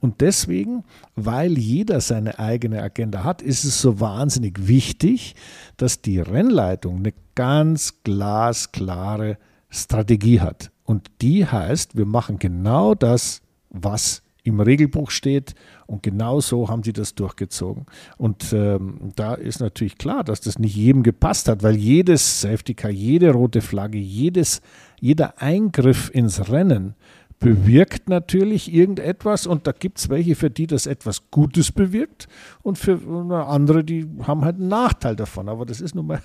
Und 0.00 0.20
deswegen, 0.20 0.84
weil 1.14 1.56
jeder 1.56 2.00
seine 2.00 2.38
eigene 2.38 2.82
Agenda 2.82 3.24
hat, 3.24 3.40
ist 3.40 3.64
es 3.64 3.80
so 3.80 4.00
wahnsinnig 4.00 4.66
wichtig, 4.66 5.36
dass 5.76 6.02
die 6.02 6.18
Rennleitung 6.18 6.98
eine 6.98 7.14
ganz 7.34 8.02
glasklare 8.02 9.38
Strategie 9.70 10.40
hat. 10.40 10.70
Und 10.84 11.10
die 11.22 11.46
heißt, 11.46 11.96
wir 11.96 12.04
machen 12.04 12.38
genau 12.38 12.94
das, 12.94 13.41
was 13.72 14.22
im 14.44 14.60
Regelbuch 14.60 15.10
steht. 15.10 15.54
Und 15.86 16.02
genau 16.02 16.40
so 16.40 16.68
haben 16.68 16.82
sie 16.82 16.92
das 16.92 17.14
durchgezogen. 17.14 17.86
Und 18.16 18.52
ähm, 18.52 19.12
da 19.16 19.34
ist 19.34 19.60
natürlich 19.60 19.98
klar, 19.98 20.24
dass 20.24 20.40
das 20.40 20.58
nicht 20.58 20.74
jedem 20.74 21.02
gepasst 21.02 21.48
hat, 21.48 21.62
weil 21.62 21.76
jedes 21.76 22.40
Safety 22.40 22.74
Car, 22.74 22.90
jede 22.90 23.30
rote 23.30 23.60
Flagge, 23.60 23.98
jedes, 23.98 24.60
jeder 25.00 25.40
Eingriff 25.40 26.10
ins 26.12 26.50
Rennen 26.50 26.94
bewirkt 27.42 28.08
natürlich 28.08 28.72
irgendetwas 28.72 29.46
und 29.46 29.66
da 29.66 29.72
gibt 29.72 29.98
es 29.98 30.08
welche, 30.08 30.34
für 30.34 30.50
die 30.50 30.66
das 30.66 30.86
etwas 30.86 31.30
Gutes 31.30 31.72
bewirkt 31.72 32.28
und 32.62 32.78
für 32.78 33.00
andere, 33.46 33.84
die 33.84 34.08
haben 34.22 34.44
halt 34.44 34.56
einen 34.56 34.68
Nachteil 34.68 35.16
davon. 35.16 35.48
Aber 35.48 35.66
das 35.66 35.80
ist 35.80 35.94
nun 35.94 36.06
mal 36.06 36.22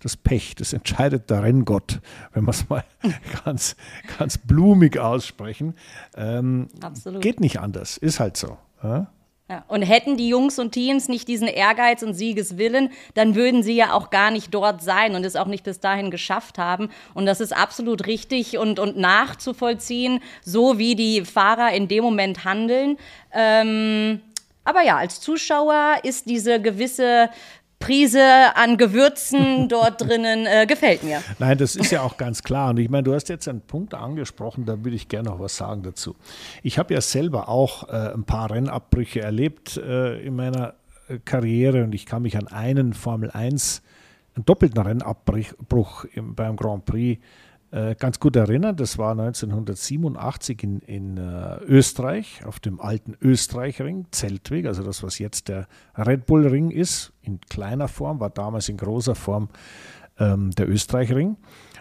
das 0.00 0.16
Pech, 0.16 0.54
das 0.54 0.72
entscheidet 0.72 1.28
der 1.30 1.42
Renngott, 1.42 2.00
wenn 2.32 2.44
wir 2.44 2.50
es 2.50 2.68
mal 2.68 2.84
ganz, 3.44 3.76
ganz 4.18 4.38
blumig 4.38 4.98
aussprechen. 4.98 5.74
Ähm, 6.16 6.68
Absolut. 6.80 7.20
Geht 7.20 7.40
nicht 7.40 7.60
anders, 7.60 7.96
ist 7.96 8.20
halt 8.20 8.36
so. 8.36 8.56
Ja? 8.82 9.10
Ja, 9.50 9.64
und 9.66 9.82
hätten 9.82 10.16
die 10.16 10.28
Jungs 10.28 10.60
und 10.60 10.70
Teams 10.70 11.08
nicht 11.08 11.26
diesen 11.26 11.48
Ehrgeiz 11.48 12.04
und 12.04 12.14
Siegeswillen, 12.14 12.90
dann 13.14 13.34
würden 13.34 13.64
sie 13.64 13.74
ja 13.74 13.94
auch 13.94 14.10
gar 14.10 14.30
nicht 14.30 14.54
dort 14.54 14.80
sein 14.80 15.16
und 15.16 15.26
es 15.26 15.34
auch 15.34 15.48
nicht 15.48 15.64
bis 15.64 15.80
dahin 15.80 16.12
geschafft 16.12 16.56
haben. 16.56 16.88
Und 17.14 17.26
das 17.26 17.40
ist 17.40 17.52
absolut 17.52 18.06
richtig 18.06 18.58
und, 18.58 18.78
und 18.78 18.96
nachzuvollziehen, 18.96 20.20
so 20.44 20.78
wie 20.78 20.94
die 20.94 21.24
Fahrer 21.24 21.72
in 21.72 21.88
dem 21.88 22.04
Moment 22.04 22.44
handeln. 22.44 22.96
Ähm, 23.32 24.20
aber 24.62 24.82
ja, 24.82 24.98
als 24.98 25.20
Zuschauer 25.20 25.96
ist 26.04 26.26
diese 26.26 26.62
gewisse 26.62 27.28
Prise 27.80 28.22
an 28.54 28.76
Gewürzen 28.76 29.68
dort 29.68 30.00
drinnen 30.02 30.46
äh, 30.46 30.66
gefällt 30.66 31.02
mir. 31.02 31.22
Nein, 31.38 31.58
das 31.58 31.74
ist 31.74 31.90
ja 31.90 32.02
auch 32.02 32.16
ganz 32.16 32.42
klar. 32.42 32.70
Und 32.70 32.78
ich 32.78 32.88
meine, 32.88 33.02
du 33.02 33.14
hast 33.14 33.28
jetzt 33.28 33.48
einen 33.48 33.62
Punkt 33.62 33.94
angesprochen, 33.94 34.66
da 34.66 34.84
würde 34.84 34.94
ich 34.94 35.08
gerne 35.08 35.30
noch 35.30 35.40
was 35.40 35.56
sagen 35.56 35.82
dazu. 35.82 36.14
Ich 36.62 36.78
habe 36.78 36.94
ja 36.94 37.00
selber 37.00 37.48
auch 37.48 37.88
äh, 37.88 38.12
ein 38.14 38.24
paar 38.24 38.50
Rennabbrüche 38.50 39.22
erlebt 39.22 39.76
äh, 39.78 40.20
in 40.20 40.36
meiner 40.36 40.74
äh, 41.08 41.18
Karriere 41.24 41.82
und 41.82 41.94
ich 41.94 42.06
kann 42.06 42.22
mich 42.22 42.36
an 42.36 42.46
einen 42.46 42.92
Formel 42.92 43.30
1 43.30 43.82
einen 44.36 44.44
doppelten 44.44 44.80
Rennabbruch 44.80 46.04
im, 46.14 46.34
beim 46.34 46.56
Grand 46.56 46.84
Prix 46.84 47.18
äh, 47.18 47.20
ganz 47.70 48.18
gut 48.18 48.34
erinnern. 48.34 48.74
Das 48.76 48.98
war 48.98 49.12
1987 49.12 50.62
in, 50.64 50.80
in 50.80 51.16
äh, 51.18 51.58
Österreich, 51.62 52.44
auf 52.44 52.58
dem 52.58 52.80
alten 52.80 53.16
Österreichring, 53.20 54.06
Zeltweg, 54.10 54.66
also 54.66 54.82
das, 54.82 55.02
was 55.02 55.18
jetzt 55.18 55.48
der 55.48 55.68
Red 55.96 56.26
Bull 56.26 56.46
Ring 56.48 56.70
ist, 56.70 57.12
in 57.22 57.40
kleiner 57.48 57.86
Form, 57.86 58.18
war 58.18 58.30
damals 58.30 58.68
in 58.68 58.76
großer 58.76 59.14
Form 59.14 59.50
ähm, 60.18 60.50
der 60.52 60.68
Österreichring. 60.68 61.36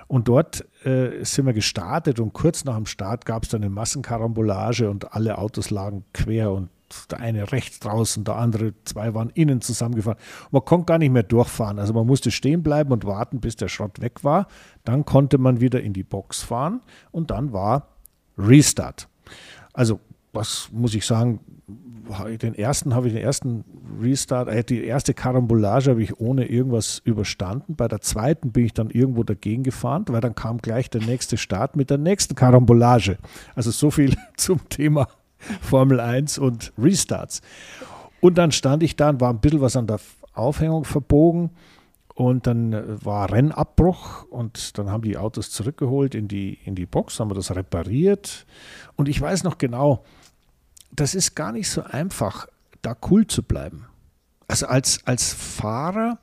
Und 0.07 0.27
dort 0.27 0.65
äh, 0.85 1.23
sind 1.23 1.45
wir 1.45 1.53
gestartet 1.53 2.19
und 2.19 2.33
kurz 2.33 2.65
nach 2.65 2.75
dem 2.75 2.87
Start 2.87 3.25
gab 3.25 3.43
es 3.43 3.49
dann 3.49 3.61
eine 3.61 3.69
Massenkarambolage 3.69 4.89
und 4.89 5.13
alle 5.13 5.37
Autos 5.37 5.69
lagen 5.69 6.03
quer 6.13 6.51
und 6.51 6.69
der 7.09 7.19
eine 7.19 7.51
rechts 7.51 7.79
draußen, 7.79 8.23
der 8.23 8.35
andere, 8.35 8.73
zwei 8.85 9.13
waren 9.13 9.29
innen 9.33 9.61
zusammengefahren. 9.61 10.19
Man 10.51 10.65
konnte 10.65 10.85
gar 10.85 10.97
nicht 10.97 11.11
mehr 11.11 11.23
durchfahren. 11.23 11.79
Also 11.79 11.93
man 11.93 12.05
musste 12.05 12.31
stehen 12.31 12.63
bleiben 12.63 12.91
und 12.91 13.05
warten, 13.05 13.39
bis 13.39 13.55
der 13.55 13.67
Schrott 13.67 14.01
weg 14.01 14.23
war. 14.23 14.47
Dann 14.83 15.05
konnte 15.05 15.37
man 15.37 15.61
wieder 15.61 15.81
in 15.81 15.93
die 15.93 16.03
Box 16.03 16.41
fahren 16.41 16.81
und 17.11 17.31
dann 17.31 17.53
war 17.53 17.87
Restart. 18.37 19.07
Also, 19.73 19.99
was 20.33 20.69
muss 20.71 20.93
ich 20.93 21.05
sagen, 21.05 21.39
den 22.41 22.55
ersten 22.55 22.95
habe 22.95 23.07
ich 23.07 23.13
den 23.13 23.21
ersten 23.21 23.63
Restart, 24.01 24.47
äh, 24.47 24.63
die 24.63 24.83
erste 24.83 25.13
Karambolage 25.13 25.91
habe 25.91 26.01
ich 26.01 26.19
ohne 26.19 26.45
irgendwas 26.45 26.99
überstanden. 27.03 27.75
Bei 27.75 27.87
der 27.87 28.01
zweiten 28.01 28.51
bin 28.51 28.65
ich 28.65 28.73
dann 28.73 28.89
irgendwo 28.89 29.23
dagegen 29.23 29.63
gefahren, 29.63 30.05
weil 30.07 30.21
dann 30.21 30.35
kam 30.35 30.57
gleich 30.57 30.89
der 30.89 31.01
nächste 31.01 31.37
Start 31.37 31.75
mit 31.75 31.89
der 31.89 31.97
nächsten 31.97 32.35
Karambolage. 32.35 33.17
Also 33.55 33.71
so 33.71 33.91
viel 33.91 34.15
zum 34.37 34.67
Thema 34.69 35.07
Formel 35.61 35.99
1 35.99 36.37
und 36.37 36.73
Restarts. 36.77 37.41
Und 38.21 38.37
dann 38.37 38.51
stand 38.51 38.83
ich 38.83 38.95
da 38.95 39.09
und 39.09 39.21
war 39.21 39.31
ein 39.31 39.39
bisschen 39.39 39.61
was 39.61 39.75
an 39.75 39.87
der 39.87 39.99
Aufhängung 40.33 40.85
verbogen. 40.85 41.51
Und 42.13 42.47
dann 42.47 42.73
äh, 42.73 43.05
war 43.05 43.31
Rennabbruch 43.31 44.25
und 44.25 44.77
dann 44.77 44.89
haben 44.89 45.03
die 45.03 45.17
Autos 45.17 45.51
zurückgeholt 45.51 46.15
in 46.15 46.27
die, 46.27 46.59
in 46.65 46.75
die 46.75 46.85
Box, 46.85 47.19
haben 47.19 47.29
wir 47.29 47.35
das 47.35 47.55
repariert. 47.55 48.45
Und 48.97 49.07
ich 49.07 49.21
weiß 49.21 49.43
noch 49.43 49.57
genau, 49.57 50.03
das 50.91 51.15
ist 51.15 51.35
gar 51.35 51.53
nicht 51.53 51.69
so 51.69 51.81
einfach, 51.81 52.47
da 52.81 52.95
cool 53.09 53.25
zu 53.25 53.41
bleiben. 53.41 53.85
Also 54.49 54.67
als, 54.67 55.05
als 55.05 55.31
Fahrer 55.33 56.19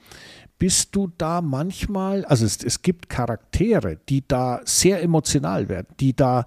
bist 0.59 0.95
du 0.97 1.13
da 1.19 1.41
manchmal, 1.41 2.25
also 2.25 2.45
es, 2.45 2.63
es 2.63 2.83
gibt 2.83 3.09
Charaktere, 3.09 3.99
die 4.09 4.27
da 4.27 4.61
sehr 4.65 5.03
emotional 5.03 5.69
werden, 5.69 5.89
die 6.01 6.15
da 6.15 6.47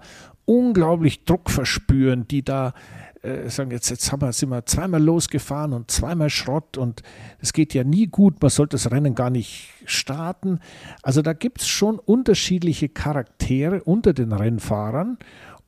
unglaublich 0.50 1.24
Druck 1.24 1.48
verspüren, 1.48 2.26
die 2.26 2.42
da 2.42 2.74
äh, 3.22 3.48
sagen, 3.48 3.70
jetzt, 3.70 3.88
jetzt 3.88 4.10
haben 4.10 4.20
wir, 4.20 4.32
sind 4.32 4.48
wir 4.48 4.66
zweimal 4.66 5.00
losgefahren 5.00 5.72
und 5.72 5.92
zweimal 5.92 6.28
Schrott 6.28 6.76
und 6.76 7.02
es 7.38 7.52
geht 7.52 7.72
ja 7.72 7.84
nie 7.84 8.08
gut, 8.08 8.42
man 8.42 8.50
sollte 8.50 8.74
das 8.74 8.90
Rennen 8.90 9.14
gar 9.14 9.30
nicht 9.30 9.68
starten. 9.84 10.58
Also 11.04 11.22
da 11.22 11.34
gibt 11.34 11.60
es 11.60 11.68
schon 11.68 12.00
unterschiedliche 12.00 12.88
Charaktere 12.88 13.84
unter 13.84 14.12
den 14.12 14.32
Rennfahrern 14.32 15.18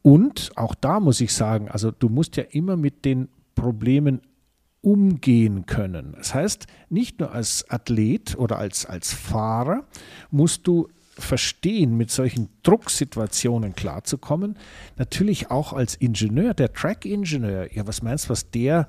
und 0.02 0.50
auch 0.56 0.74
da 0.74 0.98
muss 0.98 1.20
ich 1.20 1.32
sagen, 1.32 1.68
also 1.68 1.92
du 1.92 2.08
musst 2.08 2.36
ja 2.36 2.42
immer 2.50 2.76
mit 2.76 3.04
den 3.04 3.28
Problemen 3.54 4.20
umgehen 4.80 5.64
können. 5.66 6.14
Das 6.16 6.34
heißt, 6.34 6.66
nicht 6.88 7.20
nur 7.20 7.30
als 7.30 7.70
Athlet 7.70 8.36
oder 8.36 8.58
als, 8.58 8.84
als 8.84 9.12
Fahrer 9.12 9.84
musst 10.32 10.66
du 10.66 10.88
verstehen, 11.22 11.96
mit 11.96 12.10
solchen 12.10 12.48
Drucksituationen 12.62 13.74
klarzukommen. 13.74 14.56
Natürlich 14.96 15.50
auch 15.50 15.72
als 15.72 15.94
Ingenieur, 15.94 16.54
der 16.54 16.72
Track-Ingenieur. 16.72 17.72
Ja, 17.74 17.86
was 17.86 18.02
meinst 18.02 18.26
du, 18.26 18.30
was 18.30 18.50
der 18.50 18.88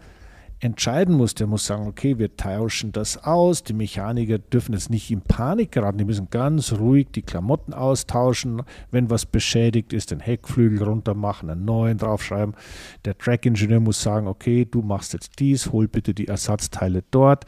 entscheiden 0.63 1.15
muss? 1.15 1.35
Der 1.35 1.47
muss 1.47 1.65
sagen, 1.65 1.87
okay, 1.87 2.17
wir 2.17 2.35
tauschen 2.35 2.91
das 2.91 3.23
aus. 3.23 3.63
Die 3.63 3.73
Mechaniker 3.73 4.39
dürfen 4.39 4.73
jetzt 4.73 4.89
nicht 4.89 5.11
in 5.11 5.21
Panik 5.21 5.71
geraten. 5.71 5.97
Die 5.97 6.05
müssen 6.05 6.29
ganz 6.29 6.73
ruhig 6.73 7.07
die 7.13 7.21
Klamotten 7.21 7.73
austauschen. 7.73 8.63
Wenn 8.91 9.09
was 9.09 9.25
beschädigt 9.25 9.93
ist, 9.93 10.11
den 10.11 10.19
Heckflügel 10.19 10.83
runter 10.83 11.13
machen, 11.13 11.49
einen 11.49 11.65
neuen 11.65 11.97
draufschreiben. 11.97 12.55
Der 13.05 13.17
Track-Ingenieur 13.17 13.79
muss 13.79 14.01
sagen, 14.01 14.27
okay, 14.27 14.65
du 14.65 14.81
machst 14.81 15.13
jetzt 15.13 15.39
dies, 15.39 15.71
hol 15.71 15.87
bitte 15.87 16.13
die 16.13 16.27
Ersatzteile 16.27 17.03
dort. 17.11 17.45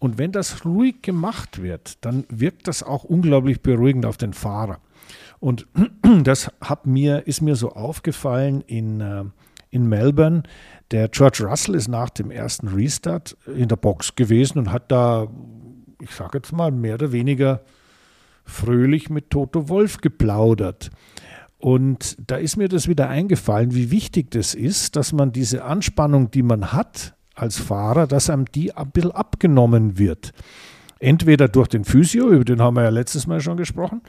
Und 0.00 0.16
wenn 0.16 0.32
das 0.32 0.64
ruhig 0.64 1.02
gemacht 1.02 1.62
wird, 1.62 2.04
dann 2.04 2.24
wirkt 2.30 2.66
das 2.66 2.82
auch 2.82 3.04
unglaublich 3.04 3.60
beruhigend 3.60 4.06
auf 4.06 4.16
den 4.16 4.32
Fahrer. 4.32 4.80
Und 5.40 5.66
das 6.24 6.50
hat 6.60 6.86
mir, 6.86 7.26
ist 7.26 7.42
mir 7.42 7.54
so 7.54 7.72
aufgefallen 7.72 8.62
in, 8.62 9.00
äh, 9.02 9.24
in 9.68 9.88
Melbourne. 9.88 10.42
Der 10.90 11.08
George 11.08 11.44
Russell 11.46 11.74
ist 11.74 11.88
nach 11.88 12.08
dem 12.08 12.30
ersten 12.30 12.68
Restart 12.68 13.36
in 13.46 13.68
der 13.68 13.76
Box 13.76 14.16
gewesen 14.16 14.58
und 14.58 14.72
hat 14.72 14.90
da, 14.90 15.28
ich 16.00 16.12
sage 16.12 16.38
jetzt 16.38 16.52
mal, 16.52 16.72
mehr 16.72 16.94
oder 16.94 17.12
weniger 17.12 17.60
fröhlich 18.44 19.10
mit 19.10 19.28
Toto 19.28 19.68
Wolf 19.68 19.98
geplaudert. 19.98 20.90
Und 21.58 22.16
da 22.26 22.36
ist 22.36 22.56
mir 22.56 22.68
das 22.68 22.88
wieder 22.88 23.10
eingefallen, 23.10 23.74
wie 23.74 23.90
wichtig 23.90 24.30
das 24.30 24.54
ist, 24.54 24.96
dass 24.96 25.12
man 25.12 25.30
diese 25.30 25.62
Anspannung, 25.62 26.30
die 26.30 26.42
man 26.42 26.72
hat, 26.72 27.14
als 27.34 27.58
Fahrer, 27.58 28.06
dass 28.06 28.30
einem 28.30 28.46
die 28.46 28.74
ein 28.76 28.90
bisschen 28.90 29.12
abgenommen 29.12 29.98
wird. 29.98 30.32
Entweder 30.98 31.48
durch 31.48 31.68
den 31.68 31.84
Physio, 31.84 32.28
über 32.28 32.44
den 32.44 32.60
haben 32.60 32.76
wir 32.76 32.82
ja 32.82 32.90
letztes 32.90 33.26
Mal 33.26 33.40
schon 33.40 33.56
gesprochen, 33.56 34.02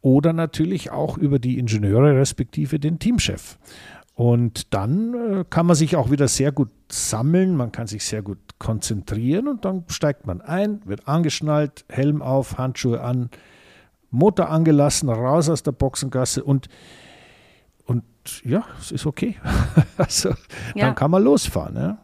oder 0.00 0.32
natürlich 0.32 0.90
auch 0.90 1.18
über 1.18 1.38
die 1.38 1.58
Ingenieure 1.58 2.16
respektive 2.16 2.78
den 2.78 2.98
Teamchef. 2.98 3.58
Und 4.14 4.74
dann 4.74 5.14
äh, 5.14 5.44
kann 5.48 5.66
man 5.66 5.76
sich 5.76 5.94
auch 5.94 6.10
wieder 6.10 6.26
sehr 6.26 6.50
gut 6.50 6.70
sammeln, 6.90 7.54
man 7.54 7.70
kann 7.70 7.86
sich 7.86 8.04
sehr 8.04 8.22
gut 8.22 8.38
konzentrieren 8.58 9.46
und 9.46 9.64
dann 9.64 9.84
steigt 9.88 10.26
man 10.26 10.40
ein, 10.40 10.80
wird 10.86 11.06
angeschnallt, 11.06 11.84
Helm 11.88 12.20
auf, 12.22 12.58
Handschuhe 12.58 13.00
an, 13.00 13.30
Motor 14.10 14.48
angelassen, 14.48 15.08
raus 15.08 15.48
aus 15.48 15.62
der 15.62 15.72
Boxengasse 15.72 16.42
und, 16.42 16.68
und 17.84 18.02
ja, 18.42 18.64
es 18.80 18.90
ist 18.90 19.06
okay. 19.06 19.36
also 19.98 20.30
ja. 20.30 20.86
dann 20.86 20.94
kann 20.94 21.10
man 21.10 21.22
losfahren. 21.22 21.76
Ja. 21.76 21.98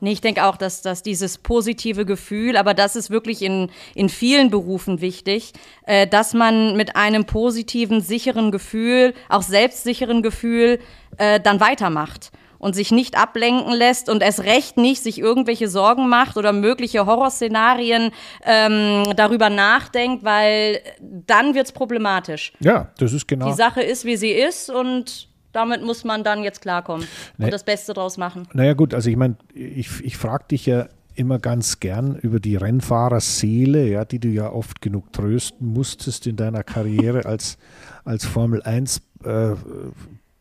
Nee, 0.00 0.12
ich 0.12 0.20
denke 0.20 0.44
auch, 0.44 0.56
dass, 0.56 0.82
dass 0.82 1.02
dieses 1.02 1.38
positive 1.38 2.06
Gefühl, 2.06 2.56
aber 2.56 2.74
das 2.74 2.96
ist 2.96 3.10
wirklich 3.10 3.42
in, 3.42 3.70
in 3.94 4.08
vielen 4.08 4.50
Berufen 4.50 5.00
wichtig, 5.00 5.52
äh, 5.86 6.06
dass 6.06 6.34
man 6.34 6.76
mit 6.76 6.96
einem 6.96 7.24
positiven, 7.24 8.00
sicheren 8.00 8.50
Gefühl, 8.52 9.14
auch 9.28 9.42
selbstsicheren 9.42 10.22
Gefühl, 10.22 10.78
äh, 11.16 11.40
dann 11.40 11.60
weitermacht 11.60 12.30
und 12.58 12.74
sich 12.74 12.90
nicht 12.90 13.16
ablenken 13.16 13.72
lässt 13.72 14.08
und 14.08 14.22
es 14.22 14.44
recht 14.44 14.76
nicht 14.76 15.02
sich 15.02 15.18
irgendwelche 15.18 15.68
Sorgen 15.68 16.08
macht 16.08 16.36
oder 16.36 16.52
mögliche 16.52 17.06
Horrorszenarien 17.06 18.10
ähm, 18.44 19.04
darüber 19.16 19.50
nachdenkt, 19.50 20.24
weil 20.24 20.80
dann 21.00 21.54
wird's 21.54 21.72
problematisch. 21.72 22.52
Ja, 22.60 22.90
das 22.98 23.12
ist 23.12 23.28
genau. 23.28 23.46
Die 23.46 23.56
Sache 23.56 23.82
ist, 23.82 24.04
wie 24.04 24.16
sie 24.16 24.32
ist 24.32 24.70
und 24.70 25.28
damit 25.52 25.82
muss 25.82 26.04
man 26.04 26.24
dann 26.24 26.42
jetzt 26.42 26.60
klarkommen 26.60 27.06
nee. 27.36 27.46
und 27.46 27.52
das 27.52 27.64
Beste 27.64 27.94
draus 27.94 28.16
machen. 28.16 28.46
Naja 28.52 28.74
gut, 28.74 28.94
also 28.94 29.10
ich 29.10 29.16
meine, 29.16 29.36
ich, 29.54 29.88
ich 30.04 30.16
frage 30.16 30.44
dich 30.50 30.66
ja 30.66 30.88
immer 31.14 31.38
ganz 31.38 31.80
gern 31.80 32.16
über 32.16 32.38
die 32.38 32.56
Rennfahrerseele, 32.56 33.88
ja, 33.88 34.04
die 34.04 34.20
du 34.20 34.28
ja 34.28 34.52
oft 34.52 34.80
genug 34.80 35.12
trösten 35.12 35.66
musstest 35.66 36.26
in 36.26 36.36
deiner 36.36 36.62
Karriere 36.62 37.24
als, 37.26 37.58
als 38.04 38.24
Formel 38.24 38.62
1, 38.62 39.02
äh, 39.24 39.50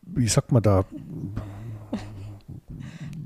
wie 0.03 0.28
sagt 0.28 0.51
man 0.51 0.62
da, 0.62 0.86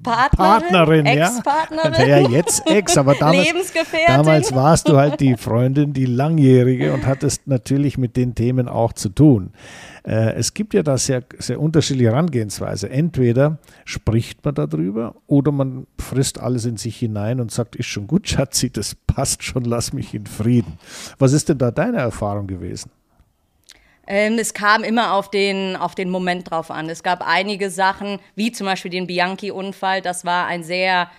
Partnerin, 0.04 0.72
Partnerin 0.72 1.06
Ex-Partnerin. 1.06 2.10
Ja. 2.10 2.18
ja, 2.18 2.30
jetzt 2.30 2.68
Ex, 2.68 2.98
aber 2.98 3.14
damals, 3.20 3.74
damals 4.08 4.56
warst 4.56 4.88
du 4.88 4.98
halt 4.98 5.20
die 5.20 5.38
Freundin, 5.38 5.94
die 5.94 6.06
langjährige 6.06 6.94
und 6.94 7.06
hattest 7.06 7.48
natürlich 7.48 8.00
mit 8.00 8.18
den 8.18 8.34
Themen 8.34 8.68
auch 8.68 8.94
zu 8.94 9.10
tun. 9.10 9.52
Äh, 10.04 10.34
es 10.34 10.54
gibt 10.54 10.74
ja 10.74 10.84
da 10.84 10.98
sehr, 10.98 11.24
sehr 11.38 11.60
unterschiedliche 11.60 12.10
Herangehensweise. 12.10 12.90
Entweder 12.90 13.58
spricht 13.86 14.44
man 14.44 14.56
darüber 14.56 15.16
oder 15.28 15.52
man 15.52 15.86
frisst 16.00 16.40
alles 16.40 16.66
in 16.66 16.78
sich 16.78 16.98
hinein 16.98 17.40
und 17.40 17.52
sagt, 17.52 17.76
ist 17.76 17.88
schon 17.88 18.08
gut, 18.08 18.28
Schatzi, 18.30 18.72
das 18.72 18.96
passt 18.96 19.44
schon, 19.44 19.66
lass 19.66 19.94
mich 19.94 20.14
in 20.14 20.26
Frieden. 20.26 20.80
Was 21.20 21.34
ist 21.34 21.50
denn 21.50 21.58
da 21.58 21.72
deine 21.72 22.00
Erfahrung 22.00 22.48
gewesen? 22.48 22.90
Ähm, 24.08 24.40
es 24.40 24.54
kam 24.54 24.84
immer 24.84 25.14
auf 25.14 25.30
den, 25.30 25.76
auf 25.76 25.94
den 25.94 26.10
Moment 26.10 26.50
drauf 26.50 26.72
an. 26.72 26.90
Es 26.90 27.04
gab 27.04 27.26
einige 27.26 27.70
Sachen, 27.70 28.20
wie 28.36 28.52
zum 28.52 28.66
Beispiel 28.66 28.92
den 28.92 29.08
Bianchi-Unfall. 29.08 30.02
Das 30.02 30.26
war 30.26 30.48
ein 30.48 30.64
sehr 30.64 31.10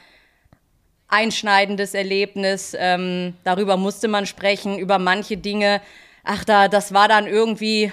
einschneidendes 1.07 1.95
Erlebnis. 1.95 2.77
Ähm, 2.77 3.35
darüber 3.45 3.77
musste 3.77 4.09
man 4.09 4.27
sprechen, 4.27 4.79
über 4.79 4.99
manche 4.99 5.37
Dinge. 5.37 5.81
Ach, 6.25 6.45
da, 6.45 6.69
das 6.69 6.93
war 6.93 7.07
dann 7.07 7.27
irgendwie 7.27 7.93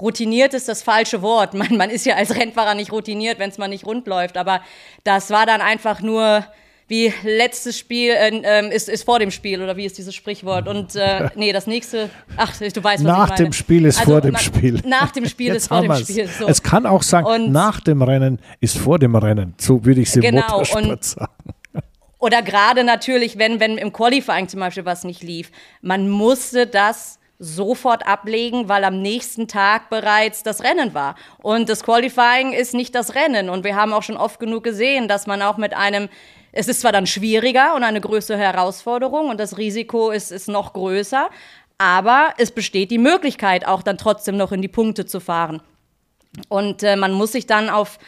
routiniert 0.00 0.54
ist 0.54 0.68
das 0.68 0.82
falsche 0.82 1.22
Wort. 1.22 1.54
Man, 1.54 1.76
man 1.76 1.90
ist 1.90 2.06
ja 2.06 2.16
als 2.16 2.34
Rennfahrer 2.34 2.74
nicht 2.74 2.92
routiniert, 2.92 3.38
wenn 3.38 3.50
es 3.50 3.58
mal 3.58 3.68
nicht 3.68 3.86
rund 3.86 4.06
läuft. 4.06 4.36
Aber 4.36 4.60
das 5.04 5.30
war 5.30 5.46
dann 5.46 5.60
einfach 5.60 6.00
nur 6.00 6.44
wie 6.88 7.12
letztes 7.22 7.78
Spiel 7.78 8.12
äh, 8.12 8.30
äh, 8.30 8.74
ist, 8.74 8.88
ist 8.88 9.04
vor 9.04 9.18
dem 9.18 9.30
Spiel 9.30 9.62
oder 9.62 9.76
wie 9.76 9.84
ist 9.84 9.98
dieses 9.98 10.14
Sprichwort? 10.14 10.66
Und 10.66 10.96
äh, 10.96 11.28
nee, 11.36 11.52
das 11.52 11.66
nächste, 11.66 12.08
ach, 12.36 12.56
du 12.56 12.64
weißt, 12.64 12.82
was 12.82 13.00
nach 13.02 13.24
ich 13.24 13.30
meine. 13.30 13.44
dem 13.44 13.52
Spiel 13.52 13.84
ist 13.84 13.98
also, 14.00 14.12
vor 14.12 14.20
dem 14.22 14.36
Spiel. 14.36 14.82
Nach 14.86 15.10
dem 15.10 15.26
Spiel 15.26 15.54
ist 15.54 15.68
vor 15.68 15.82
dem 15.82 15.94
Spiel. 15.96 16.26
So. 16.26 16.48
Es 16.48 16.62
kann 16.62 16.86
auch 16.86 17.02
sagen, 17.02 17.26
und 17.26 17.52
nach 17.52 17.80
dem 17.80 18.00
Rennen 18.00 18.38
ist 18.60 18.78
vor 18.78 18.98
dem 18.98 19.14
Rennen. 19.14 19.54
So 19.58 19.84
würde 19.84 20.00
ich 20.00 20.08
es 20.08 20.16
im 20.16 20.22
genau, 20.22 20.40
Motorsport 20.48 21.04
sagen. 21.04 21.32
oder 22.18 22.40
gerade 22.40 22.84
natürlich, 22.84 23.38
wenn, 23.38 23.60
wenn 23.60 23.76
im 23.76 23.92
Qualifying 23.92 24.48
zum 24.48 24.60
Beispiel 24.60 24.86
was 24.86 25.04
nicht 25.04 25.22
lief, 25.22 25.50
man 25.82 26.08
musste 26.08 26.66
das 26.66 27.17
sofort 27.38 28.06
ablegen, 28.06 28.68
weil 28.68 28.84
am 28.84 29.00
nächsten 29.00 29.46
Tag 29.46 29.90
bereits 29.90 30.42
das 30.42 30.62
Rennen 30.64 30.92
war. 30.94 31.14
Und 31.40 31.68
das 31.68 31.84
Qualifying 31.84 32.52
ist 32.52 32.74
nicht 32.74 32.94
das 32.94 33.14
Rennen. 33.14 33.48
Und 33.48 33.64
wir 33.64 33.76
haben 33.76 33.92
auch 33.92 34.02
schon 34.02 34.16
oft 34.16 34.40
genug 34.40 34.64
gesehen, 34.64 35.06
dass 35.06 35.26
man 35.26 35.40
auch 35.42 35.56
mit 35.56 35.74
einem, 35.74 36.08
es 36.52 36.66
ist 36.66 36.80
zwar 36.80 36.92
dann 36.92 37.06
schwieriger 37.06 37.74
und 37.76 37.84
eine 37.84 38.00
größere 38.00 38.38
Herausforderung 38.38 39.30
und 39.30 39.38
das 39.38 39.56
Risiko 39.56 40.10
ist, 40.10 40.32
ist 40.32 40.48
noch 40.48 40.72
größer, 40.72 41.30
aber 41.78 42.34
es 42.38 42.50
besteht 42.50 42.90
die 42.90 42.98
Möglichkeit, 42.98 43.66
auch 43.66 43.82
dann 43.82 43.98
trotzdem 43.98 44.36
noch 44.36 44.50
in 44.50 44.62
die 44.62 44.68
Punkte 44.68 45.06
zu 45.06 45.20
fahren. 45.20 45.62
Und 46.48 46.82
äh, 46.82 46.96
man 46.96 47.12
muss 47.12 47.32
sich 47.32 47.46
dann 47.46 47.70
auf, 47.70 47.98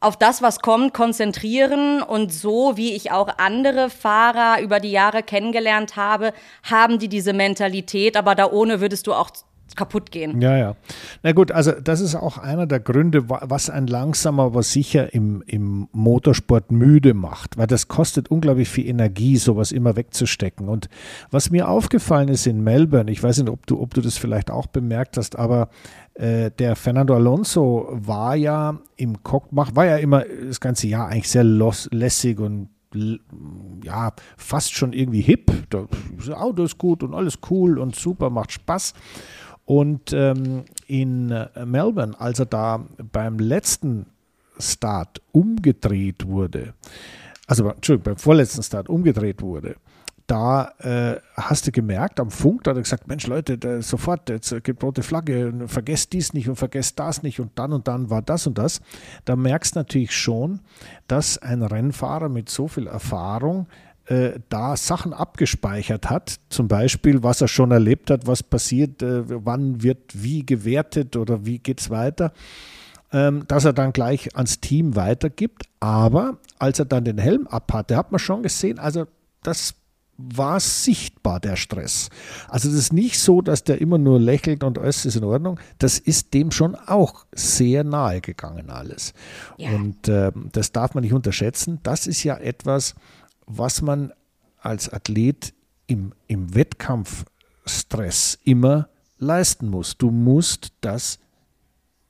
auf 0.00 0.16
das, 0.16 0.42
was 0.42 0.60
kommt, 0.60 0.94
konzentrieren. 0.94 2.02
Und 2.02 2.32
so 2.32 2.76
wie 2.76 2.94
ich 2.94 3.10
auch 3.10 3.28
andere 3.38 3.90
Fahrer 3.90 4.60
über 4.60 4.80
die 4.80 4.90
Jahre 4.90 5.22
kennengelernt 5.22 5.96
habe, 5.96 6.32
haben 6.62 6.98
die 6.98 7.08
diese 7.08 7.32
Mentalität. 7.32 8.16
Aber 8.16 8.34
da 8.34 8.50
ohne 8.50 8.80
würdest 8.80 9.06
du 9.06 9.14
auch 9.14 9.30
kaputt 9.76 10.10
gehen. 10.10 10.40
Ja, 10.40 10.56
ja. 10.56 10.76
Na 11.22 11.32
gut, 11.32 11.52
also 11.52 11.72
das 11.72 12.00
ist 12.00 12.14
auch 12.14 12.38
einer 12.38 12.66
der 12.66 12.80
Gründe, 12.80 13.28
was 13.28 13.70
ein 13.70 13.86
langsamer, 13.86 14.44
aber 14.44 14.62
sicher 14.62 15.12
im, 15.14 15.42
im 15.46 15.88
Motorsport 15.92 16.72
müde 16.72 17.14
macht, 17.14 17.56
weil 17.58 17.66
das 17.66 17.88
kostet 17.88 18.30
unglaublich 18.30 18.68
viel 18.68 18.86
Energie, 18.86 19.36
sowas 19.36 19.72
immer 19.72 19.96
wegzustecken. 19.96 20.68
Und 20.68 20.88
was 21.30 21.50
mir 21.50 21.68
aufgefallen 21.68 22.28
ist 22.28 22.46
in 22.46 22.62
Melbourne, 22.62 23.10
ich 23.10 23.22
weiß 23.22 23.38
nicht, 23.38 23.50
ob 23.50 23.66
du, 23.66 23.80
ob 23.80 23.94
du 23.94 24.00
das 24.00 24.18
vielleicht 24.18 24.50
auch 24.50 24.66
bemerkt 24.66 25.16
hast, 25.16 25.36
aber 25.38 25.68
äh, 26.14 26.50
der 26.50 26.74
Fernando 26.76 27.14
Alonso 27.14 27.88
war 27.92 28.34
ja 28.34 28.78
im 28.96 29.22
Cockpit, 29.22 29.76
war 29.76 29.86
ja 29.86 29.96
immer 29.96 30.24
das 30.46 30.60
ganze 30.60 30.88
Jahr 30.88 31.08
eigentlich 31.08 31.30
sehr 31.30 31.44
lässig 31.44 32.40
und 32.40 32.70
ja, 33.84 34.12
fast 34.36 34.74
schon 34.74 34.92
irgendwie 34.92 35.20
hip. 35.20 35.52
Das 35.68 36.30
Auto 36.30 36.64
ist 36.64 36.78
gut 36.78 37.02
und 37.02 37.14
alles 37.14 37.38
cool 37.50 37.78
und 37.78 37.94
super, 37.94 38.30
macht 38.30 38.52
Spaß. 38.52 38.94
Und 39.68 40.14
ähm, 40.14 40.64
in 40.86 41.26
Melbourne, 41.66 42.18
als 42.18 42.38
er 42.38 42.46
da 42.46 42.86
beim 43.12 43.38
letzten 43.38 44.06
Start 44.58 45.20
umgedreht 45.30 46.26
wurde, 46.26 46.72
also 47.46 47.68
Entschuldigung, 47.68 48.14
beim 48.14 48.16
vorletzten 48.16 48.62
Start 48.62 48.88
umgedreht 48.88 49.42
wurde, 49.42 49.76
da 50.26 50.72
äh, 50.78 51.20
hast 51.34 51.66
du 51.66 51.70
gemerkt, 51.70 52.18
am 52.18 52.30
Funk, 52.30 52.64
da 52.64 52.70
hat 52.70 52.78
er 52.78 52.82
gesagt, 52.82 53.08
Mensch 53.08 53.26
Leute, 53.26 53.82
sofort, 53.82 54.30
jetzt 54.30 54.64
gibt 54.64 54.82
rote 54.82 55.02
Flagge, 55.02 55.52
vergesst 55.66 56.14
dies 56.14 56.32
nicht 56.32 56.48
und 56.48 56.56
vergesst 56.56 56.98
das 56.98 57.22
nicht 57.22 57.38
und 57.38 57.58
dann 57.58 57.74
und 57.74 57.88
dann 57.88 58.08
war 58.08 58.22
das 58.22 58.46
und 58.46 58.56
das. 58.56 58.80
Da 59.26 59.36
merkst 59.36 59.74
du 59.74 59.80
natürlich 59.80 60.16
schon, 60.16 60.60
dass 61.08 61.36
ein 61.36 61.62
Rennfahrer 61.62 62.30
mit 62.30 62.48
so 62.48 62.68
viel 62.68 62.86
Erfahrung 62.86 63.66
äh, 64.08 64.40
da 64.48 64.76
Sachen 64.76 65.12
abgespeichert 65.12 66.08
hat, 66.08 66.36
zum 66.48 66.66
Beispiel, 66.66 67.22
was 67.22 67.40
er 67.40 67.48
schon 67.48 67.70
erlebt 67.70 68.10
hat, 68.10 68.26
was 68.26 68.42
passiert, 68.42 69.02
äh, 69.02 69.22
wann 69.26 69.82
wird 69.82 70.22
wie 70.22 70.44
gewertet 70.46 71.16
oder 71.16 71.44
wie 71.44 71.58
geht 71.58 71.80
es 71.80 71.90
weiter, 71.90 72.32
ähm, 73.12 73.44
dass 73.48 73.64
er 73.64 73.72
dann 73.72 73.92
gleich 73.92 74.34
ans 74.34 74.60
Team 74.60 74.96
weitergibt. 74.96 75.64
Aber 75.80 76.38
als 76.58 76.78
er 76.78 76.86
dann 76.86 77.04
den 77.04 77.18
Helm 77.18 77.46
abhatte, 77.48 77.96
hat 77.96 78.10
man 78.10 78.18
schon 78.18 78.42
gesehen, 78.42 78.78
also 78.78 79.06
das 79.42 79.74
war 80.18 80.58
sichtbar, 80.58 81.38
der 81.38 81.54
Stress. 81.54 82.10
Also 82.48 82.68
das 82.68 82.76
ist 82.76 82.92
nicht 82.92 83.20
so, 83.20 83.40
dass 83.40 83.62
der 83.62 83.80
immer 83.80 83.98
nur 83.98 84.18
lächelt 84.18 84.64
und 84.64 84.78
alles 84.78 85.04
ist 85.04 85.14
in 85.14 85.22
Ordnung. 85.22 85.60
Das 85.78 86.00
ist 86.00 86.34
dem 86.34 86.50
schon 86.50 86.74
auch 86.74 87.24
sehr 87.32 87.84
nahe 87.84 88.20
gegangen 88.20 88.68
alles. 88.68 89.14
Ja. 89.58 89.70
Und 89.70 90.08
äh, 90.08 90.32
das 90.52 90.72
darf 90.72 90.94
man 90.94 91.04
nicht 91.04 91.12
unterschätzen. 91.12 91.78
Das 91.84 92.08
ist 92.08 92.24
ja 92.24 92.36
etwas, 92.36 92.96
was 93.48 93.82
man 93.82 94.12
als 94.60 94.92
Athlet 94.92 95.54
im, 95.86 96.12
im 96.26 96.54
Wettkampfstress 96.54 98.38
immer 98.44 98.88
leisten 99.18 99.68
muss. 99.68 99.96
Du 99.96 100.10
musst 100.10 100.72
das 100.80 101.18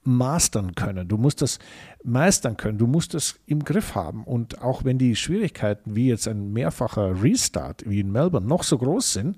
mastern 0.03 0.75
können. 0.75 1.07
Du 1.07 1.17
musst 1.17 1.43
das 1.43 1.59
meistern 2.03 2.57
können. 2.57 2.79
Du 2.79 2.87
musst 2.87 3.15
das 3.15 3.39
im 3.47 3.65
Griff 3.65 3.95
haben. 3.95 4.25
Und 4.25 4.63
auch 4.63 4.85
wenn 4.85 4.99
die 4.99 5.15
Schwierigkeiten 5.17 5.95
wie 5.95 6.09
jetzt 6.09 6.27
ein 6.27 6.53
mehrfacher 6.53 7.23
Restart 7.23 7.89
wie 7.89 8.01
in 8.01 8.11
Melbourne 8.11 8.47
noch 8.47 8.63
so 8.63 8.79
groß 8.79 9.13
sind, 9.13 9.37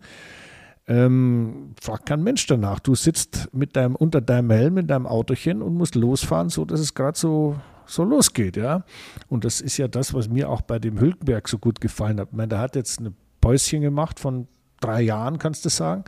ähm, 0.87 1.75
fragt 1.81 2.07
kein 2.07 2.23
Mensch 2.23 2.47
danach. 2.47 2.81
Du 2.81 2.95
sitzt 2.95 3.49
mit 3.53 3.77
deinem, 3.77 3.95
unter 3.95 4.21
deinem 4.21 4.51
Helm 4.51 4.79
in 4.79 4.87
deinem 4.87 5.07
Autochen 5.07 5.63
und 5.63 5.75
musst 5.75 5.95
losfahren, 5.95 6.49
so 6.49 6.65
dass 6.65 6.81
es 6.81 6.95
gerade 6.95 7.19
so 7.19 7.57
so 7.91 8.05
losgeht, 8.05 8.57
ja. 8.57 8.85
Und 9.29 9.45
das 9.45 9.61
ist 9.61 9.77
ja 9.77 9.89
das, 9.89 10.15
was 10.15 10.29
mir 10.29 10.49
auch 10.49 10.63
bei 10.63 10.79
dem 10.79 10.99
Hülkenberg 10.99 11.49
so 11.49 11.59
gut 11.59 11.81
gefallen 11.81 12.21
hat. 12.21 12.29
Ich 12.31 12.37
meine, 12.37 12.49
der 12.49 12.59
hat 12.61 12.77
jetzt 12.77 13.01
ein 13.01 13.17
Päuschen 13.41 13.81
gemacht 13.83 14.21
von 14.21 14.49
drei 14.81 15.03
Jahren, 15.03 15.39
kannst 15.39 15.65
du 15.65 15.69
sagen, 15.69 16.05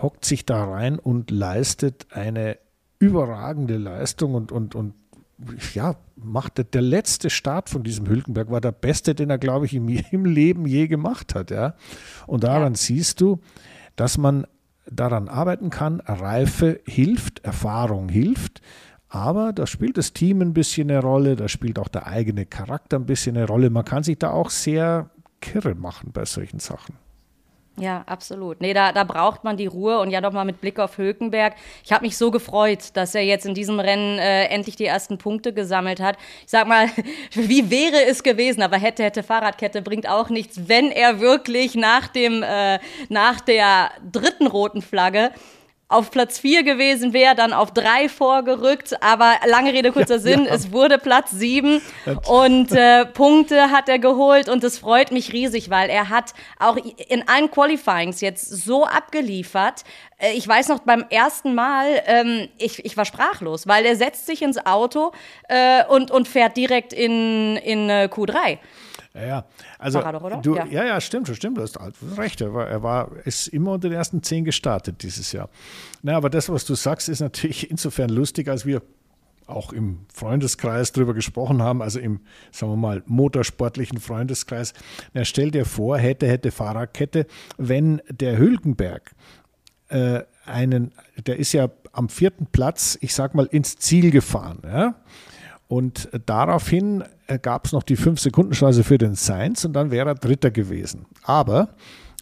hockt 0.00 0.24
sich 0.24 0.46
da 0.46 0.64
rein 0.64 0.98
und 0.98 1.30
leistet 1.30 2.06
eine 2.10 2.58
überragende 2.98 3.76
Leistung 3.76 4.34
und, 4.34 4.52
und, 4.52 4.74
und 4.74 4.94
ja, 5.74 5.96
macht 6.16 6.74
der 6.74 6.82
letzte 6.82 7.30
Start 7.30 7.70
von 7.70 7.82
diesem 7.82 8.06
Hülkenberg 8.06 8.50
war 8.50 8.60
der 8.60 8.72
beste, 8.72 9.14
den 9.14 9.30
er, 9.30 9.38
glaube 9.38 9.66
ich, 9.66 9.74
im, 9.74 9.88
im 9.88 10.24
Leben 10.24 10.66
je 10.66 10.86
gemacht 10.86 11.34
hat, 11.34 11.50
ja. 11.50 11.74
Und 12.26 12.44
daran 12.44 12.74
ja. 12.74 12.78
siehst 12.78 13.20
du, 13.20 13.40
dass 13.96 14.18
man 14.18 14.46
daran 14.90 15.28
arbeiten 15.28 15.70
kann, 15.70 16.00
Reife 16.00 16.80
hilft, 16.84 17.44
Erfahrung 17.44 18.08
hilft, 18.08 18.60
aber 19.10 19.52
da 19.52 19.66
spielt 19.66 19.98
das 19.98 20.12
Team 20.12 20.40
ein 20.40 20.54
bisschen 20.54 20.90
eine 20.90 21.00
Rolle, 21.00 21.34
da 21.34 21.48
spielt 21.48 21.78
auch 21.78 21.88
der 21.88 22.06
eigene 22.06 22.46
Charakter 22.46 22.96
ein 22.96 23.06
bisschen 23.06 23.36
eine 23.36 23.46
Rolle. 23.46 23.68
Man 23.68 23.84
kann 23.84 24.04
sich 24.04 24.18
da 24.18 24.30
auch 24.30 24.50
sehr 24.50 25.10
kirre 25.40 25.74
machen 25.74 26.12
bei 26.12 26.24
solchen 26.24 26.60
Sachen. 26.60 26.96
Ja, 27.76 28.04
absolut. 28.06 28.60
Nee, 28.60 28.74
da, 28.74 28.92
da 28.92 29.04
braucht 29.04 29.42
man 29.42 29.56
die 29.56 29.66
Ruhe 29.66 30.00
und 30.00 30.10
ja 30.10 30.20
nochmal 30.20 30.44
mit 30.44 30.60
Blick 30.60 30.78
auf 30.78 30.98
Hülkenberg. 30.98 31.54
Ich 31.82 31.92
habe 31.92 32.04
mich 32.04 32.16
so 32.16 32.30
gefreut, 32.30 32.90
dass 32.94 33.14
er 33.14 33.22
jetzt 33.22 33.46
in 33.46 33.54
diesem 33.54 33.80
Rennen 33.80 34.18
äh, 34.18 34.46
endlich 34.46 34.76
die 34.76 34.84
ersten 34.84 35.18
Punkte 35.18 35.54
gesammelt 35.54 35.98
hat. 35.98 36.16
Ich 36.42 36.50
sag 36.50 36.68
mal, 36.68 36.88
wie 37.32 37.70
wäre 37.70 38.04
es 38.06 38.22
gewesen, 38.22 38.62
aber 38.62 38.76
hätte, 38.76 39.02
hätte 39.02 39.22
Fahrradkette 39.22 39.82
bringt 39.82 40.08
auch 40.08 40.28
nichts, 40.28 40.68
wenn 40.68 40.90
er 40.90 41.20
wirklich 41.20 41.74
nach 41.74 42.08
dem, 42.08 42.42
äh, 42.42 42.78
nach 43.08 43.40
der 43.40 43.90
dritten 44.12 44.46
roten 44.46 44.82
Flagge 44.82 45.30
auf 45.90 46.12
Platz 46.12 46.38
4 46.38 46.62
gewesen 46.62 47.12
wäre, 47.12 47.34
dann 47.34 47.52
auf 47.52 47.72
3 47.72 48.08
vorgerückt. 48.08 49.02
Aber 49.02 49.34
lange 49.46 49.72
Rede, 49.72 49.90
kurzer 49.92 50.14
ja, 50.14 50.20
Sinn, 50.20 50.44
ja. 50.46 50.54
es 50.54 50.72
wurde 50.72 50.98
Platz 50.98 51.32
7 51.32 51.82
und 52.28 52.72
äh, 52.72 53.04
Punkte 53.04 53.70
hat 53.70 53.88
er 53.88 53.98
geholt 53.98 54.48
und 54.48 54.62
es 54.62 54.78
freut 54.78 55.10
mich 55.10 55.32
riesig, 55.32 55.68
weil 55.68 55.90
er 55.90 56.08
hat 56.08 56.32
auch 56.58 56.76
in 56.76 57.28
allen 57.28 57.50
Qualifyings 57.50 58.20
jetzt 58.20 58.48
so 58.48 58.86
abgeliefert. 58.86 59.82
Äh, 60.18 60.32
ich 60.34 60.46
weiß 60.46 60.68
noch, 60.68 60.78
beim 60.78 61.04
ersten 61.10 61.54
Mal, 61.54 62.02
ähm, 62.06 62.48
ich, 62.56 62.84
ich 62.84 62.96
war 62.96 63.04
sprachlos, 63.04 63.66
weil 63.66 63.84
er 63.84 63.96
setzt 63.96 64.26
sich 64.26 64.42
ins 64.42 64.64
Auto 64.64 65.10
äh, 65.48 65.84
und, 65.86 66.12
und 66.12 66.28
fährt 66.28 66.56
direkt 66.56 66.92
in, 66.92 67.56
in 67.56 67.90
äh, 67.90 68.08
Q3. 68.10 68.58
Ja, 69.14 69.26
ja. 69.26 69.44
Also, 69.78 70.00
doch, 70.00 70.42
Du, 70.42 70.54
ja. 70.54 70.66
ja, 70.66 70.84
ja, 70.84 71.00
stimmt, 71.00 71.28
stimmt, 71.28 71.58
du 71.58 71.62
hast 71.62 71.78
recht. 72.16 72.40
Er 72.40 72.54
war, 72.54 72.68
er 72.68 72.82
war, 72.82 73.10
ist 73.24 73.48
immer 73.48 73.72
unter 73.72 73.88
den 73.88 73.96
ersten 73.96 74.22
zehn 74.22 74.44
gestartet 74.44 75.02
dieses 75.02 75.32
Jahr. 75.32 75.48
Na, 76.02 76.16
aber 76.16 76.30
das, 76.30 76.48
was 76.48 76.64
du 76.64 76.74
sagst, 76.74 77.08
ist 77.08 77.20
natürlich 77.20 77.70
insofern 77.70 78.10
lustig, 78.10 78.48
als 78.48 78.66
wir 78.66 78.82
auch 79.46 79.72
im 79.72 80.06
Freundeskreis 80.14 80.92
drüber 80.92 81.12
gesprochen 81.12 81.60
haben, 81.60 81.82
also 81.82 81.98
im, 81.98 82.20
sagen 82.52 82.72
wir 82.72 82.76
mal, 82.76 83.02
motorsportlichen 83.06 83.98
Freundeskreis. 83.98 84.74
Na, 85.12 85.24
stell 85.24 85.50
dir 85.50 85.64
vor, 85.64 85.98
hätte, 85.98 86.28
hätte 86.28 86.52
Fahrradkette, 86.52 87.26
wenn 87.58 88.00
der 88.08 88.38
Hülkenberg 88.38 89.10
äh, 89.88 90.22
einen, 90.46 90.92
der 91.26 91.38
ist 91.38 91.52
ja 91.52 91.68
am 91.92 92.08
vierten 92.08 92.46
Platz, 92.46 92.96
ich 93.00 93.14
sag 93.14 93.34
mal, 93.34 93.46
ins 93.46 93.76
Ziel 93.76 94.10
gefahren. 94.12 94.60
Ja? 94.64 94.94
Und 95.70 96.08
daraufhin 96.26 97.04
äh, 97.28 97.38
gab 97.38 97.64
es 97.64 97.70
noch 97.70 97.84
die 97.84 97.96
5-Sekunden-Straße 97.96 98.82
für 98.82 98.98
den 98.98 99.14
Sainz 99.14 99.64
und 99.64 99.72
dann 99.72 99.92
wäre 99.92 100.08
er 100.08 100.14
Dritter 100.16 100.50
gewesen. 100.50 101.06
Aber 101.22 101.76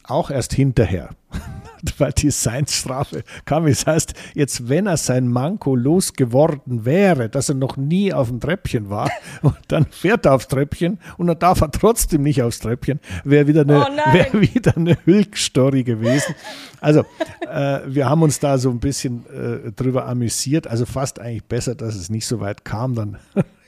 auch 0.08 0.30
erst 0.30 0.52
hinterher, 0.52 1.10
weil 1.98 2.12
die 2.12 2.30
Sainz-Strafe 2.30 3.22
kam. 3.44 3.66
Das 3.66 3.86
heißt, 3.86 4.14
jetzt, 4.34 4.68
wenn 4.68 4.86
er 4.86 4.96
sein 4.96 5.28
Manko 5.28 5.76
losgeworden 5.76 6.84
wäre, 6.84 7.28
dass 7.28 7.48
er 7.48 7.54
noch 7.54 7.76
nie 7.76 8.12
auf 8.12 8.28
dem 8.28 8.40
Treppchen 8.40 8.90
war, 8.90 9.10
und 9.42 9.56
dann 9.68 9.86
fährt 9.86 10.26
er 10.26 10.34
aufs 10.34 10.48
Treppchen 10.48 10.98
und 11.16 11.26
dann 11.26 11.38
darf 11.38 11.60
er 11.60 11.70
trotzdem 11.70 12.22
nicht 12.22 12.42
aufs 12.42 12.58
Treppchen, 12.58 13.00
wäre 13.24 13.46
wieder 13.46 13.62
eine, 13.62 13.80
oh 13.80 14.12
wär 14.12 14.32
wieder 14.40 14.76
eine 14.76 14.96
Hülk-Story 15.04 15.84
gewesen. 15.84 16.34
Also, 16.80 17.04
äh, 17.48 17.80
wir 17.86 18.08
haben 18.08 18.22
uns 18.22 18.40
da 18.40 18.58
so 18.58 18.70
ein 18.70 18.80
bisschen 18.80 19.26
äh, 19.26 19.72
drüber 19.72 20.06
amüsiert. 20.06 20.66
Also 20.66 20.86
fast 20.86 21.18
eigentlich 21.18 21.44
besser, 21.44 21.74
dass 21.74 21.94
es 21.96 22.08
nicht 22.08 22.26
so 22.26 22.40
weit 22.40 22.64
kam. 22.64 22.94
Dann 22.94 23.18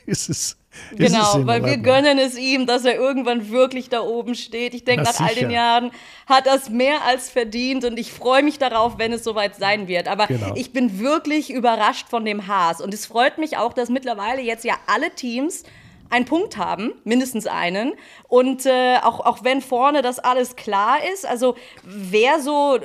ist 0.07 0.31
es 0.31 0.60
Genau, 0.97 1.47
weil 1.47 1.65
wir 1.65 1.79
gönnen 1.79 2.19
es 2.19 2.39
ihm, 2.39 2.67
dass 2.67 2.85
er 2.85 2.95
irgendwann 2.95 3.51
wirklich 3.51 3.89
da 3.89 4.03
oben 4.03 4.35
steht. 4.35 4.75
Ich 4.75 4.85
denke, 4.85 5.03
nach 5.03 5.13
sicher. 5.13 5.29
all 5.29 5.35
den 5.35 5.51
Jahren 5.51 5.91
hat 6.27 6.47
er 6.47 6.55
es 6.55 6.69
mehr 6.71 7.03
als 7.05 7.29
verdient 7.29 7.85
und 7.85 7.99
ich 7.99 8.13
freue 8.13 8.43
mich 8.43 8.59
darauf, 8.59 8.99
wenn 8.99 9.13
es 9.13 9.25
soweit 9.25 9.57
sein 9.57 9.89
wird. 9.89 10.07
Aber 10.07 10.29
genau. 10.29 10.55
ich 10.55 10.73
bin 10.73 11.01
wirklich 11.01 11.51
überrascht 11.51 12.09
von 12.09 12.25
dem 12.25 12.47
Haas 12.47 12.81
und 12.81 12.95
es 12.95 13.07
freut 13.07 13.39
mich 13.39 13.57
auch, 13.57 13.73
dass 13.73 13.89
mittlerweile 13.89 14.43
jetzt 14.43 14.65
ja 14.65 14.75
alle 14.87 15.13
Teams 15.15 15.65
einen 16.09 16.25
Punkt 16.25 16.57
haben, 16.57 16.93
mindestens 17.05 17.47
einen. 17.47 17.95
Und 18.29 18.67
äh, 18.67 18.99
auch, 19.03 19.21
auch 19.21 19.43
wenn 19.43 19.61
vorne 19.63 20.03
das 20.03 20.19
alles 20.19 20.55
klar 20.57 20.99
ist, 21.13 21.27
also 21.27 21.57
wer 21.83 22.41
so. 22.41 22.77
Äh, 22.77 22.81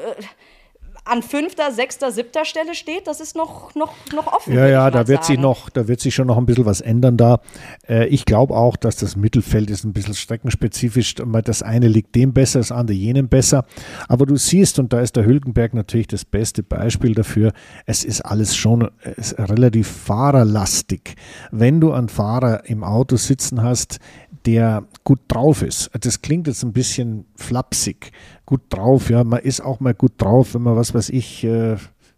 an 1.05 1.21
fünfter, 1.21 1.71
sechster, 1.71 2.11
siebter 2.11 2.45
Stelle 2.45 2.73
steht, 2.73 3.05
das 3.05 3.19
ist 3.19 3.35
noch, 3.35 3.75
noch, 3.75 3.93
noch 4.13 4.27
offen. 4.27 4.53
Ja, 4.53 4.67
ja, 4.67 4.89
da 4.89 5.07
wird 5.07 5.23
sich 5.23 5.37
noch, 5.37 5.69
da 5.69 5.87
wird 5.87 5.99
sich 5.99 6.15
schon 6.15 6.27
noch 6.27 6.37
ein 6.37 6.47
bisschen 6.47 6.65
was 6.65 6.81
ändern 6.81 7.15
da. 7.15 7.41
Äh, 7.87 8.07
ich 8.07 8.25
glaube 8.25 8.55
auch, 8.55 8.75
dass 8.75 8.97
das 8.97 9.15
Mittelfeld 9.15 9.69
ist 9.69 9.83
ein 9.83 9.93
bisschen 9.93 10.15
streckenspezifisch. 10.15 11.15
Das 11.15 11.61
eine 11.61 11.87
liegt 11.87 12.15
dem 12.15 12.33
besser, 12.33 12.59
das 12.59 12.71
andere 12.71 12.97
jenem 12.97 13.29
besser. 13.29 13.65
Aber 14.07 14.25
du 14.25 14.35
siehst, 14.35 14.79
und 14.79 14.93
da 14.93 14.99
ist 14.99 15.15
der 15.15 15.25
Hülkenberg 15.25 15.75
natürlich 15.75 16.07
das 16.07 16.25
beste 16.25 16.63
Beispiel 16.63 17.13
dafür, 17.13 17.53
es 17.85 18.03
ist 18.03 18.21
alles 18.21 18.55
schon 18.55 18.89
ist 19.15 19.37
relativ 19.37 19.87
fahrerlastig. 19.87 21.15
Wenn 21.51 21.79
du 21.79 21.91
einen 21.91 22.09
Fahrer 22.09 22.65
im 22.65 22.83
Auto 22.83 23.15
sitzen 23.15 23.61
hast, 23.61 23.99
der 24.45 24.85
gut 25.03 25.21
drauf 25.27 25.61
ist. 25.61 25.89
Das 25.99 26.21
klingt 26.21 26.47
jetzt 26.47 26.63
ein 26.63 26.73
bisschen 26.73 27.25
flapsig. 27.35 28.11
Gut 28.45 28.61
drauf, 28.69 29.09
ja, 29.09 29.23
man 29.23 29.39
ist 29.39 29.61
auch 29.61 29.79
mal 29.79 29.93
gut 29.93 30.13
drauf, 30.17 30.53
wenn 30.53 30.61
man 30.61 30.75
was 30.75 30.93
weiß 30.93 31.09
ich, 31.09 31.43
äh, 31.43 31.73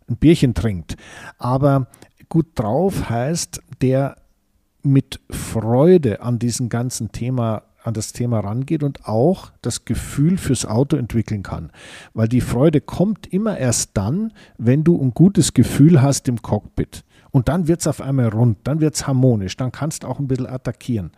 ein 0.09 0.17
Bierchen 0.19 0.53
trinkt. 0.53 0.95
Aber 1.37 1.87
gut 2.29 2.47
drauf 2.55 3.09
heißt, 3.09 3.61
der 3.81 4.17
mit 4.83 5.19
Freude 5.29 6.21
an 6.21 6.39
diesem 6.39 6.69
ganzen 6.69 7.11
Thema 7.11 7.63
an 7.87 7.93
das 7.93 8.11
Thema 8.11 8.41
rangeht 8.41 8.83
und 8.83 9.05
auch 9.05 9.51
das 9.61 9.85
Gefühl 9.85 10.37
fürs 10.37 10.65
Auto 10.65 10.97
entwickeln 10.97 11.41
kann. 11.41 11.71
Weil 12.13 12.27
die 12.27 12.41
Freude 12.41 12.81
kommt 12.81 13.27
immer 13.27 13.57
erst 13.57 13.91
dann, 13.93 14.33
wenn 14.57 14.83
du 14.83 15.01
ein 15.01 15.13
gutes 15.13 15.53
Gefühl 15.53 16.01
hast 16.01 16.27
im 16.27 16.41
Cockpit. 16.41 17.05
Und 17.31 17.49
dann 17.49 17.67
wird 17.67 17.81
es 17.81 17.87
auf 17.87 18.01
einmal 18.01 18.29
rund, 18.29 18.59
dann 18.63 18.79
wird 18.79 18.95
es 18.95 19.07
harmonisch, 19.07 19.57
dann 19.57 19.71
kannst 19.71 20.03
du 20.03 20.07
auch 20.07 20.19
ein 20.19 20.27
bisschen 20.27 20.47
attackieren. 20.47 21.11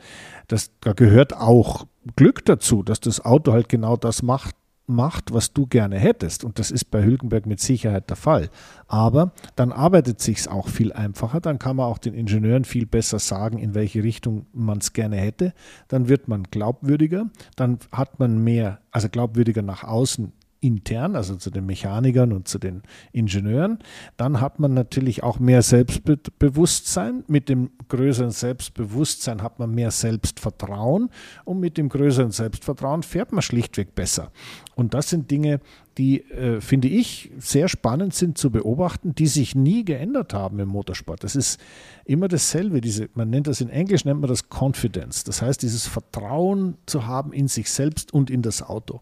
Das, 0.47 0.71
da 0.81 0.93
gehört 0.93 1.35
auch 1.35 1.85
Glück 2.15 2.45
dazu, 2.45 2.83
dass 2.83 2.99
das 2.99 3.23
Auto 3.23 3.53
halt 3.53 3.69
genau 3.69 3.97
das 3.97 4.23
macht, 4.23 4.55
macht, 4.89 5.31
was 5.33 5.53
du 5.53 5.67
gerne 5.67 5.97
hättest. 5.97 6.43
Und 6.43 6.59
das 6.59 6.71
ist 6.71 6.85
bei 6.85 7.03
Hülkenberg 7.03 7.45
mit 7.45 7.59
Sicherheit 7.59 8.09
der 8.09 8.17
Fall. 8.17 8.49
Aber 8.87 9.31
dann 9.55 9.71
arbeitet 9.71 10.19
sich's 10.19 10.47
auch 10.47 10.67
viel 10.67 10.91
einfacher. 10.91 11.39
Dann 11.39 11.59
kann 11.59 11.75
man 11.75 11.85
auch 11.85 11.99
den 11.99 12.13
Ingenieuren 12.13 12.65
viel 12.65 12.85
besser 12.85 13.19
sagen, 13.19 13.59
in 13.59 13.75
welche 13.75 14.03
Richtung 14.03 14.47
man 14.51 14.79
es 14.79 14.91
gerne 14.91 15.17
hätte. 15.17 15.53
Dann 15.87 16.09
wird 16.09 16.27
man 16.27 16.43
glaubwürdiger. 16.43 17.29
Dann 17.55 17.77
hat 17.91 18.19
man 18.19 18.43
mehr, 18.43 18.79
also 18.91 19.07
glaubwürdiger 19.07 19.61
nach 19.61 19.83
außen 19.83 20.33
intern, 20.61 21.15
also 21.15 21.35
zu 21.35 21.49
den 21.49 21.65
Mechanikern 21.65 22.33
und 22.33 22.47
zu 22.47 22.59
den 22.59 22.83
Ingenieuren. 23.11 23.79
Dann 24.17 24.41
hat 24.41 24.59
man 24.59 24.73
natürlich 24.73 25.23
auch 25.23 25.39
mehr 25.39 25.61
Selbstbewusstsein. 25.61 27.23
Mit 27.27 27.49
dem 27.49 27.71
größeren 27.87 28.31
Selbstbewusstsein 28.31 29.41
hat 29.41 29.59
man 29.59 29.73
mehr 29.73 29.91
Selbstvertrauen 29.91 31.09
und 31.45 31.59
mit 31.59 31.77
dem 31.77 31.89
größeren 31.89 32.31
Selbstvertrauen 32.31 33.03
fährt 33.03 33.31
man 33.31 33.41
schlichtweg 33.41 33.95
besser. 33.95 34.31
Und 34.75 34.93
das 34.93 35.09
sind 35.09 35.31
Dinge, 35.31 35.59
die, 35.99 36.21
äh, 36.31 36.61
finde 36.61 36.87
ich, 36.87 37.29
sehr 37.37 37.67
spannend 37.67 38.13
sind 38.13 38.37
zu 38.37 38.51
beobachten, 38.51 39.13
die 39.13 39.27
sich 39.27 39.53
nie 39.53 39.83
geändert 39.83 40.33
haben 40.33 40.57
im 40.59 40.69
Motorsport. 40.69 41.25
Das 41.25 41.35
ist 41.35 41.59
immer 42.05 42.29
dasselbe. 42.29 42.79
Diese, 42.79 43.09
man 43.15 43.29
nennt 43.29 43.47
das 43.47 43.59
in 43.59 43.69
Englisch, 43.69 44.05
nennt 44.05 44.21
man 44.21 44.29
das 44.29 44.45
Confidence. 44.49 45.25
Das 45.25 45.41
heißt, 45.41 45.61
dieses 45.61 45.87
Vertrauen 45.87 46.77
zu 46.85 47.05
haben 47.05 47.33
in 47.33 47.49
sich 47.49 47.69
selbst 47.69 48.13
und 48.13 48.29
in 48.29 48.41
das 48.41 48.63
Auto. 48.63 49.01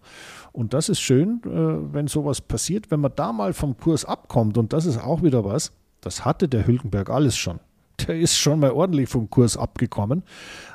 Und 0.51 0.73
das 0.73 0.89
ist 0.89 0.99
schön, 0.99 1.39
äh, 1.45 1.93
wenn 1.93 2.07
sowas 2.07 2.41
passiert, 2.41 2.89
wenn 2.89 2.99
man 2.99 3.11
da 3.15 3.31
mal 3.31 3.53
vom 3.53 3.77
Kurs 3.77 4.03
abkommt. 4.03 4.57
Und 4.57 4.73
das 4.73 4.87
ist 4.87 4.97
auch 4.97 5.21
wieder 5.21 5.45
was, 5.45 5.71
das 6.01 6.25
hatte 6.25 6.49
der 6.49 6.65
Hülkenberg 6.65 7.11
alles 7.11 7.37
schon. 7.37 7.59
Der 8.07 8.19
ist 8.19 8.37
schon 8.37 8.59
mal 8.59 8.71
ordentlich 8.71 9.07
vom 9.07 9.29
Kurs 9.29 9.55
abgekommen. 9.55 10.23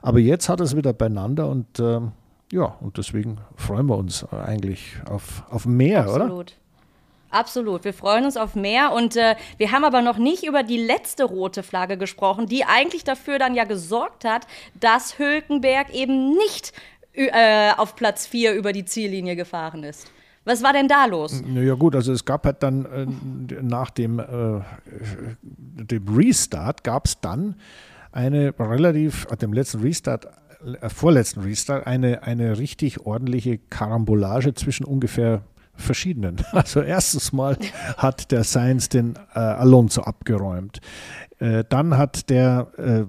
Aber 0.03 0.21
jetzt 0.21 0.49
hat 0.49 0.61
er 0.61 0.65
es 0.65 0.77
wieder 0.77 0.93
beieinander 0.93 1.49
und 1.49 1.81
äh, 1.81 2.01
ja, 2.53 2.77
und 2.81 2.99
deswegen 2.99 3.39
freuen 3.57 3.87
wir 3.87 3.97
uns 3.97 4.25
eigentlich 4.31 4.97
auf, 5.09 5.43
auf 5.49 5.65
mehr, 5.65 6.01
Absolut. 6.01 6.31
oder? 6.31 6.53
Absolut. 7.31 7.85
Wir 7.85 7.95
freuen 7.95 8.27
uns 8.27 8.37
auf 8.37 8.55
mehr. 8.55 8.93
Und 8.93 9.17
äh, 9.17 9.37
wir 9.57 9.73
haben 9.73 9.85
aber 9.85 10.03
noch 10.03 10.19
nicht 10.19 10.45
über 10.45 10.63
die 10.63 10.77
letzte 10.77 11.25
rote 11.25 11.63
Flagge 11.63 11.97
gesprochen, 11.97 12.47
die 12.47 12.67
eigentlich 12.67 13.05
dafür 13.05 13.39
dann 13.39 13.55
ja 13.55 13.65
gesorgt 13.65 14.27
hat, 14.27 14.47
dass 14.79 15.19
Hülkenberg 15.19 15.95
eben 15.95 16.37
nicht 16.37 16.75
äh, 17.15 17.73
auf 17.75 17.97
Platz 17.97 18.27
4 18.27 18.53
über 18.53 18.75
die 18.75 18.85
Ziellinie 18.85 19.35
gefahren 19.35 19.83
ist. 19.83 20.09
Was 20.45 20.63
war 20.63 20.75
denn 20.75 20.89
da 20.89 21.07
los? 21.07 21.43
Ja 21.55 21.75
gut, 21.75 21.97
also 21.97 22.13
es 22.13 22.27
gab 22.27 22.45
halt 22.45 22.63
dann 22.63 22.85
äh, 22.85 23.63
nach 23.63 23.89
dem, 23.89 24.19
äh, 24.19 24.61
dem 25.41 26.15
Restart 26.15 26.85
gab 26.85 27.07
es 27.07 27.19
dann 27.19 27.57
eine 28.13 28.55
relativ, 28.59 29.27
äh, 29.31 29.37
dem 29.37 29.53
letzten 29.53 29.81
Restart, 29.81 30.29
vorletzten 30.89 31.41
Restart, 31.41 31.87
eine, 31.87 32.23
eine 32.23 32.59
richtig 32.59 33.01
ordentliche 33.07 33.59
Karambolage 33.59 34.55
zwischen 34.55 34.85
ungefähr 34.85 35.43
verschiedenen. 35.75 36.37
Also 36.53 36.81
erstens 36.81 37.33
mal 37.33 37.57
hat 37.97 38.31
der 38.31 38.45
Sainz 38.45 38.89
den 38.89 39.17
äh, 39.35 39.39
Alonso 39.39 40.03
abgeräumt. 40.03 40.81
Äh, 41.39 41.65
dann 41.69 41.97
hat 41.99 42.31
der 42.31 42.69
äh, 42.77 43.05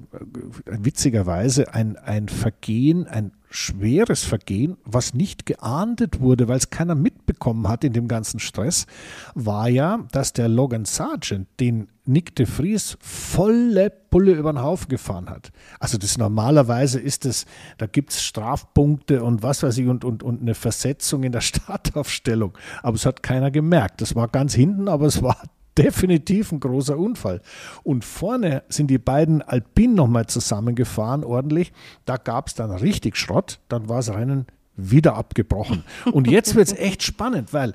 witzigerweise 0.65 1.73
ein, 1.73 1.97
ein 1.97 2.29
Vergehen, 2.29 3.05
ein 3.07 3.31
schweres 3.49 4.23
Vergehen, 4.23 4.77
was 4.83 5.13
nicht 5.13 5.45
geahndet 5.45 6.19
wurde, 6.19 6.47
weil 6.47 6.57
es 6.57 6.71
keiner 6.71 6.95
mitbekommen 6.95 7.67
hat 7.67 7.83
in 7.83 7.93
dem 7.93 8.07
ganzen 8.07 8.39
Stress, 8.39 8.87
war 9.35 9.69
ja, 9.69 9.99
dass 10.11 10.33
der 10.33 10.49
Logan 10.49 10.85
Sargent 10.85 11.47
den 11.59 11.87
Nick 12.05 12.35
de 12.35 12.45
Vries 12.45 12.97
volle 12.99 13.89
Pulle 13.89 14.33
über 14.33 14.51
den 14.51 14.61
Haufen 14.61 14.89
gefahren 14.89 15.29
hat. 15.29 15.51
Also 15.79 15.97
das 15.97 16.17
normalerweise 16.17 16.99
ist 16.99 17.25
es, 17.25 17.45
da 17.77 17.87
gibt 17.87 18.11
es 18.11 18.23
Strafpunkte 18.23 19.23
und 19.23 19.41
was 19.41 19.63
weiß 19.63 19.77
ich 19.77 19.87
und, 19.87 20.03
und, 20.03 20.21
und 20.21 20.41
eine 20.41 20.53
Versetzung 20.53 21.23
in 21.23 21.31
der 21.31 21.41
Startaufstellung. 21.41 22.57
Aber 22.81 22.95
es 22.95 23.05
hat 23.05 23.23
keiner 23.23 23.51
gemerkt. 23.51 24.01
Das 24.01 24.15
war 24.15 24.27
ganz 24.27 24.53
hinten, 24.53 24.87
aber 24.87 25.05
es 25.05 25.23
war 25.23 25.37
definitiv 25.77 26.51
ein 26.51 26.59
großer 26.59 26.97
Unfall. 26.97 27.41
Und 27.83 28.03
vorne 28.03 28.63
sind 28.67 28.87
die 28.87 28.99
beiden 28.99 29.41
Alpinen 29.41 29.95
nochmal 29.95 30.27
zusammengefahren, 30.27 31.23
ordentlich. 31.23 31.71
Da 32.05 32.17
gab 32.17 32.47
es 32.47 32.53
dann 32.53 32.71
richtig 32.71 33.17
Schrott. 33.17 33.59
Dann 33.69 33.87
war 33.87 33.97
das 33.97 34.13
Rennen 34.13 34.45
wieder 34.75 35.15
abgebrochen. 35.15 35.83
Und 36.11 36.27
jetzt 36.27 36.55
wird 36.55 36.67
es 36.67 36.73
echt 36.77 37.03
spannend, 37.03 37.53
weil 37.53 37.73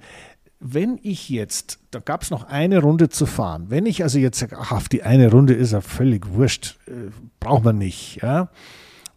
wenn 0.61 0.99
ich 1.03 1.29
jetzt, 1.29 1.79
da 1.91 2.01
gab 2.01 2.23
es 2.23 2.31
noch 2.31 2.45
eine 2.45 2.81
Runde 2.81 3.09
zu 3.09 3.27
fahren, 3.27 3.67
wenn 3.69 3.87
ich 3.87 4.03
also 4.03 4.19
jetzt 4.19 4.39
sage, 4.39 4.57
ach, 4.59 4.73
auf 4.73 4.89
die 4.89 5.03
eine 5.03 5.31
Runde 5.31 5.55
ist 5.55 5.73
er 5.73 5.83
völlig 5.83 6.33
wurscht, 6.33 6.79
äh, 6.87 7.11
braucht 7.41 7.65
man 7.65 7.79
nicht, 7.79 8.21
ja, 8.23 8.51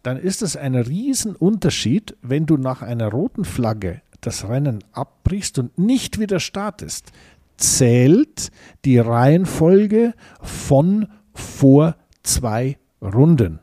dann 0.02 0.16
ist 0.16 0.42
das 0.42 0.56
ein 0.56 0.74
Riesenunterschied, 0.74 2.16
wenn 2.22 2.46
du 2.46 2.56
nach 2.56 2.82
einer 2.82 3.08
roten 3.08 3.44
Flagge 3.44 4.02
das 4.20 4.48
Rennen 4.48 4.84
abbrichst 4.92 5.58
und 5.58 5.78
nicht 5.78 6.18
wieder 6.18 6.40
startest 6.40 7.12
zählt 7.56 8.50
die 8.84 8.98
Reihenfolge 8.98 10.14
von 10.40 11.08
vor 11.34 11.96
zwei 12.22 12.78
Runden. 13.00 13.60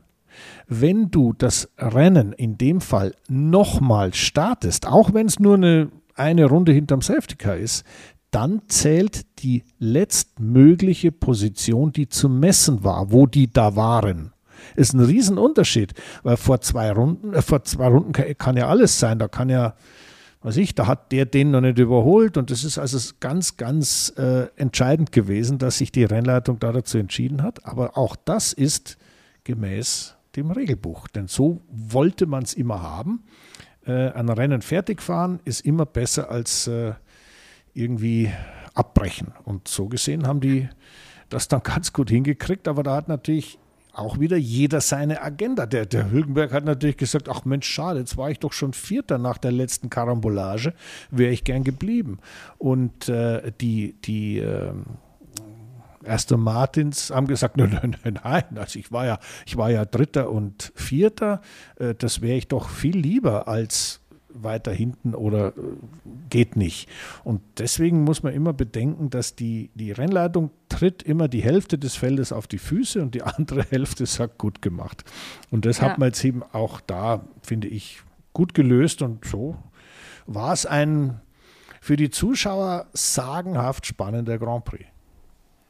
Wenn 0.67 1.11
du 1.11 1.33
das 1.33 1.69
Rennen 1.77 2.31
in 2.33 2.57
dem 2.57 2.81
Fall 2.81 3.15
nochmal 3.27 4.13
startest, 4.13 4.87
auch 4.87 5.13
wenn 5.13 5.27
es 5.27 5.39
nur 5.39 5.55
eine, 5.55 5.89
eine 6.19 6.45
Runde 6.45 6.71
hinterm 6.71 7.01
Safety 7.01 7.35
Car 7.35 7.57
ist, 7.57 7.83
dann 8.31 8.61
zählt 8.67 9.25
die 9.39 9.63
letztmögliche 9.79 11.11
Position, 11.11 11.91
die 11.91 12.09
zu 12.09 12.29
messen 12.29 12.83
war, 12.83 13.11
wo 13.11 13.25
die 13.25 13.51
da 13.51 13.75
waren. 13.75 14.33
Ist 14.75 14.93
ein 14.93 14.99
Riesenunterschied, 14.99 15.93
weil 16.21 16.37
vor 16.37 16.61
zwei 16.61 16.91
Runden, 16.91 17.33
äh, 17.33 17.41
vor 17.41 17.63
zwei 17.63 17.87
Runden 17.87 18.11
kann, 18.11 18.37
kann 18.37 18.57
ja 18.57 18.67
alles 18.67 18.99
sein. 18.99 19.17
Da 19.17 19.27
kann 19.27 19.49
ja 19.49 19.75
was 20.41 20.55
ich, 20.55 20.73
da 20.73 20.87
hat 20.87 21.11
der 21.11 21.25
den 21.25 21.51
noch 21.51 21.61
nicht 21.61 21.79
überholt 21.79 22.37
und 22.37 22.49
das 22.49 22.63
ist 22.63 22.77
also 22.77 22.97
ganz, 23.19 23.57
ganz 23.57 24.13
äh, 24.17 24.47
entscheidend 24.55 25.11
gewesen, 25.11 25.57
dass 25.57 25.79
sich 25.79 25.91
die 25.91 26.05
Rennleitung 26.05 26.59
da 26.59 26.71
dazu 26.71 26.97
entschieden 26.97 27.43
hat. 27.43 27.65
Aber 27.65 27.97
auch 27.97 28.15
das 28.15 28.53
ist 28.53 28.97
gemäß 29.43 30.15
dem 30.35 30.51
Regelbuch, 30.51 31.07
denn 31.09 31.27
so 31.27 31.61
wollte 31.69 32.25
man 32.25 32.43
es 32.43 32.53
immer 32.53 32.81
haben. 32.81 33.23
Äh, 33.89 34.11
ein 34.13 34.29
Rennen 34.29 34.61
fertig 34.61 35.01
fahren 35.01 35.39
ist 35.45 35.61
immer 35.61 35.85
besser 35.85 36.29
als 36.29 36.67
äh, 36.67 36.93
irgendwie 37.73 38.31
abbrechen. 38.73 39.33
Und 39.45 39.67
so 39.67 39.87
gesehen 39.87 40.27
haben 40.27 40.41
die 40.41 40.69
das 41.29 41.47
dann 41.47 41.63
ganz 41.63 41.93
gut 41.93 42.09
hingekriegt, 42.09 42.67
aber 42.67 42.83
da 42.83 42.95
hat 42.95 43.07
natürlich 43.07 43.59
auch 43.93 44.19
wieder 44.19 44.37
jeder 44.37 44.81
seine 44.81 45.21
Agenda. 45.21 45.65
Der, 45.65 45.85
der 45.85 46.11
Hülkenberg 46.11 46.53
hat 46.53 46.63
natürlich 46.63 46.97
gesagt, 46.97 47.27
ach 47.27 47.43
Mensch, 47.45 47.67
schade, 47.67 47.99
jetzt 47.99 48.17
war 48.17 48.29
ich 48.29 48.39
doch 48.39 48.53
schon 48.53 48.73
Vierter 48.73 49.17
nach 49.17 49.37
der 49.37 49.51
letzten 49.51 49.89
Karambolage, 49.89 50.73
wäre 51.11 51.33
ich 51.33 51.43
gern 51.43 51.63
geblieben. 51.63 52.19
Und 52.57 53.09
äh, 53.09 53.51
die, 53.59 53.99
die 54.01 54.39
äh, 54.39 54.71
Aston 56.05 56.39
Martins 56.41 57.11
haben 57.11 57.27
gesagt, 57.27 57.57
nein, 57.57 57.71
nein, 57.81 57.95
nein, 58.03 58.19
nein, 58.23 58.57
also 58.57 58.79
ich 58.79 58.91
war 58.91 59.05
ja, 59.05 59.19
ich 59.45 59.57
war 59.57 59.69
ja 59.69 59.85
Dritter 59.85 60.31
und 60.31 60.71
Vierter, 60.75 61.41
äh, 61.77 61.95
das 61.95 62.21
wäre 62.21 62.37
ich 62.37 62.47
doch 62.47 62.69
viel 62.69 62.97
lieber 62.97 63.47
als 63.47 64.01
weiter 64.31 64.71
hinten 64.71 65.15
oder 65.15 65.49
äh, 65.49 65.51
geht 66.29 66.55
nicht. 66.55 66.87
Und 67.23 67.41
deswegen 67.57 68.03
muss 68.03 68.23
man 68.23 68.33
immer 68.33 68.53
bedenken, 68.53 69.09
dass 69.09 69.35
die, 69.35 69.71
die 69.73 69.91
Rennleitung 69.91 70.51
tritt 70.69 71.03
immer 71.03 71.27
die 71.27 71.41
Hälfte 71.41 71.77
des 71.77 71.95
Feldes 71.95 72.31
auf 72.31 72.47
die 72.47 72.59
Füße 72.59 73.01
und 73.01 73.15
die 73.15 73.23
andere 73.23 73.63
Hälfte 73.63 74.05
sagt, 74.05 74.37
gut 74.37 74.61
gemacht. 74.61 75.03
Und 75.49 75.65
das 75.65 75.79
ja. 75.79 75.89
hat 75.89 75.97
man 75.97 76.09
jetzt 76.09 76.23
eben 76.23 76.43
auch 76.43 76.79
da, 76.81 77.25
finde 77.41 77.67
ich, 77.67 78.01
gut 78.33 78.53
gelöst 78.53 79.01
und 79.01 79.25
so 79.25 79.57
war 80.27 80.53
es 80.53 80.65
ein 80.65 81.19
für 81.81 81.95
die 81.95 82.09
Zuschauer 82.09 82.87
sagenhaft 82.93 83.85
spannender 83.87 84.37
Grand 84.37 84.65
Prix. 84.65 84.85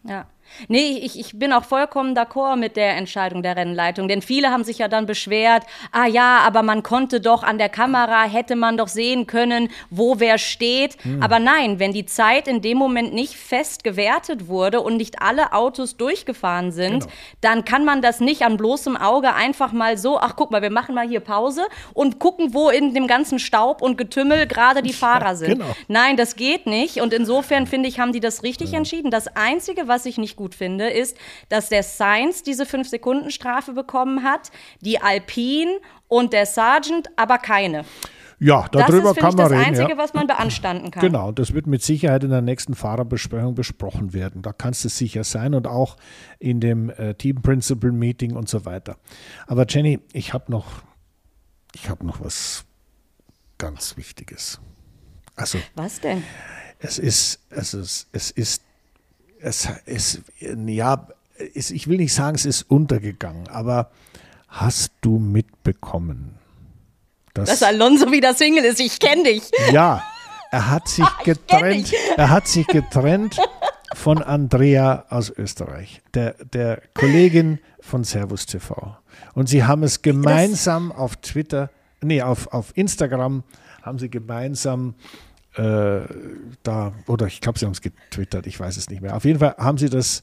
Ja. 0.03 0.27
Nee, 0.67 0.99
ich, 1.01 1.19
ich 1.19 1.37
bin 1.37 1.53
auch 1.53 1.63
vollkommen 1.63 2.17
d'accord 2.17 2.57
mit 2.57 2.75
der 2.75 2.95
Entscheidung 2.97 3.43
der 3.43 3.55
Rennleitung, 3.55 4.07
denn 4.07 4.21
viele 4.21 4.51
haben 4.51 4.63
sich 4.63 4.79
ja 4.79 4.87
dann 4.87 5.05
beschwert, 5.05 5.63
ah 5.91 6.05
ja, 6.05 6.39
aber 6.39 6.63
man 6.63 6.83
konnte 6.83 7.21
doch 7.21 7.43
an 7.43 7.57
der 7.57 7.69
Kamera, 7.69 8.23
hätte 8.23 8.55
man 8.55 8.77
doch 8.77 8.87
sehen 8.87 9.27
können, 9.27 9.69
wo 9.89 10.19
wer 10.19 10.37
steht. 10.37 10.97
Hm. 11.03 11.21
Aber 11.21 11.39
nein, 11.39 11.79
wenn 11.79 11.93
die 11.93 12.05
Zeit 12.05 12.47
in 12.47 12.61
dem 12.61 12.77
Moment 12.77 13.13
nicht 13.13 13.35
fest 13.35 13.83
gewertet 13.83 14.47
wurde 14.47 14.81
und 14.81 14.97
nicht 14.97 15.21
alle 15.21 15.53
Autos 15.53 15.97
durchgefahren 15.97 16.71
sind, 16.71 17.01
genau. 17.01 17.13
dann 17.41 17.65
kann 17.65 17.85
man 17.85 18.01
das 18.01 18.19
nicht 18.19 18.43
an 18.43 18.57
bloßem 18.57 18.97
Auge 18.97 19.33
einfach 19.33 19.71
mal 19.71 19.97
so, 19.97 20.19
ach 20.19 20.35
guck 20.35 20.51
mal, 20.51 20.61
wir 20.61 20.71
machen 20.71 20.95
mal 20.95 21.07
hier 21.07 21.19
Pause 21.19 21.61
und 21.93 22.19
gucken, 22.19 22.53
wo 22.53 22.69
in 22.69 22.93
dem 22.93 23.07
ganzen 23.07 23.39
Staub 23.39 23.81
und 23.81 23.97
Getümmel 23.97 24.47
gerade 24.47 24.81
die 24.81 24.93
Fahrer 24.99 25.35
sind. 25.35 25.59
Genau. 25.59 25.75
Nein, 25.87 26.17
das 26.17 26.35
geht 26.35 26.65
nicht 26.65 27.01
und 27.01 27.13
insofern 27.13 27.67
finde 27.67 27.89
ich, 27.89 27.99
haben 27.99 28.13
die 28.13 28.19
das 28.19 28.43
richtig 28.43 28.71
ja. 28.71 28.77
entschieden. 28.77 29.11
Das 29.11 29.35
Einzige, 29.35 29.87
was 29.87 30.05
ich 30.05 30.17
nicht 30.17 30.35
gut 30.39 30.55
finde, 30.55 30.89
ist, 30.89 31.17
dass 31.49 31.67
der 31.67 31.83
Sainz 31.83 32.41
diese 32.41 32.63
5-Sekunden-Strafe 32.63 33.73
bekommen 33.73 34.23
hat, 34.23 34.51
die 34.79 35.01
Alpine 35.01 35.79
und 36.07 36.31
der 36.31 36.45
Sergeant 36.45 37.09
aber 37.17 37.37
keine. 37.37 37.83
Ja, 38.39 38.67
darüber 38.71 39.13
kann 39.13 39.35
man 39.35 39.47
reden. 39.47 39.49
Das 39.49 39.51
ist 39.51 39.51
das 39.51 39.67
Einzige, 39.67 39.89
ja. 39.89 39.97
was 39.97 40.13
man 40.13 40.27
beanstanden 40.27 40.91
kann. 40.91 41.01
Genau, 41.01 41.33
das 41.33 41.53
wird 41.53 41.67
mit 41.67 41.83
Sicherheit 41.83 42.23
in 42.23 42.29
der 42.29 42.41
nächsten 42.41 42.73
Fahrerbesprechung 42.73 43.53
besprochen 43.53 44.13
werden. 44.13 44.41
Da 44.41 44.53
kannst 44.53 44.85
du 44.85 44.89
sicher 44.89 45.25
sein 45.25 45.53
und 45.53 45.67
auch 45.67 45.97
in 46.39 46.61
dem 46.61 46.89
äh, 46.89 47.15
Team 47.15 47.41
Principal 47.41 47.91
Meeting 47.91 48.37
und 48.37 48.47
so 48.47 48.63
weiter. 48.63 48.95
Aber 49.45 49.65
Jenny, 49.67 49.99
ich 50.13 50.33
habe 50.33 50.49
noch, 50.49 50.67
ich 51.75 51.89
habe 51.89 52.05
noch 52.05 52.21
was 52.21 52.63
ganz 53.57 53.97
Wichtiges. 53.97 54.61
Also, 55.35 55.57
was 55.75 55.99
denn? 55.99 56.23
Es 56.79 56.97
ist, 56.97 57.41
es 57.49 57.73
ist, 57.73 58.07
es 58.13 58.31
ist 58.31 58.63
es 59.41 59.69
ist, 59.85 60.21
ja, 60.39 61.07
es, 61.53 61.71
ich 61.71 61.87
will 61.87 61.97
nicht 61.97 62.13
sagen, 62.13 62.35
es 62.35 62.45
ist 62.45 62.63
untergegangen, 62.63 63.47
aber 63.47 63.91
hast 64.47 64.91
du 65.01 65.19
mitbekommen, 65.19 66.35
dass, 67.33 67.49
dass 67.49 67.63
Alonso 67.63 68.11
wieder 68.11 68.33
Single 68.33 68.65
ist? 68.65 68.79
Ich 68.79 68.99
kenne 68.99 69.23
dich. 69.23 69.43
Ja, 69.71 70.03
er 70.51 70.69
hat 70.69 70.87
sich 70.87 71.07
getrennt. 71.23 71.93
Er 72.17 72.29
hat 72.29 72.47
sich 72.47 72.67
getrennt 72.67 73.37
von 73.93 74.21
Andrea 74.21 75.05
aus 75.09 75.29
Österreich, 75.29 76.01
der, 76.13 76.35
der 76.43 76.81
Kollegin 76.93 77.59
von 77.79 78.03
Servus 78.03 78.45
TV. 78.45 78.97
Und 79.33 79.49
sie 79.49 79.63
haben 79.63 79.83
es 79.83 80.01
gemeinsam 80.01 80.89
das 80.89 80.97
auf 80.97 81.15
Twitter, 81.17 81.69
nee, 82.01 82.21
auf, 82.21 82.47
auf 82.53 82.75
Instagram 82.75 83.43
haben 83.81 83.99
sie 83.99 84.09
gemeinsam 84.09 84.95
äh, 85.55 86.01
da, 86.63 86.93
oder 87.07 87.27
ich 87.27 87.41
glaube, 87.41 87.59
sie 87.59 87.65
haben 87.65 87.73
es 87.73 87.81
getwittert, 87.81 88.47
ich 88.47 88.59
weiß 88.59 88.77
es 88.77 88.89
nicht 88.89 89.01
mehr. 89.01 89.15
Auf 89.15 89.25
jeden 89.25 89.39
Fall 89.39 89.55
haben 89.57 89.77
sie 89.77 89.89
das 89.89 90.21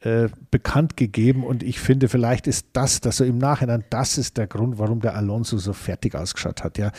äh, 0.00 0.28
bekannt 0.50 0.96
gegeben 0.96 1.44
und 1.44 1.62
ich 1.62 1.80
finde, 1.80 2.08
vielleicht 2.08 2.46
ist 2.46 2.66
das, 2.72 3.00
dass 3.00 3.18
so 3.18 3.24
im 3.24 3.38
Nachhinein, 3.38 3.84
das 3.90 4.18
ist 4.18 4.36
der 4.36 4.46
Grund, 4.46 4.78
warum 4.78 5.00
der 5.00 5.14
Alonso 5.14 5.58
so 5.58 5.72
fertig 5.72 6.14
ausgeschaut 6.14 6.62
hat, 6.64 6.78
ja. 6.78 6.92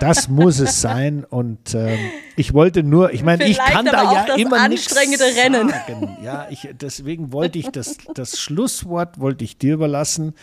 Das 0.00 0.28
muss 0.28 0.58
es 0.58 0.82
sein 0.82 1.24
und 1.24 1.74
ähm, 1.74 1.98
ich 2.36 2.52
wollte 2.52 2.82
nur, 2.82 3.14
ich 3.14 3.22
meine, 3.22 3.48
ich 3.48 3.56
kann 3.56 3.86
da 3.86 4.12
ja 4.12 4.34
immer 4.34 4.68
nichts 4.68 4.94
Rennen. 4.94 5.70
sagen. 5.70 6.18
Ja, 6.22 6.46
ich, 6.50 6.68
deswegen 6.78 7.32
wollte 7.32 7.58
ich 7.58 7.70
das, 7.70 7.96
das 8.14 8.38
Schlusswort 8.38 9.18
wollte 9.18 9.44
ich 9.44 9.56
dir 9.56 9.72
überlassen, 9.72 10.34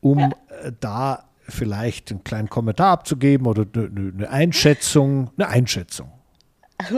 um 0.00 0.18
äh, 0.18 0.72
da 0.80 1.27
vielleicht 1.48 2.10
einen 2.10 2.24
kleinen 2.24 2.48
Kommentar 2.48 2.92
abzugeben 2.92 3.46
oder 3.46 3.64
eine, 3.74 4.28
Einschätzung. 4.30 5.30
Eine 5.36 5.48
Einschätzung. 5.48 6.12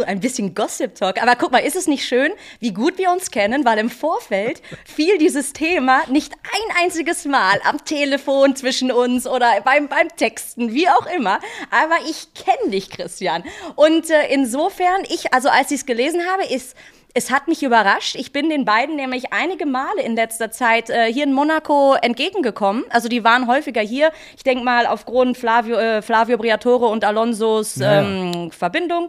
Ein 0.05 0.21
bisschen 0.21 0.55
Gossip-Talk. 0.55 1.23
Aber 1.23 1.37
guck 1.37 1.53
mal, 1.53 1.61
ist 1.61 1.75
es 1.75 1.87
nicht 1.87 2.05
schön, 2.05 2.33
wie 2.59 2.75
gut 2.75 2.99
wir 2.99 3.11
uns 3.11 3.31
kennen, 3.31 3.65
weil 3.65 3.79
im 3.79 3.89
Vorfeld 3.89 4.61
fiel 4.85 5.17
dieses 5.17 5.55
Thema 5.55 6.03
nicht 6.11 6.35
ein 6.35 6.85
einziges 6.85 7.25
Mal 7.25 7.59
am 7.65 7.83
Telefon 7.87 8.55
zwischen 8.57 8.93
uns 8.93 9.27
oder 9.27 9.63
beim, 9.65 9.89
beim 9.89 10.09
Texten, 10.17 10.75
wie 10.75 10.87
auch 10.87 11.07
immer. 11.17 11.41
Aber 11.71 11.97
ich 12.11 12.35
kenne 12.35 12.73
dich, 12.73 12.91
Christian. 12.91 13.43
Und 13.75 14.11
äh, 14.11 14.27
insofern, 14.31 15.03
ich, 15.09 15.33
also 15.33 15.49
als 15.49 15.71
ich 15.71 15.81
es 15.81 15.87
gelesen 15.87 16.21
habe, 16.31 16.45
ist 16.45 16.77
es 17.15 17.31
hat 17.31 17.49
mich 17.49 17.63
überrascht. 17.63 18.15
Ich 18.15 18.33
bin 18.33 18.51
den 18.51 18.65
beiden 18.65 18.97
nämlich 18.97 19.33
einige 19.33 19.67
Male 19.67 20.03
in 20.03 20.15
letzter 20.15 20.51
Zeit 20.51 20.91
äh, 20.91 21.13
hier 21.13 21.25
in 21.25 21.33
Monaco 21.33 21.95
entgegengekommen. 21.95 22.85
Also 22.91 23.09
die 23.09 23.25
waren 23.25 23.47
häufiger 23.47 23.81
hier. 23.81 24.13
Ich 24.37 24.43
denke 24.43 24.65
mal 24.65 24.87
aufgrund 24.87 25.37
Flavio, 25.37 25.77
äh, 25.77 26.03
Flavio 26.03 26.39
Briatore 26.39 26.87
und 26.87 27.05
Alonsos 27.05 27.79
ähm, 27.83 28.51
Verbindung. 28.53 29.09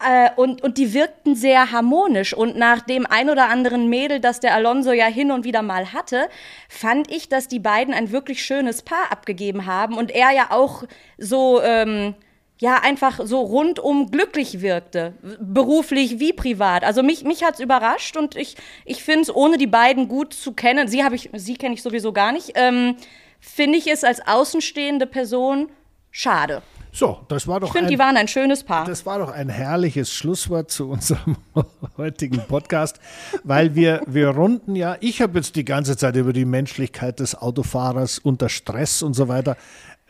Äh, 0.00 0.30
und, 0.36 0.62
und 0.62 0.78
die 0.78 0.94
wirkten 0.94 1.34
sehr 1.34 1.72
harmonisch. 1.72 2.32
Und 2.32 2.56
nach 2.56 2.80
dem 2.80 3.04
ein 3.04 3.28
oder 3.28 3.48
anderen 3.48 3.88
Mädel, 3.88 4.20
das 4.20 4.40
der 4.40 4.54
Alonso 4.54 4.92
ja 4.92 5.06
hin 5.06 5.30
und 5.30 5.44
wieder 5.44 5.62
mal 5.62 5.92
hatte, 5.92 6.28
fand 6.68 7.10
ich, 7.10 7.28
dass 7.28 7.48
die 7.48 7.58
beiden 7.58 7.92
ein 7.92 8.12
wirklich 8.12 8.42
schönes 8.42 8.82
Paar 8.82 9.10
abgegeben 9.10 9.66
haben. 9.66 9.98
Und 9.98 10.10
er 10.10 10.30
ja 10.30 10.46
auch 10.50 10.84
so. 11.18 11.60
Ähm, 11.62 12.14
ja 12.60 12.80
einfach 12.82 13.20
so 13.24 13.40
rundum 13.40 14.10
glücklich 14.10 14.60
wirkte, 14.60 15.14
beruflich 15.40 16.18
wie 16.18 16.32
privat. 16.32 16.84
Also 16.84 17.02
mich, 17.02 17.24
mich 17.24 17.44
hat 17.44 17.54
es 17.54 17.60
überrascht 17.60 18.16
und 18.16 18.36
ich, 18.36 18.56
ich 18.84 19.02
finde 19.02 19.22
es, 19.22 19.34
ohne 19.34 19.58
die 19.58 19.66
beiden 19.66 20.08
gut 20.08 20.34
zu 20.34 20.52
kennen, 20.52 20.88
sie, 20.88 21.02
ich, 21.12 21.30
sie 21.34 21.56
kenne 21.56 21.74
ich 21.74 21.82
sowieso 21.82 22.12
gar 22.12 22.32
nicht, 22.32 22.52
ähm, 22.54 22.96
finde 23.40 23.78
ich 23.78 23.86
es 23.86 24.02
als 24.04 24.26
außenstehende 24.26 25.06
Person 25.06 25.68
schade. 26.10 26.62
So, 26.90 27.18
das 27.28 27.46
war 27.46 27.60
doch. 27.60 27.68
Ich 27.68 27.72
finde, 27.72 27.90
die 27.90 27.98
waren 27.98 28.16
ein 28.16 28.28
schönes 28.28 28.64
Paar. 28.64 28.84
Das 28.84 29.04
war 29.04 29.18
doch 29.18 29.30
ein 29.30 29.48
herrliches 29.48 30.12
Schlusswort 30.12 30.70
zu 30.70 30.88
unserem 30.88 31.36
heutigen 31.96 32.38
Podcast, 32.48 32.98
weil 33.44 33.74
wir, 33.74 34.00
wir 34.06 34.30
runden 34.30 34.74
ja, 34.74 34.96
ich 35.00 35.20
habe 35.20 35.38
jetzt 35.38 35.54
die 35.54 35.64
ganze 35.64 35.96
Zeit 35.96 36.16
über 36.16 36.32
die 36.32 36.46
Menschlichkeit 36.46 37.20
des 37.20 37.34
Autofahrers 37.34 38.18
unter 38.18 38.48
Stress 38.48 39.02
und 39.02 39.14
so 39.14 39.28
weiter 39.28 39.56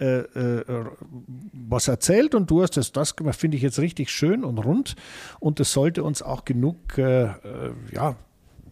äh, 0.01 0.21
äh, 0.21 0.65
was 1.53 1.89
erzählt 1.89 2.35
und 2.35 2.51
du 2.51 2.63
hast 2.63 2.77
das, 2.77 2.93
das 2.93 3.17
gemacht, 3.17 3.39
finde 3.39 3.57
ich 3.57 3.63
jetzt 3.63 3.79
richtig 3.79 4.11
schön 4.11 4.45
und 4.45 4.59
rund 4.59 4.97
und 5.41 5.61
es 5.61 5.73
sollte 5.73 6.03
uns 6.03 6.23
auch 6.23 6.45
genug, 6.45 6.99
äh, 6.99 7.25
äh 7.25 7.33
ja, 7.93 8.17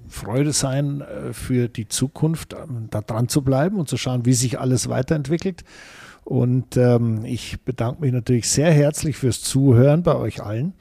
Freude 0.08 0.52
sein 0.52 1.00
äh, 1.00 1.32
für 1.32 1.68
die 1.68 1.88
Zukunft, 1.88 2.54
ähm, 2.54 2.88
da 2.90 3.00
dran 3.00 3.28
zu 3.28 3.42
bleiben 3.42 3.76
und 3.76 3.88
zu 3.88 3.96
schauen, 3.96 4.24
wie 4.24 4.34
sich 4.34 4.58
alles 4.58 4.88
weiterentwickelt. 4.88 5.64
Und 6.24 6.76
ähm, 6.76 7.24
ich 7.24 7.60
bedanke 7.62 8.00
mich 8.00 8.12
natürlich 8.12 8.48
sehr 8.48 8.72
herzlich 8.72 9.16
fürs 9.16 9.42
Zuhören 9.42 10.02
bei 10.02 10.16
euch 10.16 10.42
allen. 10.42 10.74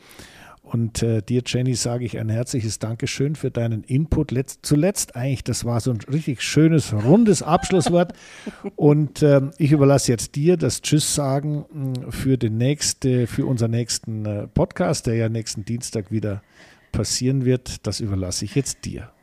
Und 0.76 1.02
äh, 1.04 1.22
dir, 1.22 1.42
Jenny, 1.46 1.74
sage 1.74 2.04
ich 2.04 2.20
ein 2.20 2.28
herzliches 2.28 2.80
Dankeschön 2.80 3.36
für 3.36 3.50
deinen 3.50 3.86
Input. 3.86 4.32
Letzt, 4.32 4.60
zuletzt 4.64 5.16
eigentlich, 5.16 5.46
das 5.46 5.64
war 5.64 5.80
so 5.80 5.92
ein 5.92 6.00
richtig 6.12 6.42
schönes, 6.42 6.92
rundes 6.92 7.42
Abschlusswort. 7.42 8.12
Und 8.76 9.22
äh, 9.22 9.40
ich 9.58 9.72
überlasse 9.72 10.12
jetzt 10.12 10.36
dir 10.36 10.58
das 10.58 10.82
Tschüss 10.82 11.16
sagen 11.16 11.64
hm, 11.72 12.12
für 12.12 12.38
den 12.38 12.58
nächste, 12.58 13.26
für 13.26 13.46
unseren 13.46 13.72
nächsten 13.72 14.26
äh, 14.26 14.48
Podcast, 14.48 15.08
der 15.08 15.16
ja 15.16 15.30
nächsten 15.30 15.64
Dienstag 15.64 16.12
wieder 16.12 16.44
passieren 16.92 17.46
wird. 17.46 17.88
Das 17.88 18.02
überlasse 18.02 18.44
ich 18.44 18.56
jetzt 18.56 18.84
dir. 18.84 19.14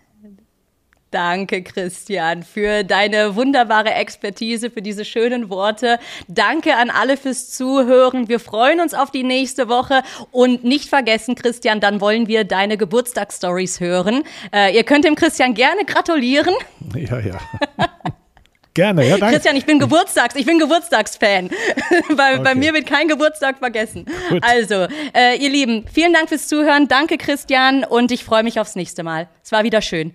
Danke, 1.12 1.62
Christian, 1.62 2.42
für 2.42 2.84
deine 2.84 3.36
wunderbare 3.36 3.92
Expertise, 3.92 4.70
für 4.70 4.80
diese 4.80 5.04
schönen 5.04 5.50
Worte. 5.50 5.98
Danke 6.26 6.74
an 6.74 6.88
alle 6.88 7.18
fürs 7.18 7.50
Zuhören. 7.50 8.30
Wir 8.30 8.40
freuen 8.40 8.80
uns 8.80 8.94
auf 8.94 9.10
die 9.10 9.22
nächste 9.22 9.68
Woche. 9.68 10.02
Und 10.30 10.64
nicht 10.64 10.88
vergessen, 10.88 11.34
Christian, 11.34 11.80
dann 11.80 12.00
wollen 12.00 12.28
wir 12.28 12.44
deine 12.44 12.78
Geburtstagsstories 12.78 13.78
hören. 13.78 14.24
Äh, 14.54 14.74
ihr 14.74 14.84
könnt 14.84 15.04
dem 15.04 15.14
Christian 15.14 15.54
gerne 15.54 15.84
gratulieren. 15.84 16.54
Ja, 16.94 17.18
ja. 17.18 17.38
Gerne, 18.74 19.06
ja, 19.06 19.18
danke. 19.18 19.34
Christian, 19.34 19.56
ich 19.56 19.66
bin 19.66 19.78
Geburtstags, 19.78 20.34
ich 20.34 20.46
bin 20.46 20.58
Geburtstagsfan. 20.58 21.50
bei, 22.16 22.34
okay. 22.34 22.42
bei 22.42 22.54
mir 22.54 22.72
wird 22.72 22.86
kein 22.86 23.08
Geburtstag 23.08 23.58
vergessen. 23.58 24.06
Gut. 24.30 24.42
Also, 24.42 24.86
äh, 25.14 25.36
ihr 25.38 25.50
Lieben, 25.50 25.84
vielen 25.92 26.12
Dank 26.12 26.28
fürs 26.28 26.48
Zuhören. 26.48 26.88
Danke, 26.88 27.18
Christian, 27.18 27.84
und 27.84 28.10
ich 28.12 28.24
freue 28.24 28.42
mich 28.42 28.60
aufs 28.60 28.74
nächste 28.74 29.02
Mal. 29.02 29.28
Es 29.42 29.52
war 29.52 29.64
wieder 29.64 29.82
schön. 29.82 30.14